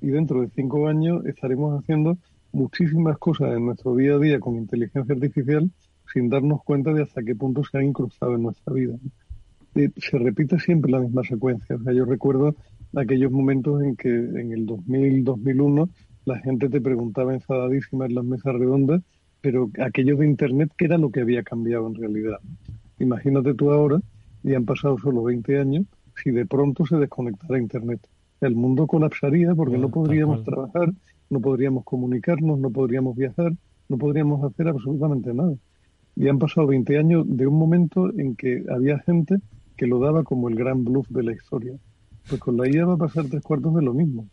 y 0.00 0.08
dentro 0.08 0.40
de 0.40 0.48
cinco 0.54 0.88
años 0.88 1.24
estaremos 1.26 1.78
haciendo 1.78 2.18
muchísimas 2.52 3.18
cosas 3.18 3.56
en 3.56 3.66
nuestro 3.66 3.94
día 3.96 4.14
a 4.14 4.18
día 4.18 4.40
con 4.40 4.56
inteligencia 4.56 5.14
artificial 5.14 5.70
sin 6.12 6.28
darnos 6.28 6.62
cuenta 6.64 6.92
de 6.92 7.02
hasta 7.02 7.22
qué 7.22 7.34
punto 7.34 7.62
se 7.64 7.78
han 7.78 7.84
incrustado 7.84 8.34
en 8.34 8.42
nuestra 8.42 8.72
vida. 8.72 8.94
Eh, 9.76 9.90
se 9.96 10.18
repite 10.18 10.58
siempre 10.58 10.90
la 10.90 11.00
misma 11.00 11.22
secuencia. 11.22 11.76
O 11.76 11.82
sea, 11.82 11.92
yo 11.92 12.04
recuerdo 12.04 12.56
aquellos 12.96 13.30
momentos 13.30 13.82
en 13.82 13.96
que 13.96 14.08
en 14.08 14.52
el 14.52 14.66
2000, 14.66 15.22
2001 15.24 15.88
la 16.24 16.38
gente 16.40 16.68
te 16.68 16.80
preguntaba 16.80 17.32
enfadadísima 17.32 18.06
en 18.06 18.14
las 18.16 18.24
mesas 18.24 18.54
redondas, 18.54 19.02
pero 19.40 19.70
aquello 19.80 20.16
de 20.16 20.26
Internet, 20.26 20.72
¿qué 20.76 20.86
era 20.86 20.98
lo 20.98 21.10
que 21.10 21.20
había 21.20 21.42
cambiado 21.42 21.86
en 21.86 21.94
realidad? 21.94 22.38
Imagínate 22.98 23.54
tú 23.54 23.70
ahora, 23.70 24.00
y 24.42 24.54
han 24.54 24.64
pasado 24.64 24.98
solo 24.98 25.22
20 25.22 25.58
años, 25.58 25.86
si 26.22 26.30
de 26.30 26.46
pronto 26.46 26.84
se 26.84 26.96
desconectara 26.96 27.58
Internet. 27.58 28.00
El 28.40 28.54
mundo 28.56 28.86
colapsaría 28.86 29.54
porque 29.54 29.78
no 29.78 29.90
podríamos 29.90 30.42
trabajar, 30.42 30.92
no 31.30 31.40
podríamos 31.40 31.84
comunicarnos, 31.84 32.58
no 32.58 32.70
podríamos 32.70 33.16
viajar, 33.16 33.52
no 33.88 33.98
podríamos 33.98 34.44
hacer 34.44 34.68
absolutamente 34.68 35.32
nada. 35.34 35.54
Y 36.16 36.28
han 36.28 36.38
pasado 36.38 36.66
20 36.68 36.98
años 36.98 37.24
de 37.28 37.46
un 37.46 37.58
momento 37.58 38.10
en 38.18 38.36
que 38.36 38.64
había 38.70 38.98
gente 39.00 39.36
que 39.76 39.86
lo 39.86 40.00
daba 40.00 40.24
como 40.24 40.48
el 40.48 40.56
gran 40.56 40.84
bluff 40.84 41.08
de 41.10 41.22
la 41.24 41.32
historia. 41.32 41.76
Pues 42.28 42.40
con 42.40 42.56
la 42.56 42.68
IA 42.68 42.86
va 42.86 42.94
a 42.94 42.98
pasar 42.98 43.28
tres 43.28 43.42
cuartos 43.42 43.74
de 43.74 43.82
lo 43.82 43.94
mismo. 43.94 44.28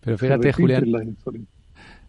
Pero 0.00 0.18
fíjate, 0.18 0.52
Julián. 0.52 1.16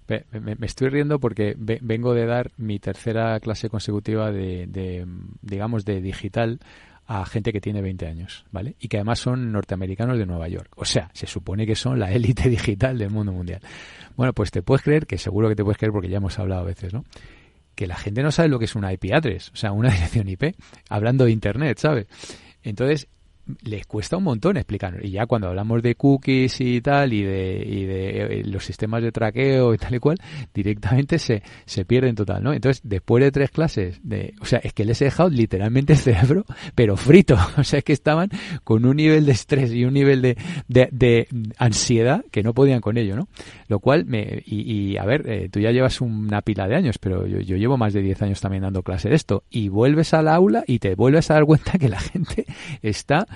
Me, 0.08 0.58
estoy 0.66 0.90
riendo 0.90 1.20
porque 1.20 1.56
ve- 1.58 1.80
vengo 1.84 2.16
de 2.16 2.26
dar 2.26 2.52
mi 2.58 2.80
tercera 2.80 3.40
clase 3.40 3.70
consecutiva 3.70 4.32
de, 4.32 4.66
de, 4.66 5.06
digamos, 5.42 5.86
de 5.86 6.02
digital 6.02 6.60
a 7.12 7.26
gente 7.26 7.52
que 7.52 7.60
tiene 7.60 7.82
20 7.82 8.06
años, 8.06 8.46
¿vale? 8.52 8.76
Y 8.80 8.88
que 8.88 8.98
además 8.98 9.18
son 9.18 9.52
norteamericanos 9.52 10.20
de 10.20 10.28
Nueva 10.28 10.48
York. 10.48 10.72
O 10.76 10.86
sea, 10.86 11.10
se 11.12 11.26
supone 11.26 11.66
que 11.66 11.76
son 11.76 11.98
la 11.98 12.12
élite 12.14 12.48
digital 12.48 13.00
del 13.00 13.10
mundo 13.10 13.32
mundial. 13.32 13.62
Bueno, 14.16 14.32
pues 14.32 14.52
te 14.52 14.62
puedes 14.62 14.84
creer, 14.84 15.08
que 15.08 15.18
seguro 15.18 15.50
que 15.50 15.56
te 15.56 15.64
puedes 15.64 15.80
creer 15.80 15.92
porque 15.92 16.08
ya 16.08 16.18
hemos 16.18 16.38
hablado 16.38 16.62
a 16.62 16.66
veces, 16.66 16.94
¿no? 16.94 17.04
Que 17.74 17.88
la 17.88 17.96
gente 17.96 18.22
no 18.22 18.32
sabe 18.32 18.50
lo 18.50 18.60
que 18.60 18.66
es 18.66 18.76
una 18.76 18.94
IP 18.94 19.12
address, 19.12 19.50
o 19.50 19.56
sea, 19.56 19.72
una 19.72 19.90
dirección 19.92 20.30
IP, 20.30 20.56
hablando 20.88 21.26
de 21.26 21.32
Internet, 21.32 21.80
¿sabes? 21.80 22.06
Entonces, 22.62 23.08
les 23.62 23.86
cuesta 23.86 24.18
un 24.18 24.24
montón 24.24 24.58
explicar. 24.58 25.00
Y 25.04 25.12
ya 25.12 25.26
cuando 25.26 25.48
hablamos 25.48 25.82
de 25.82 25.96
cookies 25.96 26.62
y 26.62 26.82
tal, 26.82 27.14
y 27.14 27.24
de, 27.24 27.64
y 27.66 27.86
de 27.86 28.10
eh, 28.10 28.44
los 28.46 28.66
sistemas 28.66 29.04
de 29.04 29.12
traqueo 29.12 29.74
y 29.74 29.78
tal 29.78 29.96
y 29.96 30.00
cual, 30.00 30.18
directamente 30.54 31.20
se, 31.20 31.44
se 31.66 31.86
pierden 31.86 32.16
total, 32.16 32.44
¿no? 32.44 32.54
Entonces, 32.54 32.82
después 32.84 33.24
de 33.24 33.32
tres 33.32 33.52
clases, 33.52 34.00
de, 34.04 34.34
o 34.42 34.46
sea, 34.46 34.60
es 34.60 34.74
que 34.74 34.86
les 34.86 35.02
he 35.02 35.06
dejado 35.06 35.30
literalmente 35.30 35.94
el 35.94 36.00
cerebro, 36.00 36.46
pero 36.76 36.98
frito. 36.98 37.38
O 37.60 37.64
sea, 37.64 37.80
es 37.80 37.84
que 37.84 37.94
estaban 37.94 38.30
con 38.64 38.86
un 38.86 38.96
nivel 38.96 39.26
de 39.26 39.34
estrés 39.34 39.74
y 39.74 39.84
un 39.84 39.94
nivel 39.94 40.22
de, 40.22 40.38
de, 40.68 40.88
de 40.92 41.28
ansiedad 41.58 42.24
que 42.32 42.42
no 42.42 42.54
podían 42.54 42.80
con 42.80 42.98
ello, 42.98 43.16
¿no? 43.16 43.28
Lo 43.68 43.80
cual, 43.80 44.06
me, 44.06 44.42
y, 44.46 44.92
y 44.92 44.98
a 44.98 45.04
ver, 45.04 45.30
eh, 45.30 45.50
tú 45.52 45.60
ya 45.60 45.72
llevas 45.72 46.00
una 46.00 46.42
pila 46.42 46.68
de 46.68 46.76
años, 46.76 46.98
pero 47.00 47.28
yo, 47.28 47.40
yo 47.40 47.58
llevo 47.58 47.78
más 47.78 47.94
de 47.94 48.02
10 48.02 48.22
años 48.22 48.42
también 48.42 48.64
dando 48.64 48.82
clase 48.82 49.10
de 49.10 49.16
esto, 49.16 49.44
y 49.50 49.68
vuelves 49.68 50.14
al 50.14 50.28
aula 50.28 50.64
y 50.66 50.80
te 50.80 50.96
vuelves 50.96 51.30
a 51.32 51.36
dar 51.36 51.46
cuenta 51.46 51.78
que 51.78 51.90
la 51.90 52.00
gente 52.00 52.46
está 52.82 53.28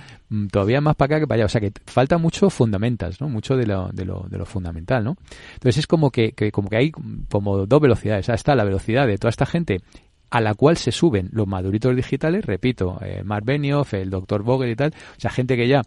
todavía 0.52 0.82
más 0.82 0.96
para 0.96 1.16
acá 1.16 1.20
que 1.22 1.28
para 1.28 1.38
allá. 1.38 1.46
O 1.46 1.50
sea 1.50 1.62
que 1.62 1.72
falta 1.86 2.18
mucho 2.18 2.50
fundamentas, 2.50 3.20
¿no? 3.22 3.30
Mucho 3.30 3.56
de 3.56 3.66
lo, 3.68 3.90
de 3.90 4.06
lo, 4.06 4.26
de 4.30 4.38
lo 4.38 4.46
fundamental, 4.46 5.04
¿no? 5.04 5.18
Entonces 5.54 5.80
es 5.80 5.88
como 5.88 6.12
que, 6.12 6.32
que- 6.34 6.52
como 6.52 6.70
que 6.70 6.78
hay 6.78 6.92
como 6.92 7.66
dos 7.66 7.82
velocidades. 7.82 8.26
Sea, 8.26 8.36
está 8.36 8.56
la 8.56 8.64
velocidad 8.64 9.08
de 9.08 9.18
toda 9.18 9.30
esta 9.30 9.46
gente 9.46 9.82
a 10.30 10.42
la 10.42 10.56
cual 10.56 10.78
se 10.78 10.92
suben 10.92 11.30
los 11.32 11.46
maduritos 11.48 11.96
digitales, 11.96 12.44
repito, 12.46 12.98
eh, 13.04 13.22
Mark 13.24 13.46
Benioff, 13.46 13.94
el 13.94 14.10
doctor 14.10 14.42
Vogel 14.42 14.72
y 14.72 14.76
tal, 14.76 14.90
o 15.16 15.20
sea, 15.20 15.30
gente 15.30 15.56
que 15.56 15.68
ya, 15.68 15.84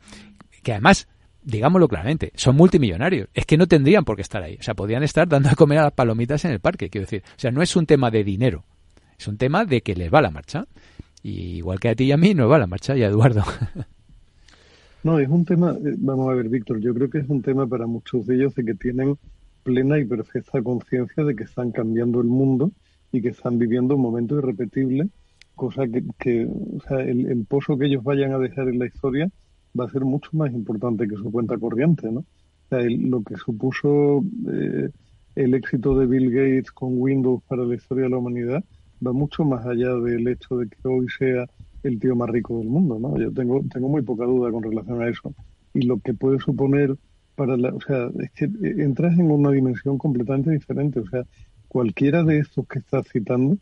que 0.63 0.71
además, 0.71 1.09
digámoslo 1.43 1.89
claramente, 1.89 2.31
son 2.37 2.55
multimillonarios. 2.55 3.29
Es 3.35 3.45
que 3.45 3.57
no 3.57 3.67
tendrían 3.67 4.05
por 4.05 4.15
qué 4.15 4.23
estar 4.23 4.41
ahí. 4.45 4.57
O 4.61 4.63
sea, 4.63 4.75
podrían 4.75 5.03
estar 5.03 5.27
dando 5.27 5.49
a 5.49 5.57
comer 5.57 5.79
a 5.79 5.83
las 5.85 5.93
palomitas 5.95 6.45
en 6.45 6.53
el 6.53 6.61
parque, 6.61 6.89
quiero 6.91 7.07
decir. 7.07 7.25
O 7.27 7.39
sea, 7.41 7.51
no 7.51 7.61
es 7.61 7.75
un 7.75 7.87
tema 7.87 8.09
de 8.13 8.23
dinero, 8.23 8.63
es 9.19 9.27
un 9.27 9.37
tema 9.37 9.65
de 9.65 9.81
que 9.81 9.97
les 9.97 10.15
va 10.15 10.23
la 10.23 10.31
marcha. 10.31 10.65
Y 11.25 11.57
igual 11.57 11.81
que 11.81 11.89
a 11.89 11.97
ti 11.97 12.05
y 12.05 12.13
a 12.13 12.17
mí 12.17 12.33
nos 12.35 12.49
va 12.49 12.57
la 12.59 12.69
marcha 12.69 12.97
y 12.97 13.03
a 13.03 13.09
Eduardo. 13.09 13.43
No, 15.07 15.19
es 15.21 15.29
un 15.29 15.45
tema, 15.45 15.71
eh, 15.73 15.95
vamos 15.99 16.29
a 16.31 16.35
ver, 16.35 16.49
Víctor, 16.49 16.81
yo 16.81 16.93
creo 16.95 17.09
que 17.09 17.19
es 17.19 17.29
un 17.29 17.41
tema 17.43 17.67
para 17.69 17.87
muchos 17.87 18.27
de 18.27 18.35
ellos 18.37 18.55
de 18.57 18.65
que 18.65 18.75
tienen 18.75 19.17
plena 19.63 19.99
y 19.99 20.05
perfecta 20.05 20.63
conciencia 20.63 21.23
de 21.25 21.37
que 21.37 21.45
están 21.45 21.71
cambiando 21.73 22.21
el 22.21 22.27
mundo 22.27 22.73
y 23.13 23.23
que 23.23 23.29
están 23.29 23.57
viviendo 23.59 23.95
un 23.97 24.03
momento 24.03 24.37
irrepetible, 24.39 25.09
cosa 25.55 25.85
que, 26.19 26.47
o 26.49 26.81
sea, 26.89 27.01
el, 27.03 27.27
el 27.27 27.47
pozo 27.47 27.79
que 27.79 27.87
ellos 27.87 28.03
vayan 28.03 28.33
a 28.33 28.39
dejar 28.39 28.69
en 28.69 28.79
la 28.81 28.87
historia 28.87 29.31
va 29.79 29.85
a 29.87 29.91
ser 29.91 30.05
mucho 30.05 30.31
más 30.33 30.53
importante 30.53 31.07
que 31.09 31.15
su 31.17 31.31
cuenta 31.31 31.57
corriente, 31.59 32.11
¿no? 32.11 32.21
O 32.21 32.27
sea, 32.71 32.81
el- 32.81 33.09
lo 33.11 33.23
que 33.23 33.37
supuso 33.37 34.25
eh, 34.53 34.91
el 35.37 35.55
éxito 35.55 35.97
de 35.99 36.07
Bill 36.07 36.31
Gates 36.33 36.73
con 36.73 36.91
Windows 37.01 37.43
para 37.47 37.65
la 37.65 37.75
historia 37.77 38.05
de 38.05 38.11
la 38.11 38.19
humanidad 38.19 38.65
va 39.07 39.13
mucho 39.13 39.45
más 39.45 39.65
allá 39.67 39.95
del 39.95 40.27
hecho 40.29 40.57
de 40.59 40.69
que 40.69 40.77
hoy 40.89 41.07
sea 41.17 41.47
el 41.87 41.99
tío 41.99 42.15
más 42.17 42.31
rico 42.31 42.59
del 42.59 42.69
mundo, 42.69 42.99
¿no? 42.99 43.19
Yo 43.19 43.33
tengo, 43.33 43.63
tengo 43.73 43.89
muy 43.89 44.03
poca 44.03 44.25
duda 44.25 44.51
con 44.51 44.63
relación 44.63 45.03
a 45.03 45.09
eso. 45.09 45.35
Y 45.75 45.83
lo 45.83 45.99
que 45.99 46.15
puede 46.15 46.39
suponer 46.39 46.97
para 47.35 47.57
la, 47.57 47.69
o 47.69 47.81
sea, 47.81 48.11
es 48.19 48.31
que 48.33 48.47
eh, 48.47 48.75
entras 48.79 49.19
en 49.19 49.31
una 49.31 49.51
dimensión 49.51 49.99
completamente 49.99 50.51
diferente. 50.51 51.01
O 51.01 51.07
sea, 51.07 51.25
cualquiera 51.69 52.25
de 52.25 52.39
estos 52.39 52.67
que 52.67 52.79
estás 52.79 53.07
citando 53.09 53.59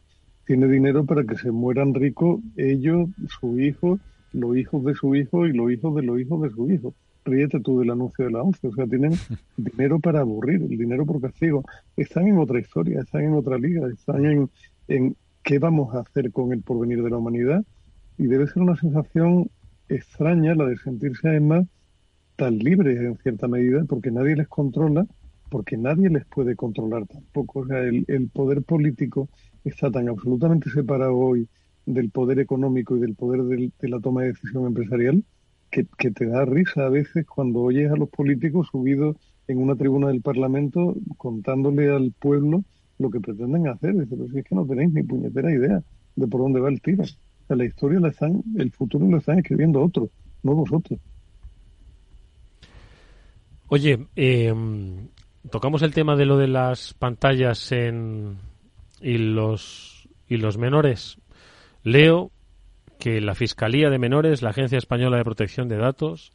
tiene 0.47 0.69
dinero 0.69 1.05
para 1.05 1.25
que 1.25 1.37
se 1.37 1.51
mueran 1.51 1.95
ricos 1.95 2.41
ellos, 2.57 3.09
su 3.41 3.59
hijo, 3.59 3.99
los 4.33 4.57
hijos 4.57 4.85
de 4.85 4.95
su 4.95 5.15
hijo 5.15 5.47
y 5.47 5.53
los 5.53 5.71
hijos 5.73 5.95
de 5.97 6.03
los 6.03 6.21
hijos 6.21 6.43
de 6.43 6.51
su 6.51 6.71
hijo. 6.71 6.95
Ríete 7.25 7.61
tú 7.61 7.81
del 7.81 7.91
anuncio 7.91 8.27
de 8.27 8.33
la 8.33 8.43
ONCE. 8.43 8.69
O 8.69 8.75
sea, 8.75 8.87
tienen 8.87 9.13
dinero 9.57 9.99
para 9.99 10.21
aburrir, 10.21 10.63
el 10.63 10.77
dinero 10.79 11.07
por 11.07 11.21
castigo. 11.21 11.65
Están 11.97 12.29
en 12.29 12.39
otra 12.39 12.61
historia, 12.61 13.01
están 13.01 13.23
en 13.23 13.35
otra 13.35 13.59
liga, 13.59 13.89
están 13.89 14.27
en, 14.27 14.51
en 14.89 15.17
qué 15.43 15.59
vamos 15.59 15.95
a 15.95 16.01
hacer 16.01 16.31
con 16.33 16.53
el 16.53 16.63
porvenir 16.63 17.03
de 17.03 17.11
la 17.11 17.19
humanidad. 17.19 17.65
Y 18.19 18.27
debe 18.27 18.47
ser 18.47 18.63
una 18.63 18.77
sensación 18.77 19.51
extraña 19.89 20.55
la 20.55 20.67
de 20.67 20.77
sentirse 20.77 21.29
además 21.29 21.67
tan 22.37 22.59
libres 22.59 23.01
en 23.01 23.17
cierta 23.19 23.49
medida, 23.49 23.85
porque 23.85 24.11
nadie 24.11 24.37
les 24.37 24.49
controla, 24.49 25.07
porque 25.51 25.77
nadie 25.77 26.11
les 26.11 26.25
puede 26.25 26.57
controlar 26.57 27.07
tampoco. 27.07 27.61
O 27.61 27.67
sea, 27.67 27.81
el, 27.81 28.31
poder 28.33 28.63
político 28.63 29.29
está 29.65 29.91
tan 29.91 30.09
absolutamente 30.09 30.71
separado 30.71 31.17
hoy 31.17 31.49
del 31.87 32.11
poder 32.11 32.39
económico 32.41 32.97
y 32.97 33.01
del 33.01 33.15
poder 33.15 33.43
de 33.43 33.89
la 33.89 34.01
toma 34.01 34.23
de 34.23 34.29
decisión 34.29 34.67
empresarial 34.67 35.23
que, 35.71 35.87
que 35.99 36.11
te 36.11 36.27
da 36.27 36.45
risa 36.45 36.87
a 36.87 36.89
veces 36.89 37.27
cuando 37.27 37.61
oyes 37.61 37.91
a 37.91 37.97
los 37.97 38.09
políticos 38.09 38.69
subidos 38.73 39.17
en 39.49 39.59
una 39.59 39.77
tribuna 39.77 40.09
del 40.09 40.23
Parlamento 40.23 40.97
contándole 41.19 41.91
al 41.91 42.13
pueblo 42.13 42.65
lo 42.99 43.11
que 43.11 43.21
pretenden 43.21 43.69
hacer. 43.69 43.95
Dice, 43.95 44.17
pero 44.17 44.29
si 44.29 44.39
es 44.39 44.45
que 44.45 44.55
no 44.55 44.67
tenéis 44.67 44.93
ni 44.93 45.03
puñetera 45.03 45.53
idea 45.53 45.83
de 46.17 46.27
por 46.27 46.41
dónde 46.41 46.61
va 46.61 46.69
el 46.69 46.81
tiro. 46.81 47.05
La 47.55 47.65
historia 47.65 48.01
la 48.01 48.09
están, 48.09 48.43
el 48.57 48.71
futuro 48.73 49.07
lo 49.09 49.19
están 49.19 49.39
escribiendo 49.39 49.83
otros, 49.83 50.11
no 50.43 50.55
vosotros. 50.55 50.99
Oye, 53.69 54.07
eh, 54.17 54.55
tocamos 55.51 55.83
el 55.83 55.95
tema 55.95 56.17
de 56.17 56.27
lo 56.27 56.37
de 56.37 56.49
las 56.49 56.95
pantallas 56.95 57.73
en, 57.73 58.39
y 59.01 59.19
los 59.19 60.09
y 60.29 60.37
los 60.37 60.59
menores. 60.59 61.19
Leo 61.83 62.31
que 62.99 63.21
la 63.21 63.35
Fiscalía 63.35 63.91
de 63.91 63.99
Menores, 63.99 64.43
la 64.43 64.51
Agencia 64.51 64.79
Española 64.79 65.19
de 65.19 65.25
Protección 65.25 65.69
de 65.69 65.77
Datos, 65.77 66.33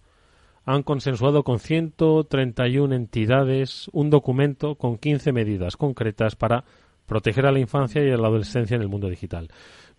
han 0.66 0.84
consensuado 0.84 1.44
con 1.44 1.60
131 1.60 2.94
entidades 2.94 3.90
un 3.92 4.10
documento 4.10 4.76
con 4.76 4.98
15 4.98 5.32
medidas 5.32 5.78
concretas 5.78 6.36
para 6.36 6.66
proteger 7.08 7.48
a 7.48 7.52
la 7.52 7.60
infancia 7.60 8.04
y 8.06 8.12
a 8.12 8.18
la 8.18 8.28
adolescencia 8.28 8.76
en 8.76 8.84
el 8.84 8.88
mundo 8.88 9.10
digital. 9.10 9.50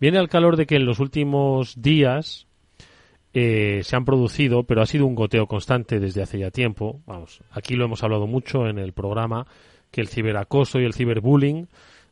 Viene 0.00 0.18
al 0.18 0.28
calor 0.28 0.56
de 0.56 0.66
que 0.66 0.76
en 0.76 0.86
los 0.86 0.98
últimos 0.98 1.80
días 1.80 2.46
eh, 3.34 3.80
se 3.84 3.96
han 3.96 4.04
producido, 4.04 4.64
pero 4.64 4.82
ha 4.82 4.86
sido 4.86 5.06
un 5.06 5.14
goteo 5.14 5.46
constante 5.46 6.00
desde 6.00 6.22
hace 6.22 6.38
ya 6.38 6.50
tiempo. 6.50 7.00
Vamos, 7.06 7.42
aquí 7.50 7.74
lo 7.74 7.84
hemos 7.84 8.02
hablado 8.02 8.26
mucho 8.26 8.66
en 8.66 8.78
el 8.78 8.92
programa, 8.92 9.46
que 9.90 10.00
el 10.00 10.08
ciberacoso 10.08 10.80
y 10.80 10.84
el 10.84 10.94
ciberbullying 10.94 11.68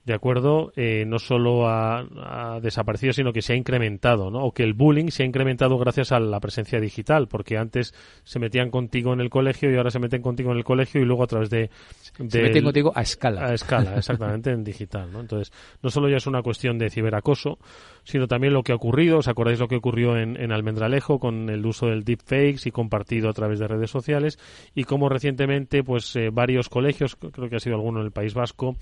de 0.09 0.14
acuerdo, 0.14 0.72
eh, 0.74 1.04
no 1.06 1.18
solo 1.18 1.68
ha, 1.68 2.00
ha, 2.00 2.61
desaparecido, 2.61 3.12
sino 3.12 3.32
que 3.32 3.42
se 3.42 3.52
ha 3.52 3.56
incrementado, 3.56 4.30
¿no? 4.30 4.40
O 4.40 4.52
que 4.52 4.64
el 4.64 4.72
bullying 4.72 5.11
se 5.11 5.22
ha 5.22 5.26
incrementado 5.26 5.78
gracias 5.78 6.11
a 6.11 6.18
la 6.18 6.40
presencia 6.40 6.80
digital, 6.80 7.28
porque 7.28 7.56
antes 7.56 7.94
se 8.24 8.38
metían 8.38 8.70
contigo 8.70 9.12
en 9.12 9.20
el 9.20 9.30
colegio 9.30 9.70
y 9.70 9.76
ahora 9.76 9.90
se 9.90 9.98
meten 9.98 10.22
contigo 10.22 10.50
en 10.50 10.56
el 10.56 10.64
colegio 10.64 11.00
y 11.00 11.04
luego 11.04 11.22
a 11.22 11.26
través 11.26 11.50
de... 11.50 11.70
de 12.18 12.30
se 12.30 12.42
meten 12.42 12.64
contigo 12.64 12.90
a 12.94 13.02
escala. 13.02 13.46
A 13.46 13.54
escala, 13.54 13.96
exactamente, 13.96 14.50
en 14.50 14.64
digital, 14.64 15.12
¿no? 15.12 15.20
Entonces, 15.20 15.52
no 15.82 15.90
solo 15.90 16.09
ya 16.09 16.16
es 16.16 16.26
una 16.26 16.42
cuestión 16.42 16.78
de 16.78 16.90
ciberacoso, 16.90 17.59
sino 18.02 18.26
también 18.26 18.54
lo 18.54 18.62
que 18.62 18.72
ha 18.72 18.76
ocurrido, 18.76 19.18
¿os 19.18 19.28
acordáis 19.28 19.61
lo 19.61 19.68
que 19.68 19.76
ocurrió 19.76 20.16
en, 20.16 20.40
en 20.40 20.50
Almendralejo 20.50 21.18
con 21.18 21.50
el 21.50 21.64
uso 21.66 21.86
del 21.86 22.04
deepfakes 22.04 22.66
y 22.66 22.70
compartido 22.70 23.28
a 23.28 23.34
través 23.34 23.59
de 23.59 23.68
redes 23.68 23.90
sociales? 23.90 24.38
Y 24.74 24.84
cómo 24.84 25.11
recientemente, 25.11 25.84
pues, 25.84 26.16
eh, 26.16 26.30
varios 26.32 26.70
colegios, 26.70 27.16
creo 27.16 27.50
que 27.50 27.56
ha 27.56 27.61
sido 27.61 27.76
alguno 27.76 28.00
en 28.00 28.06
el 28.06 28.12
País 28.12 28.32
Vasco, 28.32 28.76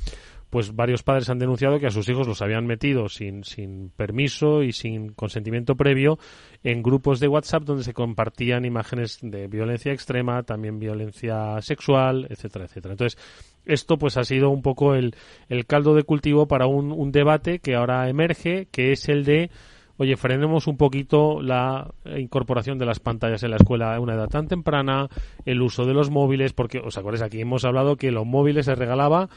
pues 0.56 0.74
varios 0.74 1.02
padres 1.02 1.28
han 1.28 1.38
denunciado 1.38 1.78
que 1.78 1.88
a 1.88 1.90
sus 1.90 2.08
hijos 2.08 2.26
los 2.26 2.40
habían 2.40 2.64
metido 2.66 3.10
sin, 3.10 3.44
sin 3.44 3.90
permiso 3.90 4.62
y 4.62 4.72
sin 4.72 5.10
consentimiento 5.10 5.76
previo 5.76 6.18
en 6.64 6.82
grupos 6.82 7.20
de 7.20 7.28
WhatsApp 7.28 7.64
donde 7.64 7.84
se 7.84 7.92
compartían 7.92 8.64
imágenes 8.64 9.18
de 9.20 9.48
violencia 9.48 9.92
extrema, 9.92 10.44
también 10.44 10.78
violencia 10.78 11.60
sexual, 11.60 12.26
etcétera, 12.30 12.64
etcétera. 12.64 12.92
Entonces, 12.94 13.20
esto 13.66 13.98
pues 13.98 14.16
ha 14.16 14.24
sido 14.24 14.48
un 14.48 14.62
poco 14.62 14.94
el, 14.94 15.14
el 15.50 15.66
caldo 15.66 15.94
de 15.94 16.04
cultivo 16.04 16.48
para 16.48 16.66
un, 16.66 16.90
un 16.90 17.12
debate 17.12 17.58
que 17.58 17.74
ahora 17.74 18.08
emerge, 18.08 18.66
que 18.72 18.92
es 18.92 19.10
el 19.10 19.26
de 19.26 19.50
oye, 19.98 20.16
frenemos 20.16 20.66
un 20.66 20.76
poquito 20.76 21.40
la 21.40 21.90
incorporación 22.16 22.78
de 22.78 22.86
las 22.86 23.00
pantallas 23.00 23.42
en 23.42 23.50
la 23.50 23.56
escuela 23.56 23.94
a 23.94 24.00
una 24.00 24.14
edad 24.14 24.28
tan 24.28 24.48
temprana, 24.48 25.08
el 25.44 25.62
uso 25.62 25.84
de 25.84 25.94
los 25.94 26.10
móviles, 26.10 26.52
porque, 26.52 26.78
¿os 26.78 26.96
acordáis? 26.98 27.22
Aquí 27.22 27.40
hemos 27.40 27.64
hablado 27.64 27.96
que 27.96 28.10
los 28.10 28.26
móviles 28.26 28.66
se 28.66 28.74
regalaba 28.74 29.28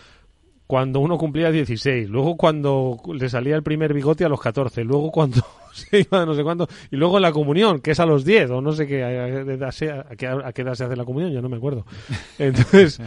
cuando 0.70 1.00
uno 1.00 1.18
cumplía 1.18 1.50
16, 1.50 2.08
luego 2.12 2.38
cuando 2.38 2.96
le 3.12 3.28
salía 3.28 3.56
el 3.56 3.64
primer 3.64 3.92
bigote 3.92 4.24
a 4.24 4.30
los 4.30 4.40
14, 4.40 4.84
luego 4.84 5.10
cuando 5.10 5.44
se 5.74 6.02
iba 6.02 6.22
a 6.22 6.28
no 6.28 6.36
sé 6.36 6.44
cuándo, 6.44 6.68
y 6.92 6.96
luego 6.96 7.20
la 7.20 7.32
comunión, 7.32 7.80
que 7.80 7.90
es 7.90 8.00
a 8.00 8.06
los 8.06 8.24
10, 8.24 8.52
o 8.52 8.62
no 8.62 8.72
sé 8.74 8.86
qué, 8.86 9.04
a, 9.04 9.68
a, 9.68 10.16
qué, 10.16 10.28
a 10.28 10.54
qué 10.54 10.62
edad 10.62 10.76
se 10.76 10.84
hace 10.84 10.96
la 10.96 11.06
comunión, 11.06 11.32
yo 11.32 11.42
no 11.42 11.50
me 11.50 11.58
acuerdo. 11.58 11.88
Entonces, 12.38 13.02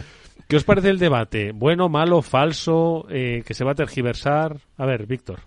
¿qué 0.49 0.57
os 0.57 0.65
parece 0.65 0.89
el 0.89 0.99
debate? 0.99 1.53
¿Bueno, 1.53 1.87
malo, 1.87 2.21
falso, 2.21 3.07
eh, 3.09 3.43
que 3.45 3.53
se 3.53 3.63
va 3.63 3.71
a 3.71 3.75
tergiversar? 3.75 4.57
A 4.75 4.85
ver, 4.85 5.05
Víctor. 5.05 5.39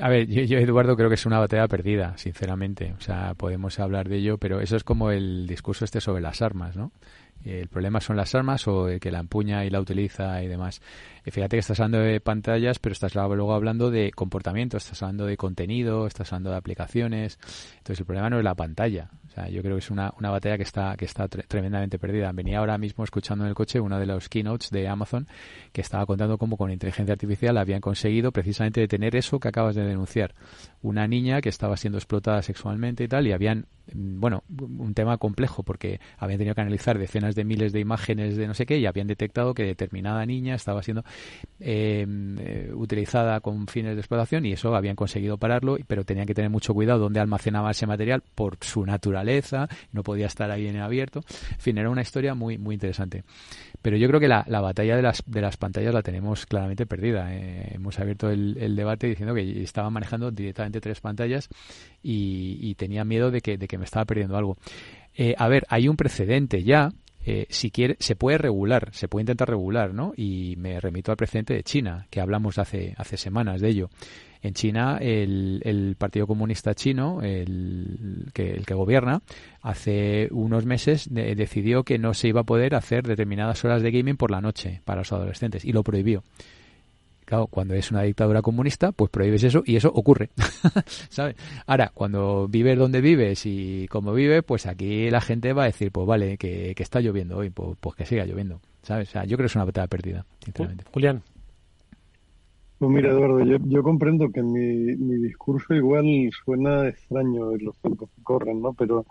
A 0.00 0.08
ver, 0.08 0.26
yo, 0.26 0.42
yo, 0.42 0.58
Eduardo, 0.58 0.96
creo 0.96 1.08
que 1.08 1.14
es 1.14 1.26
una 1.26 1.38
batalla 1.38 1.68
perdida, 1.68 2.18
sinceramente. 2.18 2.94
O 2.98 3.00
sea, 3.00 3.34
podemos 3.34 3.78
hablar 3.78 4.08
de 4.08 4.16
ello, 4.16 4.38
pero 4.38 4.60
eso 4.60 4.74
es 4.74 4.82
como 4.82 5.12
el 5.12 5.46
discurso 5.46 5.84
este 5.84 6.00
sobre 6.00 6.20
las 6.20 6.42
armas, 6.42 6.74
¿no? 6.74 6.90
El 7.44 7.68
problema 7.68 8.00
son 8.00 8.16
las 8.16 8.34
armas 8.34 8.66
o 8.68 8.88
el 8.88 9.00
que 9.00 9.10
la 9.10 9.20
empuña 9.20 9.64
y 9.64 9.70
la 9.70 9.80
utiliza 9.80 10.42
y 10.42 10.48
demás. 10.48 10.80
Fíjate 11.24 11.56
que 11.56 11.60
estás 11.60 11.78
hablando 11.80 11.98
de 11.98 12.20
pantallas, 12.20 12.78
pero 12.78 12.92
estás 12.92 13.14
luego 13.14 13.52
hablando 13.52 13.90
de 13.90 14.10
comportamiento, 14.12 14.76
estás 14.76 15.02
hablando 15.02 15.26
de 15.26 15.36
contenido, 15.36 16.06
estás 16.06 16.32
hablando 16.32 16.50
de 16.50 16.56
aplicaciones. 16.56 17.38
Entonces 17.78 18.00
el 18.00 18.06
problema 18.06 18.30
no 18.30 18.38
es 18.38 18.44
la 18.44 18.54
pantalla. 18.54 19.10
O 19.26 19.30
sea, 19.30 19.48
yo 19.48 19.62
creo 19.62 19.76
que 19.76 19.80
es 19.80 19.90
una, 19.90 20.12
una 20.18 20.30
batalla 20.30 20.56
que 20.56 20.62
está, 20.62 20.96
que 20.96 21.04
está 21.04 21.28
tre 21.28 21.42
tremendamente 21.42 21.98
perdida. 21.98 22.32
Venía 22.32 22.58
ahora 22.58 22.78
mismo 22.78 23.04
escuchando 23.04 23.44
en 23.44 23.50
el 23.50 23.54
coche 23.54 23.78
uno 23.78 23.98
de 23.98 24.06
los 24.06 24.28
keynotes 24.28 24.70
de 24.70 24.88
Amazon 24.88 25.26
que 25.72 25.80
estaba 25.80 26.06
contando 26.06 26.38
cómo 26.38 26.56
con 26.56 26.70
inteligencia 26.70 27.12
artificial 27.12 27.58
habían 27.58 27.80
conseguido 27.80 28.32
precisamente 28.32 28.80
detener 28.80 29.14
eso 29.14 29.38
que 29.38 29.48
acabas 29.48 29.74
de 29.74 29.84
denunciar. 29.84 30.34
Una 30.82 31.06
niña 31.06 31.40
que 31.40 31.50
estaba 31.50 31.76
siendo 31.76 31.98
explotada 31.98 32.42
sexualmente 32.42 33.04
y 33.04 33.08
tal, 33.08 33.26
y 33.26 33.32
habían 33.32 33.66
bueno, 33.94 34.44
un 34.48 34.94
tema 34.94 35.16
complejo 35.18 35.62
porque 35.62 36.00
habían 36.18 36.38
tenido 36.38 36.54
que 36.54 36.60
analizar 36.60 36.98
decenas 36.98 37.27
de 37.34 37.44
miles 37.44 37.72
de 37.72 37.80
imágenes 37.80 38.36
de 38.36 38.46
no 38.46 38.54
sé 38.54 38.66
qué 38.66 38.78
y 38.78 38.86
habían 38.86 39.06
detectado 39.06 39.54
que 39.54 39.64
determinada 39.64 40.24
niña 40.26 40.54
estaba 40.54 40.82
siendo 40.82 41.04
eh, 41.60 42.06
eh, 42.38 42.70
utilizada 42.74 43.40
con 43.40 43.66
fines 43.66 43.94
de 43.94 44.00
explotación 44.00 44.46
y 44.46 44.52
eso 44.52 44.74
habían 44.74 44.96
conseguido 44.96 45.38
pararlo, 45.38 45.76
pero 45.86 46.04
tenían 46.04 46.26
que 46.26 46.34
tener 46.34 46.50
mucho 46.50 46.74
cuidado 46.74 47.00
dónde 47.00 47.20
almacenaba 47.20 47.70
ese 47.70 47.86
material 47.86 48.22
por 48.34 48.56
su 48.60 48.84
naturaleza, 48.84 49.68
no 49.92 50.02
podía 50.02 50.26
estar 50.26 50.50
ahí 50.50 50.66
en 50.66 50.78
abierto. 50.78 51.20
En 51.52 51.60
fin, 51.60 51.78
era 51.78 51.90
una 51.90 52.02
historia 52.02 52.34
muy, 52.34 52.58
muy 52.58 52.74
interesante. 52.74 53.24
Pero 53.82 53.96
yo 53.96 54.08
creo 54.08 54.20
que 54.20 54.28
la, 54.28 54.44
la 54.48 54.60
batalla 54.60 54.96
de 54.96 55.02
las, 55.02 55.22
de 55.26 55.40
las 55.40 55.56
pantallas 55.56 55.94
la 55.94 56.02
tenemos 56.02 56.46
claramente 56.46 56.86
perdida. 56.86 57.34
Eh, 57.34 57.72
hemos 57.74 57.98
abierto 57.98 58.30
el, 58.30 58.76
debate 58.76 59.06
diciendo 59.06 59.34
que 59.34 59.62
estaban 59.62 59.92
manejando 59.92 60.30
directamente 60.30 60.80
tres 60.80 61.00
pantallas 61.00 61.48
y, 62.02 62.58
y 62.60 62.74
tenía 62.74 63.04
miedo 63.04 63.30
de 63.30 63.40
que, 63.40 63.56
de 63.58 63.68
que 63.68 63.78
me 63.78 63.84
estaba 63.84 64.04
perdiendo 64.04 64.36
algo. 64.36 64.56
Eh, 65.14 65.34
a 65.36 65.48
ver, 65.48 65.66
hay 65.68 65.88
un 65.88 65.96
precedente 65.96 66.62
ya. 66.62 66.92
Eh, 67.24 67.46
si 67.50 67.70
quiere, 67.70 67.96
se 67.98 68.16
puede 68.16 68.38
regular, 68.38 68.90
se 68.92 69.08
puede 69.08 69.22
intentar 69.22 69.48
regular, 69.48 69.92
¿no? 69.92 70.12
Y 70.16 70.54
me 70.56 70.80
remito 70.80 71.10
al 71.10 71.16
precedente 71.16 71.54
de 71.54 71.62
China, 71.62 72.06
que 72.10 72.20
hablamos 72.20 72.58
hace, 72.58 72.94
hace 72.96 73.16
semanas 73.16 73.60
de 73.60 73.68
ello. 73.68 73.90
En 74.40 74.54
China, 74.54 74.98
el, 75.00 75.60
el 75.64 75.96
Partido 75.96 76.26
Comunista 76.26 76.74
Chino, 76.74 77.20
el 77.22 78.30
que, 78.32 78.52
el 78.52 78.64
que 78.64 78.74
gobierna, 78.74 79.20
hace 79.62 80.28
unos 80.30 80.64
meses 80.64 81.12
de, 81.12 81.34
decidió 81.34 81.82
que 81.82 81.98
no 81.98 82.14
se 82.14 82.28
iba 82.28 82.42
a 82.42 82.44
poder 82.44 82.76
hacer 82.76 83.06
determinadas 83.06 83.64
horas 83.64 83.82
de 83.82 83.90
gaming 83.90 84.16
por 84.16 84.30
la 84.30 84.40
noche 84.40 84.80
para 84.84 85.00
los 85.00 85.12
adolescentes 85.12 85.64
y 85.64 85.72
lo 85.72 85.82
prohibió. 85.82 86.22
Claro, 87.28 87.46
cuando 87.46 87.74
es 87.74 87.90
una 87.90 88.00
dictadura 88.04 88.40
comunista, 88.40 88.90
pues 88.90 89.10
prohíbes 89.10 89.44
eso 89.44 89.62
y 89.66 89.76
eso 89.76 89.92
ocurre. 89.94 90.30
¿Sabes? 91.10 91.36
Ahora, 91.66 91.90
cuando 91.92 92.48
vives 92.48 92.78
donde 92.78 93.02
vives 93.02 93.44
y 93.44 93.86
como 93.88 94.14
vives, 94.14 94.42
pues 94.42 94.64
aquí 94.64 95.10
la 95.10 95.20
gente 95.20 95.52
va 95.52 95.64
a 95.64 95.66
decir, 95.66 95.92
pues 95.92 96.06
vale, 96.06 96.38
que, 96.38 96.72
que 96.74 96.82
está 96.82 97.00
lloviendo 97.00 97.36
hoy, 97.36 97.50
pues, 97.50 97.76
pues, 97.82 97.96
que 97.96 98.06
siga 98.06 98.24
lloviendo. 98.24 98.60
¿Sabes? 98.80 99.10
O 99.10 99.12
sea, 99.12 99.24
yo 99.26 99.36
creo 99.36 99.44
que 99.44 99.50
es 99.50 99.56
una 99.56 99.66
batalla 99.66 99.88
perdida, 99.88 100.24
sinceramente. 100.42 100.84
Julián. 100.90 101.20
Pues 102.78 102.90
mira, 102.90 103.10
Eduardo, 103.10 103.44
yo, 103.44 103.58
yo 103.62 103.82
comprendo 103.82 104.30
que 104.30 104.42
mi, 104.42 104.96
mi, 104.96 105.16
discurso 105.16 105.74
igual 105.74 106.06
suena 106.46 106.88
extraño 106.88 107.52
en 107.52 107.62
los 107.62 107.76
tiempos 107.76 108.08
que 108.16 108.22
corren, 108.22 108.62
¿no? 108.62 108.72
Pero 108.72 109.04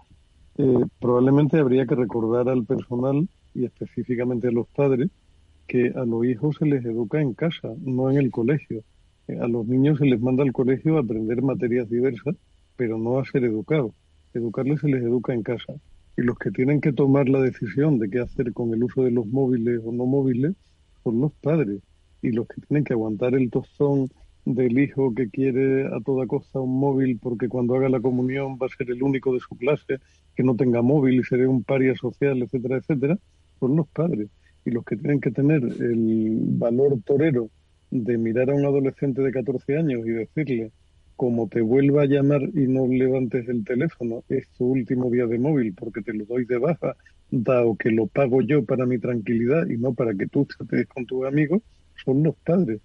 eh, 0.57 0.85
probablemente 0.99 1.59
habría 1.59 1.85
que 1.85 1.93
recordar 1.93 2.49
al 2.49 2.65
personal 2.65 3.29
y 3.53 3.65
específicamente 3.65 4.47
a 4.47 4.51
los 4.51 4.65
padres 4.69 5.11
que 5.67 5.91
a 5.95 6.05
los 6.05 6.25
hijos 6.25 6.55
se 6.57 6.65
les 6.65 6.83
educa 6.85 7.21
en 7.21 7.33
casa, 7.33 7.73
no 7.79 8.09
en 8.09 8.17
el 8.17 8.31
colegio. 8.31 8.83
Eh, 9.27 9.37
a 9.39 9.47
los 9.47 9.67
niños 9.67 9.99
se 9.99 10.05
les 10.05 10.19
manda 10.19 10.43
al 10.43 10.53
colegio 10.53 10.97
a 10.97 11.01
aprender 11.01 11.41
materias 11.41 11.89
diversas, 11.89 12.35
pero 12.75 12.97
no 12.97 13.19
a 13.19 13.25
ser 13.25 13.43
educados. 13.43 13.93
Educarles 14.33 14.79
se 14.81 14.87
les 14.87 15.03
educa 15.03 15.33
en 15.33 15.43
casa. 15.43 15.73
Y 16.15 16.21
los 16.21 16.37
que 16.37 16.51
tienen 16.51 16.81
que 16.81 16.93
tomar 16.93 17.29
la 17.29 17.41
decisión 17.41 17.99
de 17.99 18.09
qué 18.09 18.19
hacer 18.19 18.53
con 18.53 18.73
el 18.73 18.83
uso 18.83 19.03
de 19.03 19.11
los 19.11 19.27
móviles 19.27 19.81
o 19.85 19.91
no 19.91 20.05
móviles 20.05 20.55
son 21.03 21.19
los 21.21 21.33
padres. 21.33 21.81
Y 22.21 22.31
los 22.31 22.47
que 22.47 22.61
tienen 22.61 22.83
que 22.83 22.93
aguantar 22.93 23.35
el 23.35 23.51
tostón 23.51 24.09
del 24.45 24.79
hijo 24.79 25.13
que 25.13 25.29
quiere 25.29 25.87
a 25.87 25.99
toda 25.99 26.25
costa 26.25 26.61
un 26.61 26.79
móvil 26.79 27.19
porque 27.21 27.49
cuando 27.49 27.75
haga 27.75 27.89
la 27.89 27.99
comunión 27.99 28.57
va 28.61 28.67
a 28.67 28.77
ser 28.77 28.89
el 28.89 29.03
único 29.03 29.33
de 29.33 29.41
su 29.41 29.57
clase 29.57 29.99
que 30.35 30.43
no 30.43 30.55
tenga 30.55 30.81
móvil 30.81 31.19
y 31.19 31.23
será 31.23 31.49
un 31.49 31.63
paria 31.63 31.93
social, 31.95 32.41
etcétera, 32.41 32.77
etcétera, 32.77 33.19
son 33.59 33.75
los 33.75 33.87
padres 33.89 34.29
y 34.67 34.71
los 34.71 34.83
que 34.83 34.97
tienen 34.97 35.21
que 35.21 35.31
tener 35.31 35.63
el 35.63 36.41
valor 36.41 36.99
torero 37.05 37.49
de 37.89 38.17
mirar 38.17 38.49
a 38.49 38.53
un 38.53 38.65
adolescente 38.65 39.21
de 39.21 39.31
14 39.31 39.77
años 39.77 40.05
y 40.05 40.09
decirle, 40.09 40.71
como 41.15 41.47
te 41.47 41.61
vuelva 41.61 42.01
a 42.01 42.05
llamar 42.05 42.41
y 42.53 42.67
no 42.67 42.85
levantes 42.85 43.47
el 43.47 43.63
teléfono, 43.63 44.25
es 44.27 44.49
tu 44.57 44.65
último 44.65 45.09
día 45.09 45.25
de 45.25 45.39
móvil 45.39 45.73
porque 45.73 46.01
te 46.01 46.13
lo 46.13 46.25
doy 46.25 46.43
de 46.43 46.57
baja, 46.57 46.97
dado 47.31 47.77
que 47.77 47.91
lo 47.91 48.07
pago 48.07 48.41
yo 48.41 48.65
para 48.65 48.85
mi 48.85 48.99
tranquilidad 48.99 49.67
y 49.69 49.77
no 49.77 49.93
para 49.93 50.13
que 50.13 50.27
tú 50.27 50.45
estés 50.49 50.85
con 50.87 51.05
tus 51.05 51.25
amigos, 51.25 51.61
son 52.03 52.23
los 52.23 52.35
padres. 52.35 52.81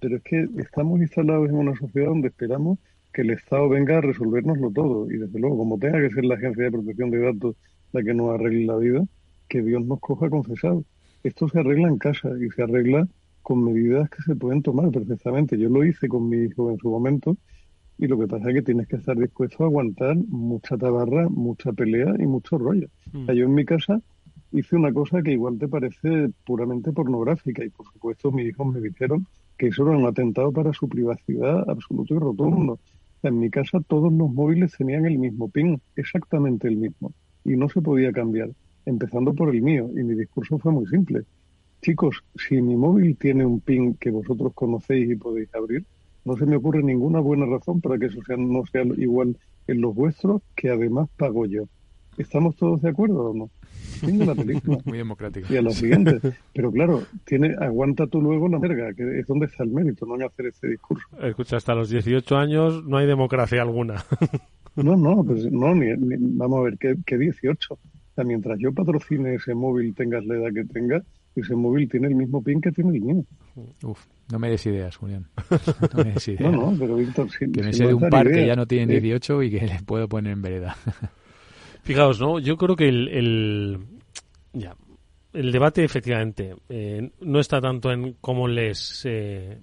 Pero 0.00 0.16
es 0.16 0.22
que 0.22 0.48
estamos 0.56 1.00
instalados 1.00 1.50
en 1.50 1.56
una 1.56 1.76
sociedad 1.76 2.08
donde 2.08 2.28
esperamos 2.28 2.78
que 3.12 3.22
el 3.22 3.30
Estado 3.30 3.68
venga 3.68 3.98
a 3.98 4.00
resolvernoslo 4.00 4.70
todo. 4.70 5.10
Y 5.10 5.18
desde 5.18 5.38
luego, 5.38 5.58
como 5.58 5.78
tenga 5.78 6.00
que 6.00 6.14
ser 6.14 6.24
la 6.24 6.36
Agencia 6.36 6.64
de 6.64 6.72
Protección 6.72 7.10
de 7.10 7.18
Datos 7.18 7.56
la 7.92 8.02
que 8.02 8.14
nos 8.14 8.34
arregle 8.34 8.64
la 8.64 8.76
vida, 8.76 9.04
que 9.48 9.62
Dios 9.62 9.84
nos 9.84 10.00
coja 10.00 10.30
confesado 10.30 10.82
esto 11.22 11.48
se 11.48 11.60
arregla 11.60 11.88
en 11.88 11.98
casa 11.98 12.30
y 12.40 12.50
se 12.50 12.62
arregla 12.62 13.08
con 13.42 13.62
medidas 13.62 14.10
que 14.10 14.22
se 14.22 14.34
pueden 14.34 14.62
tomar 14.62 14.90
perfectamente. 14.90 15.56
Yo 15.58 15.68
lo 15.68 15.84
hice 15.84 16.08
con 16.08 16.28
mi 16.28 16.38
hijo 16.38 16.70
en 16.70 16.78
su 16.78 16.90
momento 16.90 17.36
y 17.98 18.06
lo 18.06 18.18
que 18.18 18.26
pasa 18.26 18.48
es 18.50 18.56
que 18.56 18.62
tienes 18.62 18.88
que 18.88 18.96
estar 18.96 19.16
dispuesto 19.16 19.62
a 19.62 19.66
aguantar 19.66 20.16
mucha 20.16 20.76
tabarra, 20.76 21.28
mucha 21.28 21.72
pelea 21.72 22.14
y 22.18 22.26
mucho 22.26 22.58
rollo. 22.58 22.88
O 23.14 23.24
sea, 23.24 23.34
yo 23.34 23.44
en 23.44 23.54
mi 23.54 23.64
casa 23.64 24.02
hice 24.52 24.76
una 24.76 24.92
cosa 24.92 25.22
que 25.22 25.32
igual 25.32 25.58
te 25.58 25.68
parece 25.68 26.30
puramente 26.44 26.92
pornográfica 26.92 27.64
y 27.64 27.70
por 27.70 27.86
supuesto 27.86 28.32
mis 28.32 28.48
hijos 28.48 28.66
me 28.72 28.80
dijeron 28.80 29.26
que 29.58 29.68
eso 29.68 29.86
era 29.86 29.96
un 29.96 30.06
atentado 30.06 30.52
para 30.52 30.72
su 30.72 30.88
privacidad 30.88 31.68
absoluto 31.68 32.14
y 32.14 32.18
rotundo. 32.18 32.78
En 33.22 33.38
mi 33.38 33.50
casa 33.50 33.80
todos 33.86 34.12
los 34.12 34.30
móviles 34.32 34.74
tenían 34.76 35.06
el 35.06 35.18
mismo 35.18 35.48
pin, 35.48 35.80
exactamente 35.96 36.68
el 36.68 36.76
mismo, 36.76 37.12
y 37.44 37.56
no 37.56 37.68
se 37.68 37.80
podía 37.80 38.12
cambiar, 38.12 38.50
empezando 38.86 39.34
por 39.34 39.54
el 39.54 39.60
mío, 39.62 39.90
y 39.94 40.02
mi 40.02 40.14
discurso 40.14 40.58
fue 40.58 40.72
muy 40.72 40.86
simple. 40.86 41.22
Chicos, 41.82 42.22
si 42.36 42.62
mi 42.62 42.74
móvil 42.76 43.16
tiene 43.16 43.44
un 43.44 43.60
pin 43.60 43.94
que 43.94 44.10
vosotros 44.10 44.52
conocéis 44.54 45.10
y 45.10 45.16
podéis 45.16 45.54
abrir, 45.54 45.84
no 46.24 46.36
se 46.36 46.46
me 46.46 46.56
ocurre 46.56 46.82
ninguna 46.82 47.20
buena 47.20 47.46
razón 47.46 47.80
para 47.80 47.98
que 47.98 48.06
eso 48.06 48.20
sea, 48.26 48.36
no 48.36 48.64
sea 48.72 48.82
igual 48.96 49.36
en 49.68 49.80
los 49.80 49.94
vuestros, 49.94 50.42
que 50.56 50.70
además 50.70 51.08
pago 51.16 51.44
yo. 51.46 51.64
¿Estamos 52.18 52.56
todos 52.56 52.80
de 52.80 52.88
acuerdo 52.88 53.30
o 53.30 53.34
no? 53.34 53.50
Fin 54.00 54.18
de 54.18 54.26
la 54.26 54.34
película. 54.34 54.78
Muy 54.86 54.96
democrático. 54.98 55.52
Y 55.52 55.56
a 55.58 55.62
lo 55.62 55.70
siguiente. 55.70 56.18
Pero 56.54 56.72
claro, 56.72 57.02
tiene, 57.26 57.54
aguanta 57.60 58.06
tú 58.06 58.22
luego 58.22 58.48
la 58.48 58.58
verga, 58.58 58.94
que 58.94 59.20
es 59.20 59.26
donde 59.26 59.46
está 59.46 59.64
el 59.64 59.70
mérito, 59.70 60.06
no 60.06 60.14
en 60.16 60.22
hacer 60.22 60.46
ese 60.46 60.66
discurso. 60.68 61.06
Escucha, 61.22 61.58
hasta 61.58 61.74
los 61.74 61.90
18 61.90 62.36
años 62.36 62.84
no 62.86 62.96
hay 62.96 63.06
democracia 63.06 63.60
alguna. 63.62 64.02
No, 64.76 64.94
no, 64.94 65.24
pues 65.24 65.50
no, 65.50 65.74
ni, 65.74 65.86
ni- 65.96 66.16
vamos 66.36 66.58
a 66.58 66.62
ver, 66.64 66.76
que, 66.76 66.96
que 67.06 67.16
18. 67.16 67.78
Sea, 68.16 68.24
mientras 68.24 68.58
yo 68.58 68.72
patrocine 68.72 69.34
ese 69.36 69.54
móvil, 69.54 69.94
tengas 69.94 70.24
la 70.26 70.34
edad 70.36 70.52
que 70.52 70.64
tenga, 70.64 71.02
ese 71.36 71.54
móvil 71.54 71.88
tiene 71.88 72.08
el 72.08 72.14
mismo 72.16 72.42
pin 72.42 72.60
que 72.60 72.72
tiene 72.72 72.96
el 72.96 73.02
mío. 73.02 73.24
Uf, 73.84 74.04
no 74.32 74.38
me 74.38 74.48
des 74.50 74.66
ideas, 74.66 74.96
Julián. 74.96 75.26
No 75.94 76.02
me 76.04 76.12
des 76.14 76.26
ideas. 76.28 76.52
No, 76.52 76.70
no, 76.72 76.78
pero 76.78 76.96
Víctor, 76.96 77.30
si, 77.30 77.50
que 77.52 77.62
me 77.62 77.72
sé 77.74 77.86
de 77.86 77.94
un 77.94 78.08
par 78.08 78.26
que 78.30 78.46
ya 78.46 78.56
no 78.56 78.66
tienen 78.66 78.90
Eh, 78.96 79.00
18 79.00 79.42
y 79.44 79.50
que 79.50 79.66
les 79.66 79.82
puedo 79.84 80.08
poner 80.08 80.32
en 80.32 80.42
vereda. 80.42 80.76
Fijaos, 81.82 82.20
¿no? 82.20 82.38
Yo 82.40 82.56
creo 82.56 82.74
que 82.74 82.88
el, 82.88 83.08
el- 83.08 83.78
ya, 84.54 84.74
el 85.34 85.52
debate 85.52 85.84
efectivamente 85.84 86.54
eh, 86.70 87.10
no 87.20 87.38
está 87.38 87.60
tanto 87.60 87.92
en 87.92 88.14
cómo 88.20 88.48
les 88.48 89.02
eh, 89.04 89.58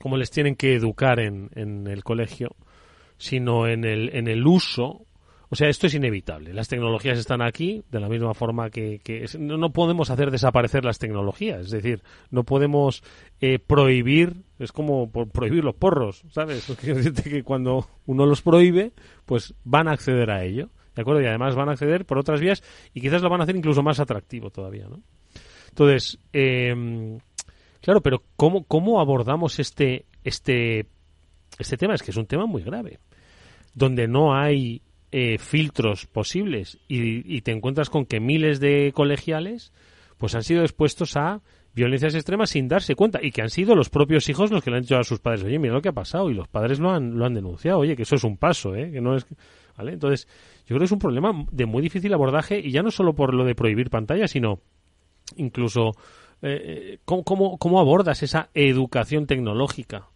cómo 0.00 0.16
les 0.16 0.30
tienen 0.30 0.56
que 0.56 0.74
educar 0.74 1.20
en, 1.20 1.50
en 1.54 1.86
el 1.86 2.02
colegio, 2.02 2.56
sino 3.18 3.68
en 3.68 3.84
el, 3.84 4.08
en 4.16 4.26
el 4.28 4.46
uso. 4.46 5.04
O 5.54 5.56
sea, 5.56 5.68
esto 5.68 5.86
es 5.86 5.94
inevitable. 5.94 6.52
Las 6.52 6.66
tecnologías 6.66 7.16
están 7.16 7.40
aquí 7.40 7.84
de 7.88 8.00
la 8.00 8.08
misma 8.08 8.34
forma 8.34 8.70
que, 8.70 9.00
no, 9.38 9.56
no 9.56 9.70
podemos 9.72 10.10
hacer 10.10 10.32
desaparecer 10.32 10.84
las 10.84 10.98
tecnologías. 10.98 11.66
Es 11.66 11.70
decir, 11.70 12.02
no 12.32 12.42
podemos 12.42 13.04
eh, 13.40 13.60
prohibir, 13.60 14.34
es 14.58 14.72
como 14.72 15.12
por 15.12 15.30
prohibir 15.30 15.62
los 15.62 15.76
porros, 15.76 16.24
¿sabes? 16.32 16.66
Quiero 16.80 16.96
decirte 16.96 17.30
que 17.30 17.44
cuando 17.44 17.88
uno 18.04 18.26
los 18.26 18.42
prohíbe, 18.42 18.94
pues 19.26 19.54
van 19.62 19.86
a 19.86 19.92
acceder 19.92 20.28
a 20.32 20.42
ello. 20.42 20.70
¿De 20.96 21.02
acuerdo? 21.02 21.22
Y 21.22 21.26
además 21.26 21.54
van 21.54 21.68
a 21.68 21.72
acceder 21.74 22.04
por 22.04 22.18
otras 22.18 22.40
vías 22.40 22.60
y 22.92 23.00
quizás 23.00 23.22
lo 23.22 23.30
van 23.30 23.40
a 23.40 23.44
hacer 23.44 23.54
incluso 23.54 23.80
más 23.80 24.00
atractivo 24.00 24.50
todavía, 24.50 24.88
¿no? 24.88 25.02
Entonces, 25.68 26.18
eh, 26.32 27.16
claro, 27.80 28.00
pero 28.00 28.24
¿cómo, 28.34 28.64
cómo 28.64 29.00
abordamos 29.00 29.60
este, 29.60 30.06
este, 30.24 30.88
este 31.60 31.76
tema? 31.76 31.94
Es 31.94 32.02
que 32.02 32.10
es 32.10 32.16
un 32.16 32.26
tema 32.26 32.44
muy 32.44 32.64
grave, 32.64 32.98
donde 33.72 34.08
no 34.08 34.34
hay 34.34 34.82
eh, 35.16 35.38
filtros 35.38 36.06
posibles 36.06 36.80
y, 36.88 37.40
te 37.42 37.52
encuentras 37.52 37.88
con 37.88 38.04
que 38.04 38.18
miles 38.18 38.58
de 38.58 38.90
colegiales 38.92 39.72
pues 40.18 40.34
han 40.34 40.42
sido 40.42 40.62
expuestos 40.62 41.16
a 41.16 41.40
violencias 41.72 42.16
extremas 42.16 42.50
sin 42.50 42.66
darse 42.66 42.96
cuenta 42.96 43.20
y 43.22 43.30
que 43.30 43.40
han 43.40 43.50
sido 43.50 43.76
los 43.76 43.90
propios 43.90 44.28
hijos 44.28 44.50
los 44.50 44.64
que 44.64 44.70
le 44.70 44.78
han 44.78 44.82
dicho 44.82 44.96
a 44.96 45.04
sus 45.04 45.20
padres, 45.20 45.44
oye, 45.44 45.60
mira 45.60 45.72
lo 45.72 45.82
que 45.82 45.90
ha 45.90 45.92
pasado 45.92 46.30
y 46.30 46.34
los 46.34 46.48
padres 46.48 46.80
lo 46.80 46.90
han, 46.90 47.16
lo 47.16 47.24
han 47.24 47.34
denunciado, 47.34 47.78
oye, 47.78 47.94
que 47.94 48.02
eso 48.02 48.16
es 48.16 48.24
un 48.24 48.38
paso, 48.38 48.74
¿eh? 48.74 48.90
que 48.90 49.00
no 49.00 49.14
es... 49.14 49.24
¿Vale? 49.76 49.92
Entonces, 49.92 50.26
yo 50.62 50.66
creo 50.70 50.80
que 50.80 50.86
es 50.86 50.92
un 50.92 50.98
problema 50.98 51.46
de 51.52 51.66
muy 51.66 51.80
difícil 51.80 52.12
abordaje 52.12 52.58
y 52.58 52.72
ya 52.72 52.82
no 52.82 52.90
solo 52.90 53.14
por 53.14 53.34
lo 53.34 53.44
de 53.44 53.54
prohibir 53.54 53.90
pantallas, 53.90 54.32
sino 54.32 54.58
incluso 55.36 55.92
eh, 56.42 56.60
eh, 56.64 56.98
¿cómo, 57.04 57.22
cómo, 57.22 57.56
cómo 57.56 57.78
abordas 57.78 58.24
esa 58.24 58.50
educación 58.52 59.28
tecnológica. 59.28 60.08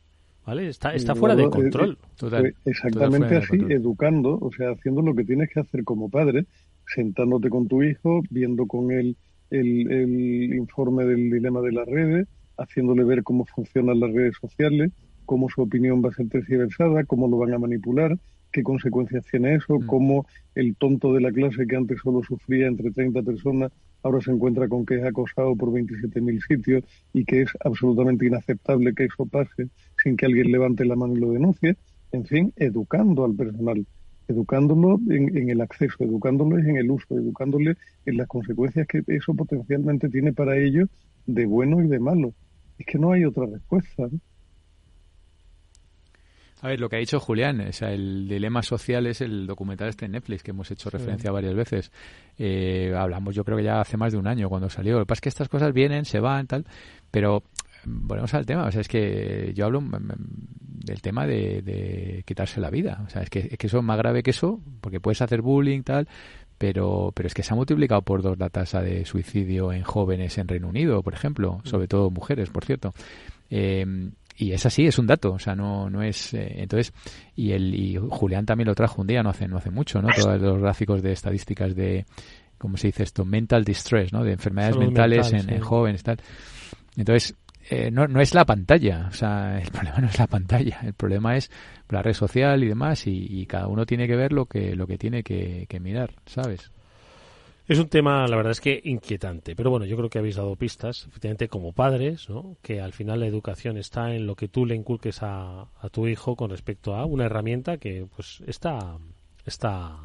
¿Vale? 0.49 0.68
Está, 0.68 0.94
está 0.94 1.14
fuera 1.14 1.36
de 1.36 1.42
eh, 1.42 1.51
control. 1.51 1.99
eh, 2.22 2.55
exactamente 2.64 3.36
así, 3.36 3.59
educando, 3.68 4.38
o 4.40 4.51
sea, 4.51 4.70
haciendo 4.70 5.03
lo 5.03 5.14
que 5.14 5.22
tienes 5.22 5.51
que 5.53 5.61
hacer 5.61 5.84
como 5.84 6.09
padre, 6.09 6.46
sentándote 6.86 7.51
con 7.51 7.68
tu 7.68 7.82
hijo, 7.82 8.22
viendo 8.30 8.66
con 8.66 8.90
él 8.90 9.14
el, 9.51 9.92
el 9.92 10.55
informe 10.55 11.05
del 11.05 11.30
dilema 11.30 11.61
de 11.61 11.72
las 11.72 11.86
redes, 11.86 12.28
haciéndole 12.57 13.05
ver 13.05 13.24
cómo 13.24 13.44
funcionan 13.44 14.01
las 14.01 14.11
redes 14.11 14.36
sociales, 14.40 14.90
cómo 15.26 15.51
su 15.51 15.61
opinión 15.61 16.03
va 16.03 16.09
a 16.09 16.14
ser 16.14 16.30
tergiversada, 16.30 17.05
cómo 17.05 17.28
lo 17.28 17.36
van 17.36 17.53
a 17.53 17.59
manipular, 17.59 18.18
qué 18.51 18.62
consecuencias 18.62 19.26
tiene 19.30 19.57
eso, 19.57 19.78
cómo 19.84 20.24
el 20.55 20.76
tonto 20.76 21.12
de 21.12 21.20
la 21.20 21.30
clase 21.30 21.66
que 21.66 21.76
antes 21.76 22.01
solo 22.03 22.22
sufría 22.22 22.68
entre 22.68 22.90
30 22.90 23.22
personas 23.22 23.70
ahora 24.03 24.20
se 24.20 24.30
encuentra 24.30 24.68
con 24.68 24.86
que 24.86 24.96
es 24.96 25.05
acosado 25.05 25.55
por 25.57 25.70
27.000 25.70 26.46
sitios 26.46 26.84
y 27.12 27.24
que 27.24 27.42
es 27.42 27.51
absolutamente 27.64 28.26
inaceptable 28.26 28.94
que 28.94 29.05
eso 29.05 29.26
pase 29.26 29.68
sin 30.03 30.16
que 30.16 30.26
alguien 30.26 30.51
levante 30.51 30.84
la 30.84 30.96
mano 30.96 31.14
y 31.14 31.20
lo 31.20 31.32
denuncie. 31.32 31.76
En 32.12 32.24
fin, 32.24 32.53
educando 32.57 33.24
al 33.24 33.34
personal, 33.34 33.86
educándolo 34.28 34.99
en, 35.11 35.36
en 35.36 35.51
el 35.51 35.61
acceso, 35.61 35.96
educándoles 36.01 36.66
en 36.66 36.76
el 36.76 36.90
uso, 36.90 37.14
educándole 37.16 37.76
en 38.07 38.16
las 38.16 38.26
consecuencias 38.26 38.86
que 38.86 39.03
eso 39.07 39.34
potencialmente 39.34 40.09
tiene 40.09 40.32
para 40.32 40.57
ellos 40.57 40.88
de 41.26 41.46
bueno 41.46 41.82
y 41.82 41.88
de 41.88 41.99
malo. 41.99 42.32
Es 42.78 42.86
que 42.86 42.99
no 42.99 43.12
hay 43.12 43.24
otra 43.24 43.46
respuesta. 43.46 44.05
¿no? 44.11 44.18
A 46.61 46.68
ver, 46.68 46.80
lo 46.80 46.88
que 46.88 46.96
ha 46.96 46.99
dicho 46.99 47.20
Julián, 47.20 47.61
o 47.61 47.72
sea, 47.72 47.92
el 47.92 48.26
dilema 48.28 48.62
social 48.62 49.07
es 49.07 49.20
el 49.20 49.46
documental 49.46 49.88
este 49.88 50.07
en 50.07 50.12
Netflix 50.12 50.42
que 50.42 50.51
hemos 50.51 50.68
hecho 50.70 50.90
referencia 50.90 51.30
varias 51.30 51.55
veces. 51.55 51.92
Eh, 52.36 52.92
hablamos, 52.96 53.34
yo 53.34 53.44
creo 53.44 53.57
que 53.57 53.64
ya 53.64 53.80
hace 53.80 53.96
más 53.96 54.12
de 54.12 54.18
un 54.18 54.26
año 54.26 54.49
cuando 54.49 54.68
salió. 54.68 54.94
Lo 54.94 55.01
que 55.01 55.07
pasa 55.07 55.18
es 55.18 55.22
que 55.22 55.28
estas 55.28 55.49
cosas 55.49 55.72
vienen, 55.72 56.05
se 56.05 56.18
van, 56.18 56.49
tal, 56.49 56.66
pero 57.12 57.44
volvemos 57.85 58.33
al 58.35 58.47
tema. 58.47 58.66
O 58.66 58.72
sea, 58.72 58.81
es 58.81 58.89
que 58.89 59.53
yo 59.55 59.66
hablo 59.66 59.81
mm, 59.81 59.95
mm, 59.95 60.14
del 60.85 61.03
tema 61.03 61.26
de, 61.26 61.62
de 61.62 62.22
quitarse 62.26 62.61
la 62.61 62.70
vida. 62.70 63.03
O 63.07 63.11
sea, 63.11 63.22
es 63.22 63.31
que, 63.31 63.49
es 63.51 63.59
que 63.59 63.66
eso 63.66 63.79
es 63.79 63.85
más 63.85 63.99
grave 63.99 64.22
que 64.22 64.31
eso, 64.31 64.61
porque 64.81 65.01
puedes 65.01 65.20
hacer 65.22 65.43
bullying, 65.43 65.83
tal, 65.83 66.09
pero, 66.57 67.12
pero 67.14 67.26
es 67.26 67.35
que 67.35 67.43
se 67.43 67.53
ha 67.53 67.57
multiplicado 67.57 68.03
por 68.03 68.22
dos 68.22 68.39
la 68.39 68.51
tasa 68.51 68.83
de 68.83 69.05
suicidio 69.05 69.72
en 69.72 69.83
jóvenes 69.83 70.39
en 70.39 70.49
Reino 70.49 70.68
Unido, 70.68 71.03
por 71.03 71.14
ejemplo, 71.14 71.61
sobre 71.64 71.89
todo 71.89 72.11
mujeres, 72.11 72.51
por 72.51 72.64
cierto. 72.64 72.93
Eh, 73.51 74.11
y 74.41 74.53
es 74.53 74.64
así, 74.66 74.87
es 74.87 74.99
un 74.99 75.07
dato, 75.09 75.33
o 75.33 75.39
sea, 75.39 75.57
no, 75.57 75.91
no 75.91 76.01
es. 76.01 76.33
eh, 76.33 76.55
entonces, 76.59 76.93
y 77.35 77.51
el 77.51 77.74
y 77.74 77.97
Julián 77.97 78.47
también 78.47 78.68
lo 78.68 78.74
trajo 78.74 79.01
un 79.01 79.09
día, 79.09 79.20
no 79.22 79.31
hace, 79.31 79.49
no 79.49 79.57
hace 79.57 79.70
mucho, 79.70 80.01
¿no? 80.01 80.09
Todos 80.16 80.41
los 80.41 80.61
gráficos 80.61 81.03
de 81.03 81.11
estadísticas 81.11 81.74
de, 81.74 82.07
¿cómo 82.57 82.76
se 82.76 82.87
dice 82.89 83.03
esto? 83.03 83.24
Mental 83.24 83.64
distress, 83.64 84.12
¿no? 84.12 84.22
De 84.22 84.33
enfermedades 84.33 84.76
Salud 84.76 84.87
mentales 84.87 85.33
mental, 85.33 85.51
en, 85.51 85.55
en 85.57 85.61
sí. 85.61 85.66
jóvenes, 85.68 86.03
tal. 86.05 86.20
Entonces, 86.97 87.35
eh, 87.70 87.90
no, 87.90 88.08
no 88.08 88.20
es 88.20 88.34
la 88.34 88.44
pantalla, 88.44 89.06
o 89.08 89.12
sea, 89.12 89.60
el 89.62 89.70
problema 89.70 89.98
no 89.98 90.08
es 90.08 90.18
la 90.18 90.26
pantalla, 90.26 90.80
el 90.82 90.94
problema 90.94 91.36
es 91.36 91.50
la 91.88 92.02
red 92.02 92.14
social 92.14 92.62
y 92.64 92.68
demás, 92.68 93.06
y, 93.06 93.46
cada 93.46 93.68
uno 93.68 93.86
tiene 93.86 94.06
que 94.06 94.16
ver 94.16 94.32
lo 94.32 94.46
que, 94.46 94.74
lo 94.74 94.86
que 94.86 94.98
tiene 94.98 95.22
que, 95.22 95.66
que 95.68 95.80
mirar, 95.80 96.14
¿sabes? 96.26 96.70
Es 97.66 97.78
un 97.78 97.88
tema, 97.88 98.26
la 98.26 98.36
verdad 98.36 98.52
es 98.52 98.62
que 98.62 98.80
inquietante, 98.82 99.54
pero 99.54 99.68
bueno, 99.68 99.84
yo 99.84 99.96
creo 99.98 100.08
que 100.08 100.18
habéis 100.18 100.36
dado 100.36 100.56
pistas, 100.56 101.06
efectivamente 101.06 101.48
como 101.48 101.74
padres, 101.74 102.30
¿no? 102.30 102.56
que 102.62 102.80
al 102.80 102.94
final 102.94 103.20
la 103.20 103.26
educación 103.26 103.76
está 103.76 104.14
en 104.14 104.26
lo 104.26 104.36
que 104.36 104.48
tú 104.48 104.64
le 104.64 104.74
inculques 104.74 105.22
a, 105.22 105.68
a 105.78 105.88
tu 105.90 106.06
hijo 106.06 106.34
con 106.34 106.48
respecto 106.48 106.94
a 106.94 107.04
una 107.04 107.26
herramienta 107.26 107.76
que 107.76 108.06
pues 108.16 108.42
está, 108.46 108.96
está, 109.44 109.98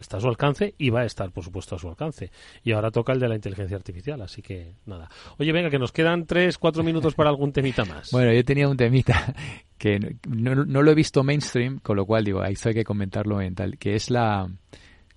está 0.00 0.16
a 0.16 0.20
su 0.20 0.28
alcance 0.28 0.74
y 0.78 0.90
va 0.90 1.02
a 1.02 1.04
estar, 1.04 1.30
por 1.30 1.44
supuesto, 1.44 1.76
a 1.76 1.78
su 1.78 1.88
alcance. 1.88 2.30
Y 2.64 2.72
ahora 2.72 2.90
toca 2.90 3.12
el 3.12 3.20
de 3.20 3.28
la 3.28 3.34
inteligencia 3.36 3.76
artificial, 3.76 4.20
así 4.22 4.42
que 4.42 4.72
nada. 4.86 5.08
Oye, 5.38 5.52
venga, 5.52 5.70
que 5.70 5.78
nos 5.78 5.92
quedan 5.92 6.26
tres, 6.26 6.58
cuatro 6.58 6.82
minutos 6.82 7.14
para 7.14 7.30
algún 7.30 7.52
temita 7.52 7.84
más. 7.84 8.10
Bueno, 8.20 8.32
yo 8.32 8.44
tenía 8.44 8.68
un 8.68 8.76
temita 8.76 9.34
que 9.78 9.98
no, 10.28 10.54
no 10.54 10.82
lo 10.82 10.90
he 10.90 10.94
visto 10.94 11.22
mainstream, 11.22 11.78
con 11.80 11.96
lo 11.96 12.06
cual 12.06 12.24
digo, 12.24 12.42
ahí 12.42 12.54
hay 12.64 12.74
que 12.74 12.84
comentarlo 12.84 13.40
en 13.40 13.54
tal, 13.54 13.78
que 13.78 13.94
es 13.94 14.10
la, 14.10 14.48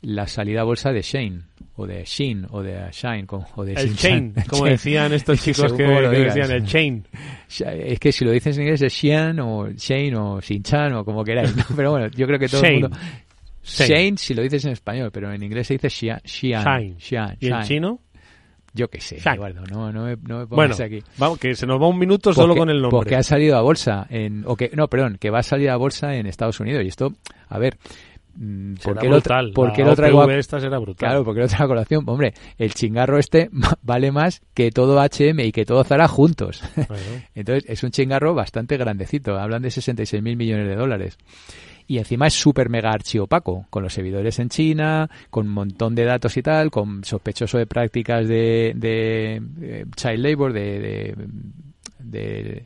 la 0.01 0.27
salida 0.27 0.61
a 0.61 0.63
bolsa 0.63 0.91
de 0.91 1.01
Shane, 1.01 1.41
o 1.75 1.87
de 1.87 2.03
Sheen, 2.05 2.45
o 2.51 2.61
de 2.61 2.89
Shine, 2.91 3.25
como- 3.25 3.47
o 3.55 3.65
de 3.65 3.73
El 3.73 3.95
chain, 3.95 4.33
como 4.47 4.65
decían 4.67 5.11
estos 5.13 5.41
chicos 5.41 5.73
que, 5.73 5.83
decían, 5.83 6.51
el 6.51 6.65
chain. 6.65 7.07
Es 7.49 7.99
que 7.99 8.11
si 8.11 8.23
lo 8.25 8.31
dices 8.31 8.55
en 8.57 8.63
inglés 8.63 8.81
es 8.83 8.93
Xian 8.93 9.39
o 9.39 9.69
Shane 9.71 10.15
o 10.15 10.39
Shin-chan 10.39 10.93
o 10.93 11.03
como 11.05 11.23
queráis, 11.23 11.55
¿no? 11.55 11.63
Pero 11.75 11.91
bueno, 11.91 12.07
yo 12.09 12.27
creo 12.27 12.37
que 12.39 12.47
todo 12.47 12.61
Shane. 12.61 12.75
el 12.75 12.81
mundo... 12.83 12.97
Shane. 13.63 14.17
Si 14.17 14.33
lo 14.33 14.41
dices 14.43 14.65
en 14.65 14.71
español, 14.71 15.09
pero 15.11 15.31
en 15.33 15.41
inglés 15.41 15.67
se 15.67 15.73
dice 15.75 15.89
Xian. 15.89 16.19
Shine. 16.23 16.95
Xian, 16.99 17.37
¿Y 17.39 17.47
en 17.47 17.53
Shine. 17.53 17.63
chino? 17.65 17.99
Yo 18.75 18.89
qué 18.89 18.99
sé, 18.99 19.17
Shine. 19.19 19.35
Eduardo, 19.35 19.61
no, 19.71 19.91
no 19.91 20.05
me, 20.05 20.15
no 20.23 20.39
me 20.39 20.45
Bueno, 20.45 20.75
aquí. 20.79 21.03
vamos, 21.17 21.37
que 21.37 21.53
se 21.55 21.67
nos 21.67 21.79
va 21.81 21.87
un 21.87 21.99
minuto 21.99 22.33
solo 22.33 22.55
con 22.55 22.69
el 22.69 22.81
nombre. 22.81 22.97
Porque 22.97 23.15
ha 23.15 23.21
salido 23.23 23.55
a 23.55 23.61
bolsa 23.61 24.07
en, 24.09 24.43
o 24.47 24.55
que, 24.55 24.71
no, 24.73 24.87
perdón, 24.87 25.17
que 25.19 25.29
va 25.29 25.39
a 25.39 25.43
salir 25.43 25.69
a 25.69 25.77
bolsa 25.77 26.15
en 26.15 26.25
Estados 26.25 26.59
Unidos. 26.59 26.83
Y 26.83 26.87
esto, 26.87 27.13
a 27.49 27.59
ver, 27.59 27.77
mm, 28.35 28.73
¿por 28.83 28.97
qué 28.97 29.05
lo, 29.05 29.11
brutal. 29.17 29.51
por 29.53 29.67
La 29.69 29.73
qué 29.75 29.83
lo 29.83 29.95
traigo 29.95 30.23
a- 30.23 30.33
esta 30.35 30.59
será 30.59 30.79
brutal. 30.79 31.07
Claro, 31.07 31.23
porque 31.23 31.41
lo 31.41 31.47
traigo 31.47 31.65
a 31.65 31.67
colación. 31.67 32.03
Hombre, 32.07 32.33
el 32.57 32.73
chingarro 32.73 33.19
este 33.19 33.51
vale 33.83 34.11
más 34.11 34.41
que 34.55 34.71
todo 34.71 34.99
H&M 34.99 35.45
y 35.45 35.51
que 35.51 35.65
todo 35.65 35.83
Zara 35.83 36.07
juntos. 36.07 36.63
Entonces, 37.35 37.65
es 37.69 37.83
un 37.83 37.91
chingarro 37.91 38.33
bastante 38.33 38.75
grandecito. 38.77 39.37
Hablan 39.37 39.61
de 39.61 39.69
66 39.69 40.23
mil 40.23 40.35
millones 40.35 40.67
de 40.67 40.75
dólares. 40.75 41.17
Y 41.87 41.97
encima 41.97 42.27
es 42.27 42.33
súper 42.33 42.69
mega 42.69 42.91
archiopaco, 42.91 43.67
con 43.69 43.83
los 43.83 43.93
servidores 43.93 44.39
en 44.39 44.49
China, 44.49 45.09
con 45.29 45.47
un 45.47 45.53
montón 45.53 45.95
de 45.95 46.05
datos 46.05 46.35
y 46.37 46.41
tal, 46.41 46.71
con 46.71 47.03
sospechoso 47.03 47.57
de 47.57 47.67
prácticas 47.67 48.27
de, 48.27 48.73
de, 48.75 49.41
eh, 49.61 49.85
child 49.95 50.25
labor, 50.25 50.53
de, 50.53 51.15
de, 51.99 52.65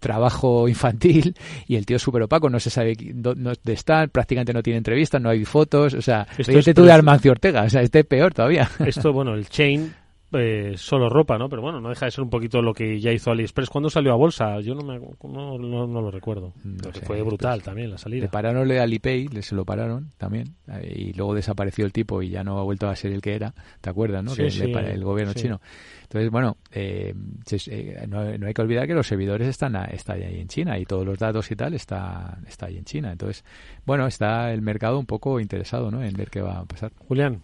trabajo 0.00 0.66
infantil 0.66 1.36
y 1.68 1.76
el 1.76 1.84
tío 1.84 1.96
es 1.96 2.02
súper 2.02 2.22
opaco, 2.22 2.48
no 2.48 2.58
se 2.58 2.70
sabe 2.70 2.96
dónde 3.14 3.54
está, 3.66 4.06
prácticamente 4.06 4.52
no 4.52 4.62
tiene 4.62 4.78
entrevistas, 4.78 5.20
no 5.20 5.28
hay 5.28 5.44
fotos, 5.44 5.94
o 5.94 6.02
sea, 6.02 6.26
Esto 6.38 6.52
ríete 6.52 6.70
es 6.70 6.74
tú 6.74 6.84
de 6.84 6.92
Armancio 6.92 7.30
Ortega, 7.32 7.62
o 7.62 7.70
sea, 7.70 7.82
este 7.82 8.00
es 8.00 8.06
peor 8.06 8.32
todavía. 8.32 8.68
Esto, 8.84 9.12
bueno, 9.12 9.34
el 9.34 9.48
chain, 9.48 9.92
eh, 10.32 10.74
solo 10.76 11.08
ropa, 11.08 11.38
¿no? 11.38 11.48
Pero 11.48 11.62
bueno, 11.62 11.80
no 11.80 11.88
deja 11.88 12.06
de 12.06 12.10
ser 12.12 12.22
un 12.22 12.30
poquito 12.30 12.62
lo 12.62 12.72
que 12.72 13.00
ya 13.00 13.12
hizo 13.12 13.30
AliExpress. 13.30 13.68
¿Cuándo 13.70 13.90
salió 13.90 14.12
a 14.12 14.16
bolsa? 14.16 14.60
Yo 14.60 14.74
no, 14.74 14.82
me, 14.82 14.98
no, 14.98 15.58
no, 15.58 15.86
no 15.86 16.00
lo 16.00 16.10
recuerdo. 16.10 16.52
Pero 16.80 16.92
sé, 16.92 17.00
fue 17.04 17.22
brutal 17.22 17.62
también 17.62 17.90
la 17.90 17.98
salida. 17.98 18.22
Le 18.24 18.28
pararon 18.28 18.66
le 18.68 18.80
Alipay, 18.80 19.28
le 19.28 19.42
se 19.42 19.54
lo 19.54 19.64
pararon 19.64 20.10
también, 20.18 20.54
eh, 20.68 20.92
y 20.96 21.12
luego 21.14 21.34
desapareció 21.34 21.84
el 21.84 21.92
tipo 21.92 22.22
y 22.22 22.30
ya 22.30 22.44
no 22.44 22.58
ha 22.58 22.62
vuelto 22.62 22.88
a 22.88 22.96
ser 22.96 23.12
el 23.12 23.20
que 23.20 23.34
era, 23.34 23.54
¿te 23.80 23.90
acuerdas, 23.90 24.22
no? 24.24 24.30
Sí, 24.30 24.44
que 24.44 24.50
sí, 24.50 24.58
le 24.60 24.68
para 24.68 24.90
el 24.92 25.02
gobierno 25.04 25.32
sí. 25.32 25.40
chino. 25.40 25.60
Entonces, 26.02 26.30
bueno, 26.30 26.56
eh, 26.72 27.14
eh, 27.68 28.06
no, 28.08 28.24
no 28.38 28.46
hay 28.46 28.54
que 28.54 28.62
olvidar 28.62 28.86
que 28.86 28.94
los 28.94 29.06
servidores 29.06 29.48
están, 29.48 29.76
a- 29.76 29.84
está 29.84 30.14
ahí 30.14 30.40
en 30.40 30.48
China 30.48 30.78
y 30.78 30.84
todos 30.84 31.06
los 31.06 31.18
datos 31.18 31.50
y 31.50 31.56
tal 31.56 31.74
está, 31.74 32.38
está 32.48 32.66
ahí 32.66 32.76
en 32.78 32.84
China. 32.84 33.12
Entonces, 33.12 33.44
bueno, 33.86 34.06
está 34.06 34.52
el 34.52 34.62
mercado 34.62 34.98
un 34.98 35.06
poco 35.06 35.38
interesado, 35.40 35.90
¿no? 35.90 36.02
En 36.02 36.12
ver 36.14 36.30
qué 36.30 36.40
va 36.40 36.58
a 36.60 36.64
pasar. 36.64 36.92
Julián. 37.08 37.42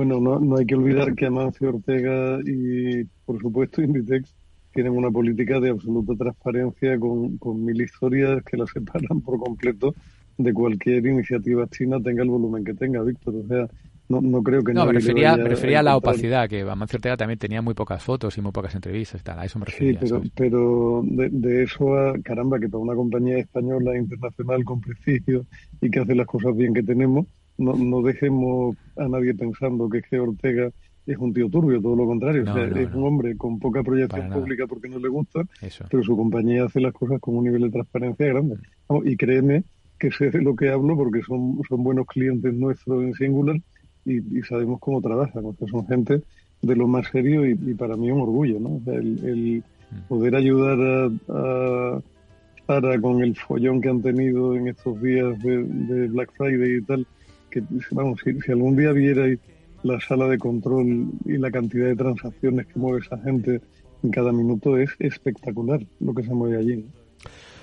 Bueno, 0.00 0.18
no, 0.18 0.40
no 0.40 0.56
hay 0.56 0.64
que 0.64 0.74
olvidar 0.76 1.14
que 1.14 1.26
Amancio 1.26 1.68
Ortega 1.68 2.38
y, 2.46 3.04
por 3.26 3.38
supuesto, 3.38 3.82
Inditex 3.82 4.34
tienen 4.72 4.92
una 4.96 5.10
política 5.10 5.60
de 5.60 5.68
absoluta 5.68 6.14
transparencia 6.16 6.98
con, 6.98 7.36
con 7.36 7.62
mil 7.62 7.78
historias 7.82 8.42
que 8.44 8.56
la 8.56 8.66
separan 8.66 9.20
por 9.20 9.38
completo 9.38 9.94
de 10.38 10.54
cualquier 10.54 11.04
iniciativa 11.04 11.68
china 11.68 12.00
tenga 12.02 12.22
el 12.22 12.30
volumen 12.30 12.64
que 12.64 12.72
tenga, 12.72 13.02
Víctor. 13.02 13.34
O 13.44 13.46
sea, 13.46 13.68
no, 14.08 14.22
no 14.22 14.42
creo 14.42 14.64
que 14.64 14.72
No, 14.72 14.86
me 14.86 14.94
refería, 14.94 15.36
me 15.36 15.44
refería 15.44 15.80
a 15.80 15.82
la 15.82 15.96
opacidad, 15.98 16.48
que 16.48 16.62
Amancio 16.62 16.96
Ortega 16.96 17.18
también 17.18 17.38
tenía 17.38 17.60
muy 17.60 17.74
pocas 17.74 18.02
fotos 18.02 18.38
y 18.38 18.40
muy 18.40 18.52
pocas 18.52 18.74
entrevistas 18.74 19.20
y 19.20 19.24
tal, 19.24 19.38
a 19.38 19.44
eso 19.44 19.58
me 19.58 19.66
Sí, 19.66 19.92
refería. 19.92 20.00
pero, 20.00 20.16
¿sabes? 20.16 20.32
pero 20.34 21.02
de, 21.04 21.28
de 21.28 21.62
eso 21.64 21.94
a, 21.94 22.18
caramba, 22.22 22.58
que 22.58 22.70
para 22.70 22.82
una 22.82 22.94
compañía 22.94 23.36
española 23.36 23.98
internacional 23.98 24.64
con 24.64 24.80
prestigio 24.80 25.44
y 25.82 25.90
que 25.90 26.00
hace 26.00 26.14
las 26.14 26.26
cosas 26.26 26.56
bien 26.56 26.72
que 26.72 26.82
tenemos, 26.82 27.26
no, 27.60 27.74
no 27.74 28.02
dejemos 28.02 28.76
a 28.96 29.08
nadie 29.08 29.34
pensando 29.34 29.88
que 29.88 29.98
es 29.98 30.06
que 30.08 30.18
Ortega 30.18 30.70
es 31.06 31.18
un 31.18 31.32
tío 31.32 31.48
turbio, 31.48 31.80
todo 31.80 31.96
lo 31.96 32.06
contrario. 32.06 32.44
No, 32.44 32.52
o 32.52 32.54
sea, 32.54 32.66
no, 32.66 32.76
es 32.76 32.94
un 32.94 33.04
hombre 33.04 33.36
con 33.36 33.58
poca 33.58 33.82
proyección 33.82 34.30
pública 34.30 34.66
porque 34.66 34.88
no 34.88 34.98
le 34.98 35.08
gusta, 35.08 35.42
Eso. 35.60 35.84
pero 35.90 36.02
su 36.02 36.16
compañía 36.16 36.64
hace 36.64 36.80
las 36.80 36.92
cosas 36.92 37.20
con 37.20 37.36
un 37.36 37.44
nivel 37.44 37.62
de 37.62 37.70
transparencia 37.70 38.26
grande. 38.26 38.56
Y 39.04 39.16
créeme 39.16 39.64
que 39.98 40.10
sé 40.10 40.30
de 40.30 40.42
lo 40.42 40.54
que 40.56 40.70
hablo 40.70 40.96
porque 40.96 41.22
son, 41.22 41.60
son 41.68 41.82
buenos 41.82 42.06
clientes 42.06 42.52
nuestros 42.54 43.02
en 43.02 43.14
Singular 43.14 43.56
y, 44.04 44.38
y 44.38 44.42
sabemos 44.42 44.78
cómo 44.80 45.00
trabajan. 45.00 45.44
O 45.44 45.54
sea, 45.54 45.68
son 45.68 45.86
gente 45.86 46.22
de 46.62 46.76
lo 46.76 46.86
más 46.86 47.06
serio 47.08 47.46
y, 47.46 47.52
y 47.52 47.74
para 47.74 47.96
mí 47.96 48.10
un 48.10 48.20
orgullo, 48.20 48.60
¿no? 48.60 48.76
O 48.76 48.80
sea, 48.84 48.94
el, 48.94 49.24
el 49.24 49.64
poder 50.08 50.36
ayudar 50.36 50.78
a, 50.80 51.10
a 51.28 52.02
Zara 52.66 53.00
con 53.00 53.22
el 53.22 53.34
follón 53.36 53.80
que 53.80 53.88
han 53.88 54.02
tenido 54.02 54.54
en 54.54 54.68
estos 54.68 55.00
días 55.02 55.38
de, 55.40 55.64
de 55.64 56.08
Black 56.08 56.32
Friday 56.36 56.76
y 56.76 56.82
tal, 56.82 57.06
que 57.50 57.62
vamos, 57.90 58.20
si, 58.24 58.32
si 58.40 58.52
algún 58.52 58.76
día 58.76 58.92
vierais 58.92 59.38
la 59.82 59.98
sala 60.00 60.26
de 60.28 60.38
control 60.38 61.06
y 61.24 61.38
la 61.38 61.50
cantidad 61.50 61.86
de 61.86 61.96
transacciones 61.96 62.66
que 62.66 62.78
mueve 62.78 63.00
esa 63.00 63.18
gente 63.18 63.60
en 64.02 64.10
cada 64.10 64.32
minuto 64.32 64.76
es 64.78 64.90
espectacular 64.98 65.80
lo 66.00 66.14
que 66.14 66.22
se 66.22 66.32
mueve 66.34 66.56
allí. 66.58 66.84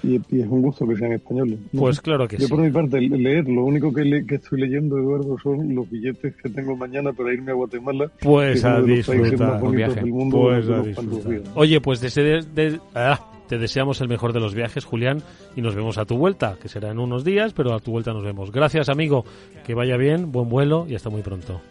Y, 0.03 0.21
y 0.29 0.41
es 0.41 0.47
un 0.47 0.61
gusto 0.61 0.87
que 0.87 0.95
sean 0.95 1.13
españoles. 1.13 1.57
¿no? 1.71 1.81
Pues 1.81 1.99
claro 1.99 2.27
que 2.27 2.37
Yo 2.37 2.45
sí. 2.45 2.53
por 2.53 2.61
mi 2.61 2.69
parte, 2.69 3.01
le- 3.01 3.17
leer, 3.17 3.49
lo 3.49 3.65
único 3.65 3.91
que, 3.91 4.03
le- 4.03 4.25
que 4.27 4.35
estoy 4.35 4.61
leyendo, 4.61 4.97
Eduardo, 4.99 5.37
son 5.41 5.73
los 5.73 5.89
billetes 5.89 6.35
que 6.35 6.49
tengo 6.49 6.77
mañana 6.77 7.11
para 7.13 7.33
irme 7.33 7.51
a 7.51 7.55
Guatemala. 7.55 8.11
Pues 8.21 8.57
es 8.57 8.65
a 8.65 8.79
de 8.81 8.93
disfrutar. 8.97 9.59
del 9.95 10.05
mundo 10.05 10.41
Pues 10.41 10.69
a 10.69 10.81
disfrutar. 10.83 11.41
Oye, 11.55 11.81
pues 11.81 11.99
desde, 11.99 12.41
de- 12.43 12.79
ah, 12.93 13.19
te 13.47 13.57
deseamos 13.57 14.01
el 14.01 14.07
mejor 14.07 14.33
de 14.33 14.39
los 14.39 14.53
viajes, 14.53 14.85
Julián, 14.85 15.23
y 15.55 15.61
nos 15.61 15.75
vemos 15.75 15.97
a 15.97 16.05
tu 16.05 16.17
vuelta, 16.17 16.57
que 16.61 16.69
será 16.69 16.91
en 16.91 16.99
unos 16.99 17.23
días, 17.23 17.53
pero 17.53 17.73
a 17.73 17.79
tu 17.79 17.91
vuelta 17.91 18.13
nos 18.13 18.23
vemos. 18.23 18.51
Gracias, 18.51 18.89
amigo. 18.89 19.25
Que 19.65 19.73
vaya 19.73 19.97
bien, 19.97 20.31
buen 20.31 20.49
vuelo 20.49 20.85
y 20.89 20.95
hasta 20.95 21.09
muy 21.09 21.21
pronto. 21.21 21.61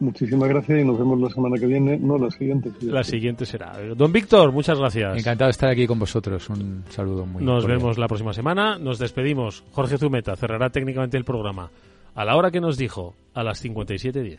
Muchísimas 0.00 0.48
gracias 0.48 0.80
y 0.80 0.84
nos 0.84 0.98
vemos 0.98 1.20
la 1.20 1.30
semana 1.30 1.56
que 1.56 1.66
viene, 1.66 1.96
no 1.96 2.18
la 2.18 2.28
siguiente. 2.28 2.72
La 2.80 3.04
siguiente 3.04 3.46
será. 3.46 3.72
Don 3.94 4.12
Víctor, 4.12 4.50
muchas 4.50 4.76
gracias. 4.76 5.16
Encantado 5.16 5.46
de 5.46 5.52
estar 5.52 5.70
aquí 5.70 5.86
con 5.86 6.00
vosotros. 6.00 6.48
Un 6.50 6.82
saludo 6.88 7.24
muy 7.24 7.44
Nos 7.44 7.62
cordial. 7.62 7.78
vemos 7.78 7.98
la 7.98 8.08
próxima 8.08 8.32
semana. 8.32 8.78
Nos 8.78 8.98
despedimos. 8.98 9.62
Jorge 9.70 9.98
Zumeta 9.98 10.34
cerrará 10.34 10.70
técnicamente 10.70 11.16
el 11.16 11.24
programa 11.24 11.70
a 12.14 12.24
la 12.24 12.36
hora 12.36 12.50
que 12.50 12.60
nos 12.60 12.76
dijo, 12.76 13.14
a 13.32 13.44
las 13.44 13.64
57.10. 13.64 14.38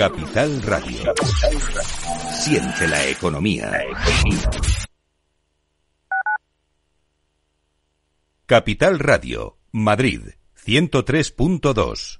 Capital 0.00 0.62
Radio. 0.62 1.12
Siente 2.32 2.88
la 2.88 3.06
economía. 3.06 3.70
Capital 8.46 8.98
Radio, 8.98 9.58
Madrid, 9.72 10.22
103.2. 10.64 12.19